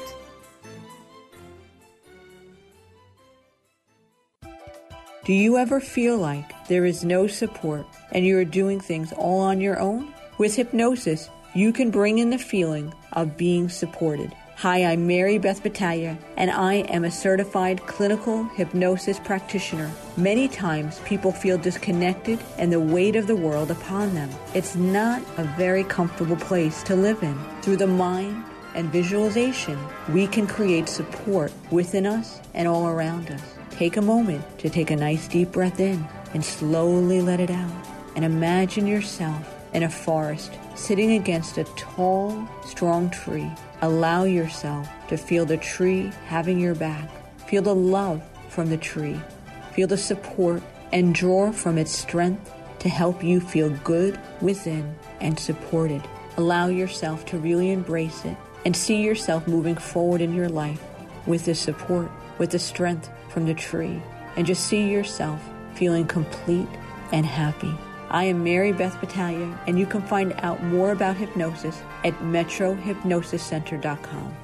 Do 5.24 5.32
you 5.34 5.56
ever 5.58 5.80
feel 5.80 6.16
like 6.16 6.68
there 6.68 6.86
is 6.86 7.04
no 7.04 7.26
support 7.26 7.84
and 8.12 8.24
you 8.24 8.38
are 8.38 8.44
doing 8.44 8.80
things 8.80 9.12
all 9.12 9.40
on 9.40 9.61
your 9.61 9.78
own? 9.78 10.14
With 10.38 10.56
hypnosis, 10.56 11.28
you 11.54 11.72
can 11.72 11.90
bring 11.90 12.18
in 12.18 12.30
the 12.30 12.38
feeling 12.38 12.94
of 13.12 13.36
being 13.36 13.68
supported. 13.68 14.34
Hi, 14.61 14.84
I'm 14.84 15.06
Mary 15.06 15.38
Beth 15.38 15.62
Battaglia, 15.62 16.18
and 16.36 16.50
I 16.50 16.84
am 16.92 17.04
a 17.04 17.11
certified 17.11 17.86
clinical 17.86 18.44
hypnosis 18.44 19.18
practitioner. 19.18 19.90
Many 20.18 20.48
times 20.48 21.00
people 21.06 21.32
feel 21.32 21.56
disconnected 21.56 22.38
and 22.58 22.70
the 22.70 22.78
weight 22.78 23.16
of 23.16 23.26
the 23.26 23.34
world 23.34 23.70
upon 23.70 24.14
them. 24.14 24.28
It's 24.52 24.76
not 24.76 25.22
a 25.38 25.44
very 25.56 25.82
comfortable 25.82 26.36
place 26.36 26.82
to 26.82 26.94
live 26.94 27.22
in. 27.22 27.38
Through 27.62 27.78
the 27.78 27.86
mind 27.86 28.44
and 28.74 28.92
visualization, 28.92 29.78
we 30.11 30.26
can 30.26 30.46
create 30.46 30.90
support 30.90 31.52
within 31.70 32.04
us 32.04 32.38
and 32.52 32.68
all 32.68 32.86
around 32.86 33.30
us. 33.30 33.54
take 33.70 33.96
a 33.96 34.02
moment 34.02 34.44
to 34.58 34.68
take 34.68 34.90
a 34.90 34.96
nice 34.96 35.26
deep 35.26 35.52
breath 35.52 35.80
in 35.80 36.06
and 36.34 36.44
slowly 36.44 37.22
let 37.22 37.40
it 37.40 37.50
out. 37.50 37.86
And 38.14 38.26
imagine 38.26 38.86
yourself 38.86 39.42
in 39.72 39.84
a 39.84 39.88
forest 39.88 40.52
sitting 40.74 41.12
against 41.12 41.56
a 41.56 41.64
tall, 41.78 42.46
strong 42.66 43.08
tree. 43.08 43.50
Allow 43.83 44.24
yourself 44.24 44.89
to 45.09 45.16
feel 45.16 45.47
the 45.47 45.57
tree 45.57 46.12
having 46.26 46.61
your 46.61 46.74
back. 46.74 47.09
Feel 47.49 47.62
the 47.62 47.74
love 47.74 48.22
from 48.49 48.68
the 48.68 48.76
tree. 48.76 49.18
Feel 49.72 49.89
the 49.89 49.97
support 49.97 50.62
and 50.93 51.14
draw 51.14 51.51
from 51.51 51.78
its 51.78 51.91
strength 51.91 52.53
to 52.81 52.89
help 52.89 53.24
you 53.24 53.41
feel 53.41 53.70
good 53.85 54.20
within 54.43 54.95
and 55.20 55.39
supported. 55.39 56.03
Allow 56.37 56.68
yourself 56.68 57.24
to 57.26 57.39
really 57.39 57.70
embrace 57.70 58.24
it 58.24 58.37
and 58.66 58.76
see 58.76 59.03
yourself 59.03 59.49
moving 59.49 59.76
forward 59.76 60.20
in 60.20 60.35
your 60.35 60.49
life 60.49 60.83
with 61.26 61.47
the 61.47 61.55
support, 61.55 62.11
with 62.39 62.51
the 62.51 62.59
strength 62.59 63.09
from 63.31 63.47
the 63.47 63.55
tree, 63.55 64.03
and 64.37 64.47
just 64.47 64.66
see 64.66 64.91
yourself 64.91 65.41
feeling 65.74 66.07
complete 66.07 66.68
and 67.12 67.24
happy. 67.24 67.74
I 68.11 68.24
am 68.24 68.42
Mary 68.42 68.72
Beth 68.72 69.00
Battaglia, 69.00 69.56
and 69.68 69.78
you 69.78 69.86
can 69.86 70.02
find 70.02 70.32
out 70.38 70.61
more 70.64 70.90
about 70.90 71.16
hypnosis 71.16 71.80
at 72.04 72.18
metrohypnosiscenter.com. 72.18 74.36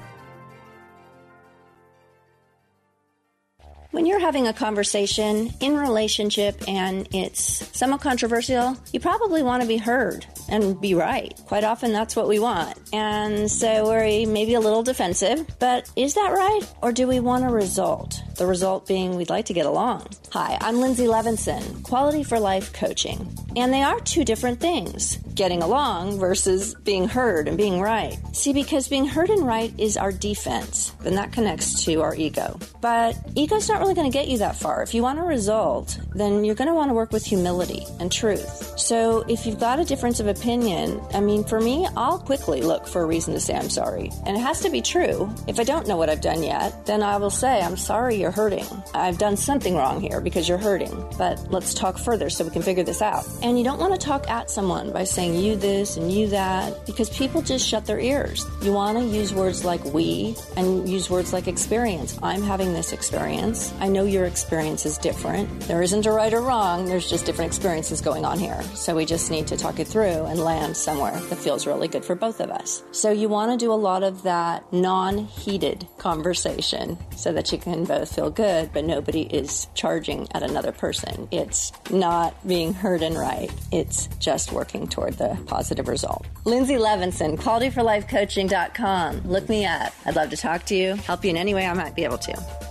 When 3.97 4.05
you're 4.05 4.19
having 4.19 4.45
a 4.45 4.53
conversation 4.53 5.51
in 5.59 5.75
relationship 5.75 6.67
and 6.67 7.07
it's 7.15 7.75
somewhat 7.75 7.99
controversial, 7.99 8.77
you 8.93 8.99
probably 8.99 9.41
want 9.41 9.63
to 9.63 9.67
be 9.67 9.77
heard 9.77 10.23
and 10.47 10.79
be 10.79 10.93
right. 10.93 11.33
Quite 11.47 11.63
often 11.63 11.93
that's 11.93 12.15
what 12.15 12.27
we 12.27 12.37
want. 12.37 12.77
And 12.93 13.49
so 13.49 13.85
we're 13.87 14.27
maybe 14.27 14.53
a 14.53 14.59
little 14.59 14.83
defensive, 14.83 15.47
but 15.57 15.89
is 15.95 16.13
that 16.13 16.31
right? 16.31 16.61
Or 16.83 16.91
do 16.91 17.07
we 17.07 17.19
want 17.19 17.45
a 17.45 17.49
result? 17.49 18.21
The 18.35 18.45
result 18.45 18.85
being 18.85 19.15
we'd 19.15 19.31
like 19.31 19.45
to 19.47 19.53
get 19.53 19.65
along. 19.65 20.05
Hi, 20.31 20.59
I'm 20.61 20.79
Lindsay 20.79 21.07
Levinson, 21.07 21.81
Quality 21.81 22.21
for 22.21 22.39
Life 22.39 22.73
Coaching. 22.73 23.35
And 23.55 23.73
they 23.73 23.81
are 23.81 23.99
two 24.01 24.23
different 24.23 24.59
things 24.59 25.17
getting 25.37 25.61
along 25.61 26.19
versus 26.19 26.75
being 26.83 27.07
heard 27.07 27.47
and 27.47 27.57
being 27.57 27.79
right. 27.79 28.17
See, 28.35 28.51
because 28.51 28.87
being 28.87 29.05
heard 29.05 29.29
and 29.29 29.45
right 29.45 29.71
is 29.77 29.95
our 29.95 30.11
defense, 30.11 30.91
then 31.01 31.15
that 31.15 31.31
connects 31.31 31.85
to 31.85 32.01
our 32.01 32.15
ego. 32.15 32.59
But 32.81 33.15
ego's 33.35 33.69
not 33.69 33.79
really 33.79 33.93
going 33.93 34.11
to 34.11 34.17
get 34.17 34.27
you 34.27 34.39
that 34.39 34.55
far. 34.55 34.81
If 34.81 34.93
you 34.93 35.03
want 35.03 35.19
a 35.19 35.23
result, 35.23 35.97
then 36.15 36.43
you're 36.43 36.55
going 36.55 36.67
to 36.67 36.73
want 36.73 36.89
to 36.89 36.95
work 36.95 37.11
with 37.11 37.23
humility 37.23 37.85
and 37.99 38.11
truth. 38.11 38.77
So 38.79 39.23
if 39.29 39.45
you've 39.45 39.59
got 39.59 39.79
a 39.79 39.85
difference 39.85 40.19
of 40.19 40.27
opinion, 40.27 40.99
I 41.13 41.19
mean, 41.19 41.43
for 41.43 41.61
me, 41.61 41.87
I'll 41.95 42.19
quickly 42.19 42.61
look 42.61 42.87
for 42.87 43.03
a 43.03 43.05
reason 43.05 43.33
to 43.35 43.39
say 43.39 43.55
I'm 43.55 43.69
sorry. 43.69 44.11
And 44.25 44.35
it 44.35 44.41
has 44.41 44.61
to 44.61 44.69
be 44.69 44.81
true. 44.81 45.33
If 45.47 45.59
I 45.59 45.63
don't 45.63 45.87
know 45.87 45.97
what 45.97 46.09
I've 46.09 46.21
done 46.21 46.43
yet, 46.43 46.85
then 46.85 47.03
I 47.03 47.17
will 47.17 47.29
say, 47.29 47.61
I'm 47.61 47.77
sorry 47.77 48.15
you're 48.15 48.31
hurting. 48.31 48.65
I've 48.93 49.17
done 49.19 49.37
something 49.37 49.75
wrong 49.75 50.01
here 50.01 50.19
because 50.19 50.49
you're 50.49 50.57
hurting. 50.57 51.05
But 51.17 51.51
let's 51.51 51.73
talk 51.73 51.97
further 51.99 52.29
so 52.29 52.43
we 52.43 52.51
can 52.51 52.63
figure 52.63 52.83
this 52.83 53.01
out. 53.01 53.27
And 53.43 53.57
you 53.57 53.63
don't 53.63 53.79
want 53.79 53.93
to 53.93 53.99
talk 54.03 54.29
at 54.29 54.49
someone 54.49 54.91
by 54.91 55.03
saying, 55.03 55.26
saying 55.27 55.43
you 55.43 55.55
this 55.55 55.97
and 55.97 56.11
you 56.11 56.27
that 56.27 56.85
because 56.85 57.09
people 57.09 57.41
just 57.41 57.67
shut 57.67 57.85
their 57.85 57.99
ears. 57.99 58.45
You 58.61 58.71
want 58.71 58.97
to 58.97 59.03
use 59.03 59.33
words 59.33 59.65
like 59.65 59.83
we 59.85 60.35
and 60.55 60.87
use 60.87 61.09
words 61.09 61.33
like 61.33 61.47
experience. 61.47 62.17
I'm 62.23 62.41
having 62.41 62.73
this 62.73 62.93
experience. 62.93 63.73
I 63.79 63.87
know 63.87 64.05
your 64.05 64.25
experience 64.25 64.85
is 64.85 64.97
different. 64.97 65.61
There 65.61 65.81
isn't 65.81 66.05
a 66.05 66.11
right 66.11 66.33
or 66.33 66.41
wrong, 66.41 66.85
there's 66.85 67.09
just 67.09 67.25
different 67.25 67.49
experiences 67.49 68.01
going 68.01 68.25
on 68.25 68.39
here. 68.39 68.61
So 68.75 68.95
we 68.95 69.05
just 69.05 69.29
need 69.31 69.47
to 69.47 69.57
talk 69.57 69.79
it 69.79 69.87
through 69.87 70.25
and 70.25 70.39
land 70.39 70.77
somewhere 70.77 71.19
that 71.19 71.37
feels 71.37 71.67
really 71.67 71.87
good 71.87 72.05
for 72.05 72.15
both 72.15 72.39
of 72.39 72.49
us. 72.49 72.83
So 72.91 73.11
you 73.11 73.29
want 73.29 73.51
to 73.51 73.65
do 73.65 73.71
a 73.71 73.75
lot 73.75 74.03
of 74.03 74.23
that 74.23 74.71
non 74.71 75.17
heated 75.25 75.87
conversation 75.97 76.97
so 77.15 77.33
that 77.33 77.51
you 77.51 77.57
can 77.57 77.83
both 77.83 78.13
feel 78.13 78.29
good, 78.29 78.71
but 78.73 78.85
nobody 78.85 79.23
is 79.23 79.67
charging 79.73 80.27
at 80.31 80.43
another 80.43 80.71
person. 80.71 81.27
It's 81.31 81.71
not 81.91 82.47
being 82.47 82.73
heard 82.73 83.01
and 83.01 83.17
right, 83.17 83.51
it's 83.71 84.07
just 84.19 84.51
working 84.51 84.87
toward 84.87 85.16
the 85.17 85.37
positive 85.45 85.87
result. 85.87 86.25
Lindsay 86.45 86.75
Levinson, 86.75 87.37
qualityforlifecoaching.com. 87.37 89.21
Look 89.25 89.49
me 89.49 89.65
up. 89.65 89.93
I'd 90.05 90.15
love 90.15 90.29
to 90.29 90.37
talk 90.37 90.65
to 90.65 90.75
you, 90.75 90.95
help 90.95 91.23
you 91.23 91.31
in 91.31 91.37
any 91.37 91.53
way 91.53 91.65
I 91.65 91.73
might 91.73 91.95
be 91.95 92.03
able 92.03 92.17
to. 92.19 92.67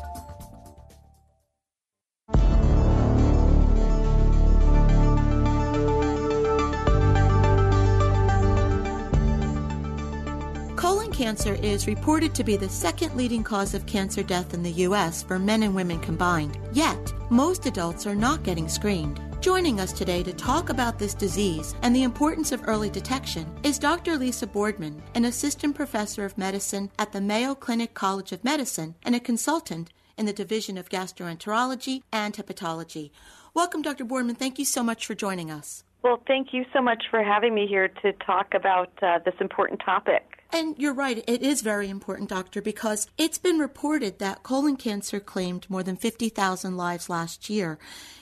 Colon 10.76 11.10
cancer 11.10 11.54
is 11.54 11.86
reported 11.86 12.34
to 12.34 12.44
be 12.44 12.56
the 12.56 12.68
second 12.68 13.16
leading 13.16 13.42
cause 13.42 13.74
of 13.74 13.86
cancer 13.86 14.22
death 14.22 14.54
in 14.54 14.62
the 14.62 14.70
U.S. 14.70 15.22
for 15.22 15.38
men 15.38 15.62
and 15.62 15.74
women 15.74 15.98
combined. 15.98 16.58
Yet, 16.72 17.12
most 17.30 17.66
adults 17.66 18.06
are 18.06 18.14
not 18.14 18.42
getting 18.42 18.68
screened. 18.68 19.20
Joining 19.46 19.78
us 19.78 19.92
today 19.92 20.24
to 20.24 20.32
talk 20.32 20.70
about 20.70 20.98
this 20.98 21.14
disease 21.14 21.76
and 21.82 21.94
the 21.94 22.02
importance 22.02 22.50
of 22.50 22.66
early 22.66 22.90
detection 22.90 23.46
is 23.62 23.78
Dr. 23.78 24.18
Lisa 24.18 24.44
Boardman, 24.44 25.00
an 25.14 25.26
assistant 25.26 25.76
professor 25.76 26.24
of 26.24 26.36
medicine 26.36 26.90
at 26.98 27.12
the 27.12 27.20
Mayo 27.20 27.54
Clinic 27.54 27.94
College 27.94 28.32
of 28.32 28.42
Medicine 28.42 28.96
and 29.04 29.14
a 29.14 29.20
consultant 29.20 29.92
in 30.18 30.26
the 30.26 30.32
Division 30.32 30.76
of 30.76 30.88
Gastroenterology 30.88 32.02
and 32.12 32.34
Hepatology. 32.34 33.12
Welcome, 33.54 33.82
Dr. 33.82 34.04
Boardman. 34.04 34.34
Thank 34.34 34.58
you 34.58 34.64
so 34.64 34.82
much 34.82 35.06
for 35.06 35.14
joining 35.14 35.52
us. 35.52 35.84
Well, 36.02 36.20
thank 36.26 36.52
you 36.52 36.64
so 36.72 36.82
much 36.82 37.04
for 37.08 37.22
having 37.22 37.54
me 37.54 37.68
here 37.68 37.86
to 37.86 38.12
talk 38.14 38.52
about 38.52 38.90
uh, 39.00 39.20
this 39.24 39.34
important 39.40 39.78
topic. 39.78 40.35
And 40.52 40.78
you're 40.78 40.94
right, 40.94 41.22
it 41.26 41.42
is 41.42 41.62
very 41.62 41.88
important, 41.88 42.28
doctor, 42.28 42.62
because 42.62 43.08
it's 43.18 43.38
been 43.38 43.58
reported 43.58 44.18
that 44.18 44.42
colon 44.42 44.76
cancer 44.76 45.20
claimed 45.20 45.68
more 45.68 45.82
than 45.82 45.96
50,000 45.96 46.76
lives 46.76 47.10
last 47.10 47.50
year. 47.50 47.78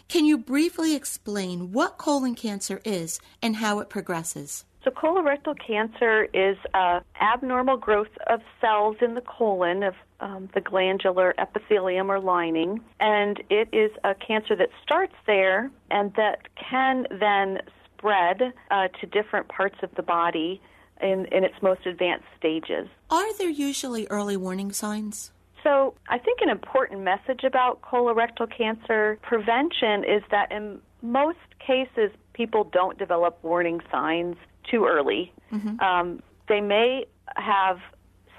Can 0.08 0.24
you 0.24 0.38
briefly 0.38 0.94
explain 0.94 1.72
what 1.72 1.98
colon 1.98 2.34
cancer 2.34 2.80
is 2.84 3.20
and 3.42 3.56
how 3.56 3.80
it 3.80 3.88
progresses? 3.88 4.64
So, 4.84 4.90
colorectal 4.90 5.56
cancer 5.58 6.24
is 6.34 6.58
an 6.74 7.02
abnormal 7.18 7.78
growth 7.78 8.14
of 8.26 8.42
cells 8.60 8.96
in 9.00 9.14
the 9.14 9.22
colon 9.22 9.82
of 9.82 9.94
um, 10.20 10.50
the 10.54 10.60
glandular 10.60 11.34
epithelium 11.38 12.10
or 12.10 12.20
lining, 12.20 12.80
and 13.00 13.42
it 13.48 13.68
is 13.72 13.90
a 14.04 14.14
cancer 14.14 14.54
that 14.56 14.68
starts 14.82 15.14
there 15.26 15.70
and 15.90 16.12
that 16.14 16.48
can 16.56 17.06
then 17.10 17.60
spread 17.96 18.52
uh, 18.70 18.88
to 19.00 19.06
different 19.06 19.48
parts 19.48 19.76
of 19.82 19.88
the 19.94 20.02
body 20.02 20.60
in, 21.00 21.26
in 21.26 21.44
its 21.44 21.54
most 21.62 21.86
advanced 21.86 22.26
stages. 22.38 22.88
Are 23.10 23.36
there 23.38 23.48
usually 23.48 24.06
early 24.08 24.36
warning 24.36 24.72
signs? 24.72 25.30
So, 25.62 25.94
I 26.08 26.18
think 26.18 26.40
an 26.42 26.50
important 26.50 27.00
message 27.00 27.42
about 27.42 27.80
colorectal 27.80 28.46
cancer 28.54 29.18
prevention 29.22 30.04
is 30.04 30.22
that 30.30 30.52
in 30.52 30.78
most 31.00 31.38
cases, 31.58 32.10
people 32.34 32.64
don't 32.64 32.98
develop 32.98 33.38
warning 33.42 33.80
signs 33.90 34.36
too 34.70 34.84
early. 34.84 35.32
Mm-hmm. 35.52 35.80
Um, 35.80 36.22
they 36.48 36.60
may 36.60 37.06
have 37.36 37.78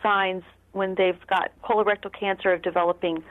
signs 0.03 0.43
when 0.73 0.93
they've 0.95 1.19
got 1.27 1.51
colorectal 1.63 2.11
cancer 2.17 2.53
of 2.53 2.61
developing 2.61 3.23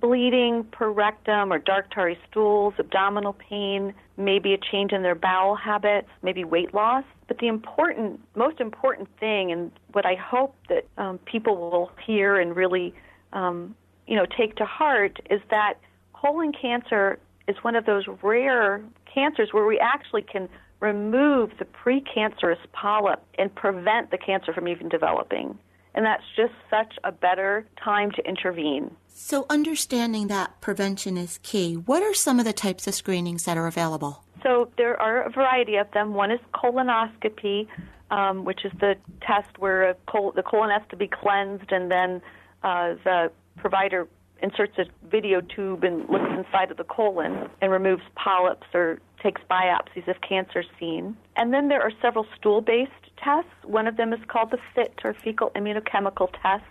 bleeding 0.00 0.64
per 0.70 0.90
rectum 0.90 1.52
or 1.52 1.58
dark 1.58 1.90
tarry 1.90 2.18
stools, 2.30 2.74
abdominal 2.78 3.32
pain, 3.32 3.94
maybe 4.18 4.52
a 4.52 4.58
change 4.58 4.92
in 4.92 5.02
their 5.02 5.14
bowel 5.14 5.54
habits, 5.54 6.08
maybe 6.22 6.44
weight 6.44 6.74
loss. 6.74 7.04
But 7.28 7.38
the 7.38 7.46
important, 7.46 8.20
most 8.34 8.60
important 8.60 9.08
thing, 9.20 9.52
and 9.52 9.70
what 9.92 10.04
I 10.04 10.16
hope 10.16 10.54
that 10.68 10.86
um, 10.98 11.18
people 11.18 11.56
will 11.56 11.90
hear 12.04 12.38
and 12.38 12.54
really, 12.54 12.92
um, 13.32 13.74
you 14.06 14.16
know, 14.16 14.26
take 14.36 14.56
to 14.56 14.64
heart, 14.64 15.20
is 15.30 15.40
that 15.50 15.74
colon 16.12 16.52
cancer 16.52 17.18
is 17.46 17.56
one 17.62 17.76
of 17.76 17.86
those 17.86 18.04
rare 18.22 18.82
cancers 19.12 19.50
where 19.52 19.66
we 19.66 19.78
actually 19.78 20.22
can 20.22 20.48
remove 20.80 21.50
the 21.58 21.64
precancerous 21.64 22.58
polyp 22.72 23.22
and 23.38 23.54
prevent 23.54 24.10
the 24.10 24.18
cancer 24.18 24.52
from 24.52 24.68
even 24.68 24.88
developing. 24.88 25.58
And 25.98 26.06
that's 26.06 26.22
just 26.36 26.52
such 26.70 26.94
a 27.02 27.10
better 27.10 27.66
time 27.82 28.12
to 28.12 28.22
intervene. 28.24 28.94
So, 29.08 29.46
understanding 29.50 30.28
that 30.28 30.60
prevention 30.60 31.16
is 31.16 31.40
key, 31.42 31.74
what 31.74 32.04
are 32.04 32.14
some 32.14 32.38
of 32.38 32.44
the 32.44 32.52
types 32.52 32.86
of 32.86 32.94
screenings 32.94 33.42
that 33.46 33.56
are 33.56 33.66
available? 33.66 34.22
So, 34.44 34.70
there 34.78 34.96
are 35.02 35.22
a 35.22 35.30
variety 35.30 35.74
of 35.74 35.90
them. 35.90 36.14
One 36.14 36.30
is 36.30 36.38
colonoscopy, 36.54 37.66
um, 38.12 38.44
which 38.44 38.64
is 38.64 38.70
the 38.78 38.94
test 39.22 39.58
where 39.58 39.96
col- 40.06 40.30
the 40.30 40.44
colon 40.44 40.70
has 40.70 40.82
to 40.90 40.96
be 40.96 41.08
cleansed 41.08 41.72
and 41.72 41.90
then 41.90 42.22
uh, 42.62 42.94
the 43.02 43.32
provider 43.56 44.06
inserts 44.40 44.78
a 44.78 44.84
video 45.10 45.40
tube 45.40 45.82
and 45.82 46.08
looks 46.08 46.30
inside 46.30 46.70
of 46.70 46.76
the 46.76 46.84
colon 46.84 47.50
and 47.60 47.72
removes 47.72 48.04
polyps 48.14 48.68
or 48.72 49.00
takes 49.22 49.40
biopsies 49.50 50.06
if 50.06 50.20
cancer 50.20 50.64
seen. 50.78 51.16
And 51.36 51.52
then 51.52 51.68
there 51.68 51.82
are 51.82 51.92
several 52.00 52.26
stool 52.36 52.60
based 52.60 52.92
tests. 53.22 53.50
One 53.64 53.86
of 53.86 53.96
them 53.96 54.12
is 54.12 54.20
called 54.28 54.50
the 54.50 54.58
FIT 54.74 55.00
or 55.04 55.14
fecal 55.14 55.50
immunochemical 55.50 56.30
test, 56.42 56.64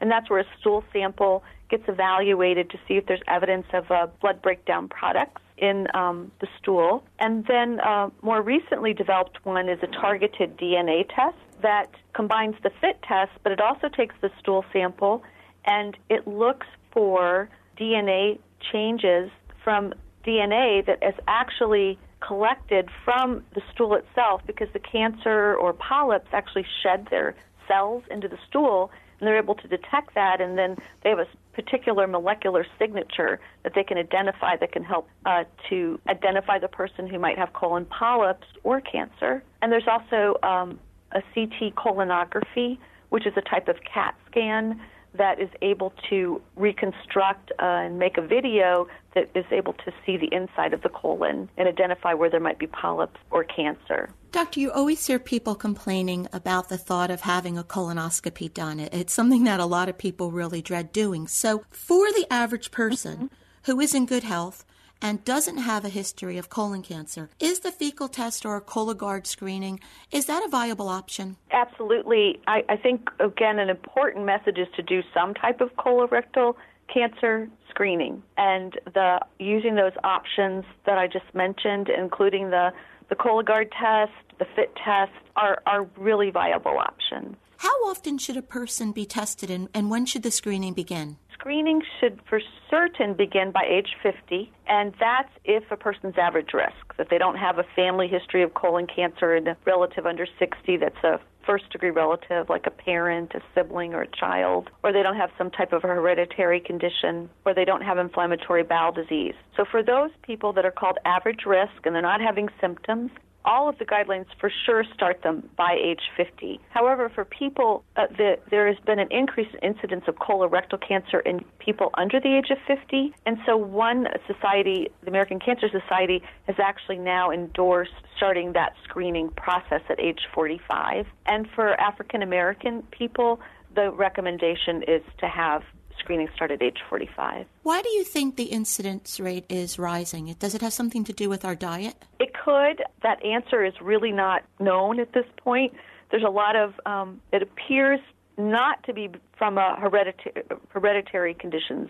and 0.00 0.10
that's 0.10 0.28
where 0.28 0.40
a 0.40 0.46
stool 0.60 0.84
sample 0.92 1.42
gets 1.70 1.84
evaluated 1.88 2.70
to 2.70 2.78
see 2.86 2.94
if 2.94 3.06
there's 3.06 3.22
evidence 3.26 3.66
of 3.72 3.90
uh, 3.90 4.06
blood 4.20 4.40
breakdown 4.42 4.88
products 4.88 5.42
in 5.58 5.86
um, 5.94 6.30
the 6.40 6.46
stool. 6.58 7.02
And 7.18 7.44
then 7.46 7.80
uh, 7.80 8.10
more 8.22 8.42
recently 8.42 8.92
developed 8.92 9.44
one 9.44 9.68
is 9.68 9.78
a 9.82 9.86
targeted 9.86 10.56
DNA 10.58 11.08
test 11.08 11.36
that 11.62 11.90
combines 12.14 12.54
the 12.62 12.70
FIT 12.80 13.02
test, 13.02 13.32
but 13.42 13.52
it 13.52 13.60
also 13.60 13.88
takes 13.88 14.14
the 14.20 14.30
stool 14.38 14.64
sample 14.72 15.22
and 15.64 15.96
it 16.08 16.26
looks 16.26 16.66
for 16.92 17.48
DNA 17.78 18.38
changes 18.72 19.30
from 19.64 19.92
DNA 20.26 20.84
that 20.86 20.98
is 21.02 21.14
actually 21.28 21.98
collected 22.26 22.88
from 23.04 23.44
the 23.54 23.62
stool 23.72 23.94
itself 23.94 24.42
because 24.46 24.68
the 24.72 24.78
cancer 24.78 25.54
or 25.54 25.72
polyps 25.72 26.28
actually 26.32 26.66
shed 26.82 27.06
their 27.10 27.34
cells 27.68 28.02
into 28.10 28.28
the 28.28 28.38
stool 28.48 28.90
and 29.18 29.26
they're 29.26 29.38
able 29.38 29.54
to 29.54 29.68
detect 29.68 30.14
that 30.14 30.40
and 30.40 30.58
then 30.58 30.76
they 31.02 31.10
have 31.10 31.18
a 31.18 31.26
particular 31.52 32.06
molecular 32.06 32.66
signature 32.78 33.40
that 33.62 33.72
they 33.74 33.82
can 33.82 33.96
identify 33.96 34.56
that 34.56 34.72
can 34.72 34.84
help 34.84 35.08
uh, 35.24 35.44
to 35.68 35.98
identify 36.08 36.58
the 36.58 36.68
person 36.68 37.06
who 37.06 37.18
might 37.18 37.38
have 37.38 37.52
colon 37.52 37.84
polyps 37.86 38.46
or 38.62 38.80
cancer. 38.80 39.42
And 39.62 39.72
there's 39.72 39.88
also 39.88 40.38
um, 40.42 40.78
a 41.12 41.22
ct 41.34 41.74
colonography 41.76 42.78
which 43.10 43.26
is 43.26 43.32
a 43.36 43.40
type 43.40 43.68
of 43.68 43.76
cat 43.82 44.14
scan 44.30 44.80
that 45.16 45.40
is 45.40 45.48
able 45.62 45.92
to 46.10 46.40
reconstruct 46.56 47.50
uh, 47.58 47.64
and 47.64 47.98
make 47.98 48.16
a 48.18 48.22
video 48.22 48.86
that 49.14 49.30
is 49.34 49.44
able 49.50 49.72
to 49.72 49.92
see 50.04 50.16
the 50.16 50.28
inside 50.32 50.72
of 50.72 50.82
the 50.82 50.88
colon 50.88 51.48
and 51.56 51.68
identify 51.68 52.14
where 52.14 52.30
there 52.30 52.40
might 52.40 52.58
be 52.58 52.66
polyps 52.66 53.18
or 53.30 53.44
cancer. 53.44 54.10
Doctor, 54.32 54.60
you 54.60 54.70
always 54.70 55.06
hear 55.06 55.18
people 55.18 55.54
complaining 55.54 56.28
about 56.32 56.68
the 56.68 56.76
thought 56.76 57.10
of 57.10 57.22
having 57.22 57.56
a 57.56 57.64
colonoscopy 57.64 58.52
done. 58.52 58.80
It's 58.80 59.14
something 59.14 59.44
that 59.44 59.60
a 59.60 59.66
lot 59.66 59.88
of 59.88 59.96
people 59.96 60.30
really 60.30 60.60
dread 60.60 60.92
doing. 60.92 61.26
So, 61.26 61.64
for 61.70 62.12
the 62.12 62.26
average 62.30 62.70
person 62.70 63.16
mm-hmm. 63.16 63.26
who 63.64 63.80
is 63.80 63.94
in 63.94 64.04
good 64.04 64.24
health, 64.24 64.64
and 65.02 65.24
doesn't 65.24 65.58
have 65.58 65.84
a 65.84 65.88
history 65.88 66.38
of 66.38 66.48
colon 66.48 66.82
cancer, 66.82 67.30
is 67.40 67.60
the 67.60 67.72
fecal 67.72 68.08
test 68.08 68.44
or 68.44 68.56
a 68.56 68.60
Cologuard 68.60 69.26
screening, 69.26 69.80
is 70.10 70.26
that 70.26 70.44
a 70.44 70.48
viable 70.48 70.88
option? 70.88 71.36
Absolutely. 71.50 72.40
I, 72.46 72.64
I 72.68 72.76
think, 72.76 73.10
again, 73.20 73.58
an 73.58 73.68
important 73.68 74.24
message 74.24 74.58
is 74.58 74.68
to 74.76 74.82
do 74.82 75.02
some 75.14 75.34
type 75.34 75.60
of 75.60 75.74
colorectal 75.76 76.54
cancer 76.92 77.48
screening 77.68 78.22
and 78.36 78.78
the 78.94 79.20
using 79.38 79.74
those 79.74 79.92
options 80.04 80.64
that 80.86 80.98
I 80.98 81.06
just 81.06 81.34
mentioned, 81.34 81.88
including 81.88 82.50
the, 82.50 82.72
the 83.08 83.16
Cologuard 83.16 83.70
test, 83.78 84.12
the 84.38 84.46
FIT 84.54 84.74
test, 84.76 85.12
are, 85.36 85.62
are 85.66 85.86
really 85.96 86.30
viable 86.30 86.78
options. 86.78 87.36
How 87.58 87.88
often 87.88 88.18
should 88.18 88.36
a 88.36 88.42
person 88.42 88.92
be 88.92 89.06
tested 89.06 89.50
and, 89.50 89.68
and 89.72 89.90
when 89.90 90.04
should 90.06 90.22
the 90.22 90.30
screening 90.30 90.74
begin? 90.74 91.16
Screening 91.38 91.82
should 92.00 92.18
for 92.28 92.40
certain 92.70 93.12
begin 93.14 93.50
by 93.52 93.62
age 93.68 93.94
50, 94.02 94.50
and 94.66 94.94
that's 94.98 95.28
if 95.44 95.70
a 95.70 95.76
person's 95.76 96.16
average 96.16 96.54
risk, 96.54 96.96
that 96.96 97.08
they 97.10 97.18
don't 97.18 97.36
have 97.36 97.58
a 97.58 97.64
family 97.76 98.08
history 98.08 98.42
of 98.42 98.54
colon 98.54 98.86
cancer 98.86 99.34
and 99.34 99.46
a 99.48 99.56
relative 99.66 100.06
under 100.06 100.26
60 100.38 100.76
that's 100.78 101.04
a 101.04 101.20
first 101.44 101.70
degree 101.70 101.90
relative, 101.90 102.48
like 102.48 102.66
a 102.66 102.70
parent, 102.70 103.32
a 103.34 103.40
sibling, 103.54 103.94
or 103.94 104.02
a 104.02 104.08
child, 104.08 104.70
or 104.82 104.92
they 104.92 105.02
don't 105.02 105.16
have 105.16 105.30
some 105.38 105.50
type 105.50 105.72
of 105.72 105.82
hereditary 105.82 106.58
condition, 106.58 107.30
or 107.44 107.54
they 107.54 107.64
don't 107.64 107.82
have 107.82 107.98
inflammatory 107.98 108.64
bowel 108.64 108.90
disease. 108.90 109.34
So, 109.56 109.64
for 109.70 109.82
those 109.82 110.10
people 110.22 110.52
that 110.54 110.64
are 110.64 110.72
called 110.72 110.98
average 111.04 111.44
risk 111.46 111.84
and 111.84 111.94
they're 111.94 112.02
not 112.02 112.20
having 112.20 112.48
symptoms, 112.60 113.10
all 113.46 113.68
of 113.68 113.78
the 113.78 113.84
guidelines 113.84 114.26
for 114.40 114.50
sure 114.66 114.84
start 114.92 115.22
them 115.22 115.48
by 115.56 115.78
age 115.82 116.00
50. 116.16 116.60
However, 116.70 117.08
for 117.08 117.24
people, 117.24 117.84
uh, 117.96 118.06
the, 118.16 118.38
there 118.50 118.66
has 118.66 118.76
been 118.84 118.98
an 118.98 119.08
increase 119.10 119.48
in 119.62 119.74
incidence 119.74 120.04
of 120.08 120.16
colorectal 120.16 120.80
cancer 120.86 121.20
in 121.20 121.44
people 121.58 121.90
under 121.94 122.20
the 122.20 122.36
age 122.36 122.50
of 122.50 122.58
50. 122.66 123.14
And 123.24 123.38
so, 123.46 123.56
one 123.56 124.08
society, 124.26 124.88
the 125.02 125.08
American 125.08 125.38
Cancer 125.38 125.68
Society, 125.68 126.22
has 126.46 126.56
actually 126.58 126.98
now 126.98 127.30
endorsed 127.30 127.92
starting 128.16 128.52
that 128.54 128.74
screening 128.84 129.30
process 129.30 129.82
at 129.88 130.00
age 130.00 130.20
45. 130.34 131.06
And 131.26 131.46
for 131.54 131.80
African 131.80 132.22
American 132.22 132.82
people, 132.90 133.40
the 133.74 133.92
recommendation 133.92 134.82
is 134.82 135.02
to 135.18 135.28
have 135.28 135.62
screening 135.98 136.28
start 136.34 136.50
at 136.50 136.62
age 136.62 136.78
45. 136.88 137.46
Why 137.62 137.82
do 137.82 137.88
you 137.90 138.04
think 138.04 138.36
the 138.36 138.44
incidence 138.44 139.18
rate 139.20 139.44
is 139.48 139.78
rising? 139.78 140.34
Does 140.38 140.54
it 140.54 140.62
have 140.62 140.72
something 140.72 141.04
to 141.04 141.12
do 141.12 141.28
with 141.28 141.44
our 141.44 141.54
diet? 141.54 141.94
It 142.18 142.32
could. 142.32 142.82
That 143.02 143.24
answer 143.24 143.64
is 143.64 143.74
really 143.80 144.12
not 144.12 144.42
known 144.60 145.00
at 145.00 145.12
this 145.12 145.26
point. 145.36 145.74
There's 146.10 146.22
a 146.22 146.30
lot 146.30 146.56
of, 146.56 146.74
um, 146.86 147.20
it 147.32 147.42
appears 147.42 148.00
not 148.38 148.82
to 148.84 148.92
be 148.92 149.10
from 149.36 149.58
a 149.58 149.76
hereditary, 149.78 150.44
hereditary 150.68 151.34
conditions. 151.34 151.88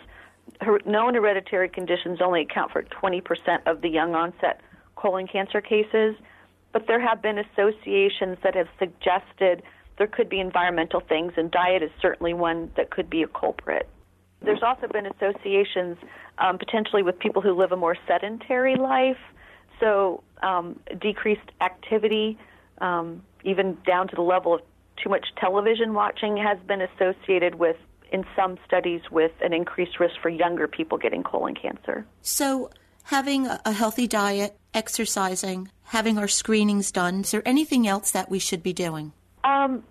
Her, 0.60 0.78
known 0.86 1.14
hereditary 1.14 1.68
conditions 1.68 2.20
only 2.22 2.42
account 2.42 2.72
for 2.72 2.82
20% 2.82 3.22
of 3.66 3.80
the 3.82 3.88
young 3.88 4.14
onset 4.14 4.60
colon 4.94 5.26
cancer 5.26 5.60
cases, 5.60 6.16
but 6.72 6.86
there 6.86 7.00
have 7.00 7.20
been 7.20 7.38
associations 7.38 8.38
that 8.42 8.54
have 8.54 8.68
suggested 8.78 9.62
there 9.98 10.06
could 10.06 10.28
be 10.28 10.40
environmental 10.40 11.00
things, 11.00 11.32
and 11.36 11.50
diet 11.50 11.82
is 11.82 11.90
certainly 12.00 12.34
one 12.34 12.70
that 12.76 12.90
could 12.90 13.08
be 13.08 13.22
a 13.22 13.28
culprit. 13.28 13.88
There's 14.46 14.62
also 14.62 14.86
been 14.86 15.06
associations 15.06 15.98
um, 16.38 16.56
potentially 16.56 17.02
with 17.02 17.18
people 17.18 17.42
who 17.42 17.52
live 17.52 17.72
a 17.72 17.76
more 17.76 17.96
sedentary 18.06 18.76
life, 18.76 19.18
so 19.80 20.22
um, 20.42 20.78
decreased 21.00 21.50
activity, 21.60 22.38
um, 22.78 23.22
even 23.44 23.76
down 23.84 24.08
to 24.08 24.16
the 24.16 24.22
level 24.22 24.54
of 24.54 24.60
too 25.02 25.10
much 25.10 25.26
television 25.38 25.92
watching, 25.92 26.36
has 26.36 26.58
been 26.66 26.80
associated 26.80 27.56
with, 27.56 27.76
in 28.12 28.24
some 28.34 28.56
studies, 28.64 29.02
with 29.10 29.32
an 29.42 29.52
increased 29.52 29.98
risk 30.00 30.14
for 30.22 30.28
younger 30.28 30.68
people 30.68 30.96
getting 30.96 31.22
colon 31.22 31.54
cancer. 31.54 32.06
So, 32.22 32.70
having 33.02 33.46
a 33.46 33.72
healthy 33.72 34.06
diet, 34.06 34.56
exercising, 34.72 35.70
having 35.84 36.18
our 36.18 36.28
screenings 36.28 36.92
done, 36.92 37.22
is 37.22 37.32
there 37.32 37.42
anything 37.46 37.86
else 37.86 38.12
that 38.12 38.30
we 38.30 38.38
should 38.38 38.62
be 38.62 38.72
doing? 38.72 39.12
Um, 39.44 39.82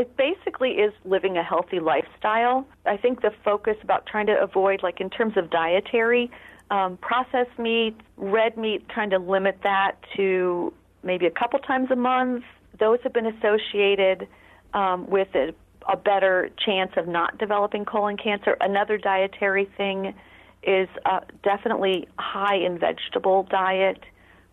it 0.00 0.16
basically 0.16 0.70
is 0.70 0.92
living 1.04 1.36
a 1.36 1.42
healthy 1.42 1.78
lifestyle. 1.78 2.66
I 2.86 2.96
think 2.96 3.20
the 3.20 3.32
focus 3.44 3.76
about 3.82 4.06
trying 4.06 4.26
to 4.26 4.40
avoid, 4.40 4.82
like 4.82 5.00
in 5.00 5.10
terms 5.10 5.36
of 5.36 5.50
dietary, 5.50 6.30
um, 6.70 6.96
processed 6.96 7.58
meat, 7.58 7.96
red 8.16 8.56
meat, 8.56 8.88
trying 8.88 9.10
to 9.10 9.18
limit 9.18 9.58
that 9.62 9.92
to 10.16 10.72
maybe 11.02 11.26
a 11.26 11.30
couple 11.30 11.58
times 11.58 11.90
a 11.90 11.96
month. 11.96 12.44
Those 12.78 12.98
have 13.02 13.12
been 13.12 13.26
associated 13.26 14.26
um, 14.72 15.08
with 15.08 15.28
a, 15.34 15.52
a 15.86 15.96
better 15.96 16.48
chance 16.64 16.92
of 16.96 17.06
not 17.06 17.36
developing 17.38 17.84
colon 17.84 18.16
cancer. 18.16 18.56
Another 18.60 18.96
dietary 18.96 19.68
thing 19.76 20.14
is 20.62 20.88
uh, 21.04 21.20
definitely 21.42 22.08
high 22.18 22.56
in 22.56 22.78
vegetable 22.78 23.46
diet, 23.50 24.00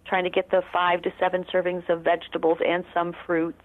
trying 0.05 0.23
to 0.25 0.29
get 0.29 0.51
the 0.51 0.61
five 0.73 1.01
to 1.03 1.13
seven 1.19 1.45
servings 1.53 1.87
of 1.89 2.03
vegetables 2.03 2.57
and 2.65 2.83
some 2.93 3.13
fruits 3.25 3.61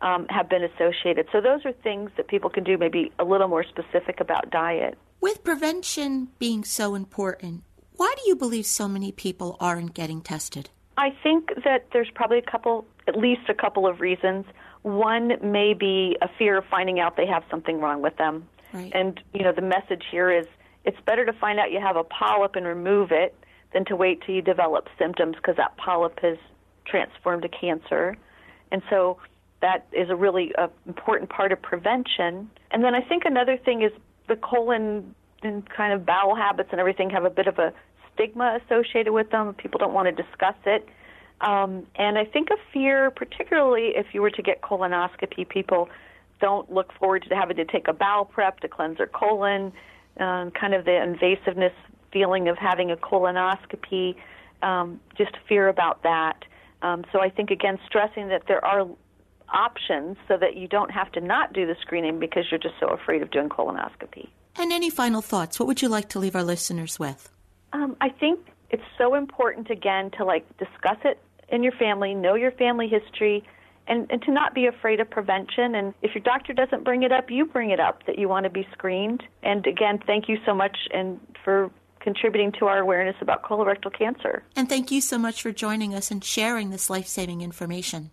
um, 0.00 0.26
have 0.28 0.48
been 0.48 0.64
associated. 0.64 1.26
So 1.32 1.40
those 1.40 1.64
are 1.64 1.72
things 1.72 2.10
that 2.16 2.28
people 2.28 2.50
can 2.50 2.64
do, 2.64 2.78
maybe 2.78 3.12
a 3.18 3.24
little 3.24 3.48
more 3.48 3.64
specific 3.64 4.20
about 4.20 4.50
diet. 4.50 4.98
With 5.20 5.42
prevention 5.42 6.28
being 6.38 6.64
so 6.64 6.94
important, 6.94 7.62
why 7.96 8.14
do 8.16 8.28
you 8.28 8.36
believe 8.36 8.66
so 8.66 8.86
many 8.86 9.10
people 9.10 9.56
aren't 9.58 9.94
getting 9.94 10.20
tested? 10.20 10.70
I 10.96 11.10
think 11.22 11.50
that 11.64 11.86
there's 11.92 12.10
probably 12.14 12.38
a 12.38 12.50
couple, 12.50 12.86
at 13.06 13.16
least 13.16 13.48
a 13.48 13.54
couple 13.54 13.86
of 13.86 14.00
reasons. 14.00 14.46
One 14.82 15.32
may 15.42 15.74
be 15.74 16.16
a 16.22 16.28
fear 16.38 16.58
of 16.58 16.64
finding 16.70 17.00
out 17.00 17.16
they 17.16 17.26
have 17.26 17.42
something 17.50 17.80
wrong 17.80 18.02
with 18.02 18.16
them. 18.16 18.48
Right. 18.72 18.92
And, 18.94 19.20
you 19.32 19.42
know, 19.42 19.52
the 19.52 19.62
message 19.62 20.04
here 20.10 20.30
is 20.30 20.46
it's 20.84 21.00
better 21.06 21.24
to 21.24 21.32
find 21.32 21.58
out 21.58 21.72
you 21.72 21.80
have 21.80 21.96
a 21.96 22.04
polyp 22.04 22.54
and 22.56 22.66
remove 22.66 23.10
it 23.10 23.34
than 23.72 23.84
to 23.86 23.96
wait 23.96 24.22
till 24.24 24.34
you 24.34 24.42
develop 24.42 24.88
symptoms 24.98 25.36
because 25.36 25.56
that 25.56 25.76
polyp 25.76 26.20
has 26.20 26.38
transformed 26.86 27.42
to 27.42 27.48
cancer. 27.48 28.16
And 28.70 28.82
so 28.90 29.18
that 29.60 29.86
is 29.92 30.10
a 30.10 30.16
really 30.16 30.54
uh, 30.56 30.68
important 30.86 31.30
part 31.30 31.52
of 31.52 31.60
prevention. 31.60 32.50
And 32.70 32.84
then 32.84 32.94
I 32.94 33.00
think 33.00 33.24
another 33.24 33.56
thing 33.56 33.82
is 33.82 33.92
the 34.28 34.36
colon 34.36 35.14
and 35.42 35.68
kind 35.68 35.92
of 35.92 36.04
bowel 36.04 36.34
habits 36.34 36.68
and 36.72 36.80
everything 36.80 37.10
have 37.10 37.24
a 37.24 37.30
bit 37.30 37.46
of 37.46 37.58
a 37.58 37.72
stigma 38.14 38.58
associated 38.64 39.12
with 39.12 39.30
them. 39.30 39.54
People 39.54 39.78
don't 39.78 39.94
want 39.94 40.06
to 40.14 40.22
discuss 40.22 40.56
it. 40.66 40.88
Um, 41.40 41.86
and 41.94 42.18
I 42.18 42.24
think 42.24 42.48
a 42.50 42.56
fear, 42.72 43.10
particularly 43.10 43.92
if 43.94 44.06
you 44.12 44.22
were 44.22 44.30
to 44.30 44.42
get 44.42 44.60
colonoscopy, 44.60 45.48
people 45.48 45.88
don't 46.40 46.72
look 46.72 46.92
forward 46.98 47.24
to 47.28 47.34
having 47.34 47.56
to 47.56 47.64
take 47.64 47.88
a 47.88 47.92
bowel 47.92 48.24
prep 48.24 48.60
to 48.60 48.68
cleanse 48.68 48.98
their 48.98 49.06
colon, 49.06 49.72
uh, 50.18 50.50
kind 50.50 50.74
of 50.74 50.84
the 50.84 50.90
invasiveness 50.90 51.72
feeling 52.12 52.48
of 52.48 52.58
having 52.58 52.90
a 52.90 52.96
colonoscopy, 52.96 54.16
um, 54.62 55.00
just 55.16 55.32
fear 55.48 55.68
about 55.68 56.02
that. 56.02 56.44
Um, 56.82 57.04
so 57.12 57.20
I 57.20 57.28
think, 57.28 57.50
again, 57.50 57.78
stressing 57.86 58.28
that 58.28 58.42
there 58.48 58.64
are 58.64 58.86
options 59.52 60.16
so 60.26 60.36
that 60.36 60.56
you 60.56 60.68
don't 60.68 60.90
have 60.90 61.10
to 61.12 61.20
not 61.20 61.52
do 61.52 61.66
the 61.66 61.76
screening 61.80 62.18
because 62.18 62.44
you're 62.50 62.60
just 62.60 62.74
so 62.80 62.88
afraid 62.88 63.22
of 63.22 63.30
doing 63.30 63.48
colonoscopy. 63.48 64.28
And 64.56 64.72
any 64.72 64.90
final 64.90 65.22
thoughts? 65.22 65.60
What 65.60 65.66
would 65.66 65.82
you 65.82 65.88
like 65.88 66.08
to 66.10 66.18
leave 66.18 66.34
our 66.34 66.42
listeners 66.42 66.98
with? 66.98 67.30
Um, 67.72 67.96
I 68.00 68.08
think 68.08 68.40
it's 68.70 68.82
so 68.96 69.14
important 69.14 69.70
again 69.70 70.10
to 70.18 70.24
like 70.24 70.44
discuss 70.58 70.98
it 71.04 71.18
in 71.48 71.62
your 71.62 71.72
family, 71.72 72.14
know 72.14 72.34
your 72.34 72.52
family 72.52 72.88
history, 72.88 73.44
and, 73.86 74.06
and 74.10 74.20
to 74.22 74.32
not 74.32 74.54
be 74.54 74.66
afraid 74.66 75.00
of 75.00 75.08
prevention. 75.08 75.74
And 75.74 75.94
if 76.02 76.14
your 76.14 76.22
doctor 76.22 76.52
doesn't 76.52 76.84
bring 76.84 77.02
it 77.02 77.12
up, 77.12 77.30
you 77.30 77.46
bring 77.46 77.70
it 77.70 77.80
up 77.80 78.04
that 78.06 78.18
you 78.18 78.28
want 78.28 78.44
to 78.44 78.50
be 78.50 78.66
screened. 78.72 79.22
And 79.42 79.66
again, 79.66 80.00
thank 80.06 80.28
you 80.28 80.38
so 80.44 80.54
much 80.54 80.76
and 80.92 81.18
for 81.44 81.70
contributing 82.00 82.52
to 82.58 82.66
our 82.66 82.78
awareness 82.78 83.16
about 83.20 83.42
colorectal 83.42 83.96
cancer. 83.96 84.42
And 84.56 84.68
thank 84.68 84.90
you 84.90 85.00
so 85.00 85.18
much 85.18 85.42
for 85.42 85.52
joining 85.52 85.94
us 85.94 86.10
and 86.10 86.22
sharing 86.22 86.70
this 86.70 86.88
life 86.90 87.06
saving 87.06 87.40
information. 87.40 88.10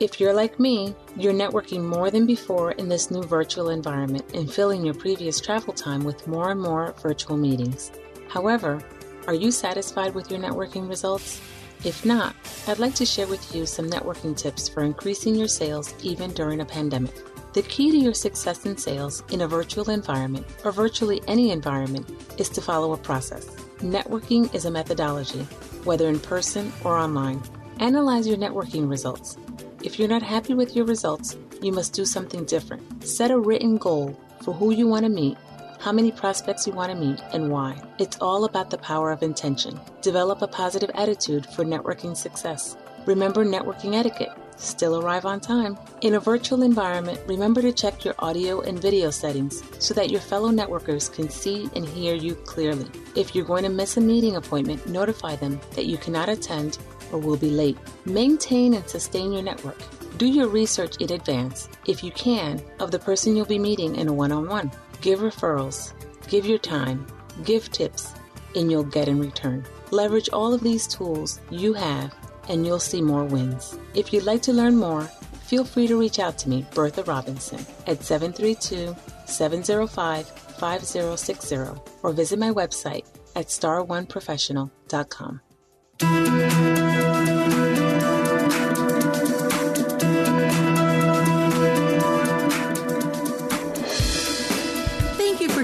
If 0.00 0.18
you're 0.18 0.32
like 0.32 0.58
me, 0.58 0.94
you're 1.16 1.32
networking 1.32 1.84
more 1.84 2.10
than 2.10 2.26
before 2.26 2.72
in 2.72 2.88
this 2.88 3.10
new 3.10 3.22
virtual 3.22 3.68
environment 3.68 4.24
and 4.34 4.52
filling 4.52 4.84
your 4.84 4.94
previous 4.94 5.40
travel 5.40 5.72
time 5.72 6.02
with 6.02 6.26
more 6.26 6.50
and 6.50 6.60
more 6.60 6.94
virtual 7.00 7.36
meetings. 7.36 7.92
However, 8.28 8.82
are 9.26 9.34
you 9.34 9.52
satisfied 9.52 10.14
with 10.14 10.30
your 10.30 10.40
networking 10.40 10.88
results? 10.88 11.40
If 11.84 12.04
not, 12.04 12.34
I'd 12.66 12.78
like 12.78 12.94
to 12.96 13.06
share 13.06 13.26
with 13.26 13.54
you 13.54 13.66
some 13.66 13.88
networking 13.88 14.36
tips 14.36 14.68
for 14.68 14.82
increasing 14.82 15.34
your 15.36 15.48
sales 15.48 15.94
even 16.02 16.32
during 16.32 16.60
a 16.60 16.64
pandemic. 16.64 17.14
The 17.52 17.62
key 17.62 17.90
to 17.90 17.98
your 17.98 18.14
success 18.14 18.64
in 18.64 18.76
sales 18.76 19.22
in 19.30 19.42
a 19.42 19.48
virtual 19.48 19.90
environment, 19.90 20.46
or 20.64 20.72
virtually 20.72 21.20
any 21.28 21.50
environment, 21.50 22.10
is 22.38 22.48
to 22.50 22.62
follow 22.62 22.92
a 22.92 22.96
process. 22.96 23.46
Networking 23.78 24.52
is 24.54 24.64
a 24.64 24.70
methodology, 24.70 25.42
whether 25.84 26.08
in 26.08 26.18
person 26.18 26.72
or 26.82 26.96
online. 26.96 27.42
Analyze 27.78 28.26
your 28.26 28.38
networking 28.38 28.88
results 28.88 29.36
if 29.84 29.98
you're 29.98 30.08
not 30.08 30.22
happy 30.22 30.54
with 30.54 30.76
your 30.76 30.84
results, 30.84 31.36
you 31.60 31.72
must 31.72 31.92
do 31.92 32.04
something 32.04 32.44
different. 32.44 33.04
Set 33.04 33.30
a 33.30 33.38
written 33.38 33.76
goal 33.76 34.18
for 34.42 34.54
who 34.54 34.72
you 34.72 34.86
want 34.86 35.04
to 35.04 35.08
meet, 35.08 35.36
how 35.80 35.92
many 35.92 36.12
prospects 36.12 36.66
you 36.66 36.72
want 36.72 36.92
to 36.92 36.98
meet, 36.98 37.20
and 37.32 37.50
why. 37.50 37.80
It's 37.98 38.18
all 38.20 38.44
about 38.44 38.70
the 38.70 38.78
power 38.78 39.10
of 39.10 39.22
intention. 39.22 39.80
Develop 40.00 40.40
a 40.42 40.46
positive 40.46 40.90
attitude 40.94 41.46
for 41.46 41.64
networking 41.64 42.16
success. 42.16 42.76
Remember 43.06 43.44
networking 43.44 43.94
etiquette. 43.94 44.30
Still 44.56 45.00
arrive 45.02 45.24
on 45.24 45.40
time. 45.40 45.76
In 46.02 46.14
a 46.14 46.20
virtual 46.20 46.62
environment, 46.62 47.20
remember 47.26 47.60
to 47.62 47.72
check 47.72 48.04
your 48.04 48.14
audio 48.20 48.60
and 48.60 48.80
video 48.80 49.10
settings 49.10 49.62
so 49.80 49.92
that 49.94 50.10
your 50.10 50.20
fellow 50.20 50.50
networkers 50.50 51.12
can 51.12 51.28
see 51.28 51.68
and 51.74 51.84
hear 51.84 52.14
you 52.14 52.36
clearly. 52.36 52.86
If 53.16 53.34
you're 53.34 53.44
going 53.44 53.64
to 53.64 53.70
miss 53.70 53.96
a 53.96 54.00
meeting 54.00 54.36
appointment, 54.36 54.88
notify 54.88 55.34
them 55.34 55.58
that 55.74 55.86
you 55.86 55.96
cannot 55.96 56.28
attend 56.28 56.78
or 57.12 57.18
will 57.18 57.36
be 57.36 57.50
late. 57.50 57.78
Maintain 58.04 58.74
and 58.74 58.88
sustain 58.88 59.32
your 59.32 59.42
network. 59.42 59.78
Do 60.18 60.26
your 60.26 60.48
research 60.48 60.96
in 60.96 61.12
advance, 61.12 61.68
if 61.86 62.02
you 62.02 62.10
can, 62.12 62.62
of 62.80 62.90
the 62.90 62.98
person 62.98 63.36
you'll 63.36 63.46
be 63.46 63.58
meeting 63.58 63.96
in 63.96 64.08
a 64.08 64.12
one 64.12 64.32
on 64.32 64.48
one. 64.48 64.70
Give 65.00 65.20
referrals, 65.20 65.92
give 66.28 66.46
your 66.46 66.58
time, 66.58 67.06
give 67.44 67.70
tips, 67.70 68.14
and 68.54 68.70
you'll 68.70 68.84
get 68.84 69.08
in 69.08 69.20
return. 69.20 69.64
Leverage 69.90 70.28
all 70.32 70.54
of 70.54 70.62
these 70.62 70.86
tools 70.86 71.40
you 71.50 71.72
have, 71.72 72.14
and 72.48 72.66
you'll 72.66 72.78
see 72.78 73.02
more 73.02 73.24
wins. 73.24 73.78
If 73.94 74.12
you'd 74.12 74.24
like 74.24 74.42
to 74.42 74.52
learn 74.52 74.76
more, 74.76 75.02
feel 75.44 75.64
free 75.64 75.86
to 75.86 75.98
reach 75.98 76.18
out 76.18 76.38
to 76.38 76.48
me, 76.48 76.66
Bertha 76.74 77.02
Robinson, 77.04 77.64
at 77.86 78.02
732 78.02 78.94
705 79.26 80.26
5060 80.26 81.56
or 82.02 82.12
visit 82.12 82.38
my 82.38 82.50
website 82.50 83.06
at 83.34 83.46
star1professional.com. 83.46 85.40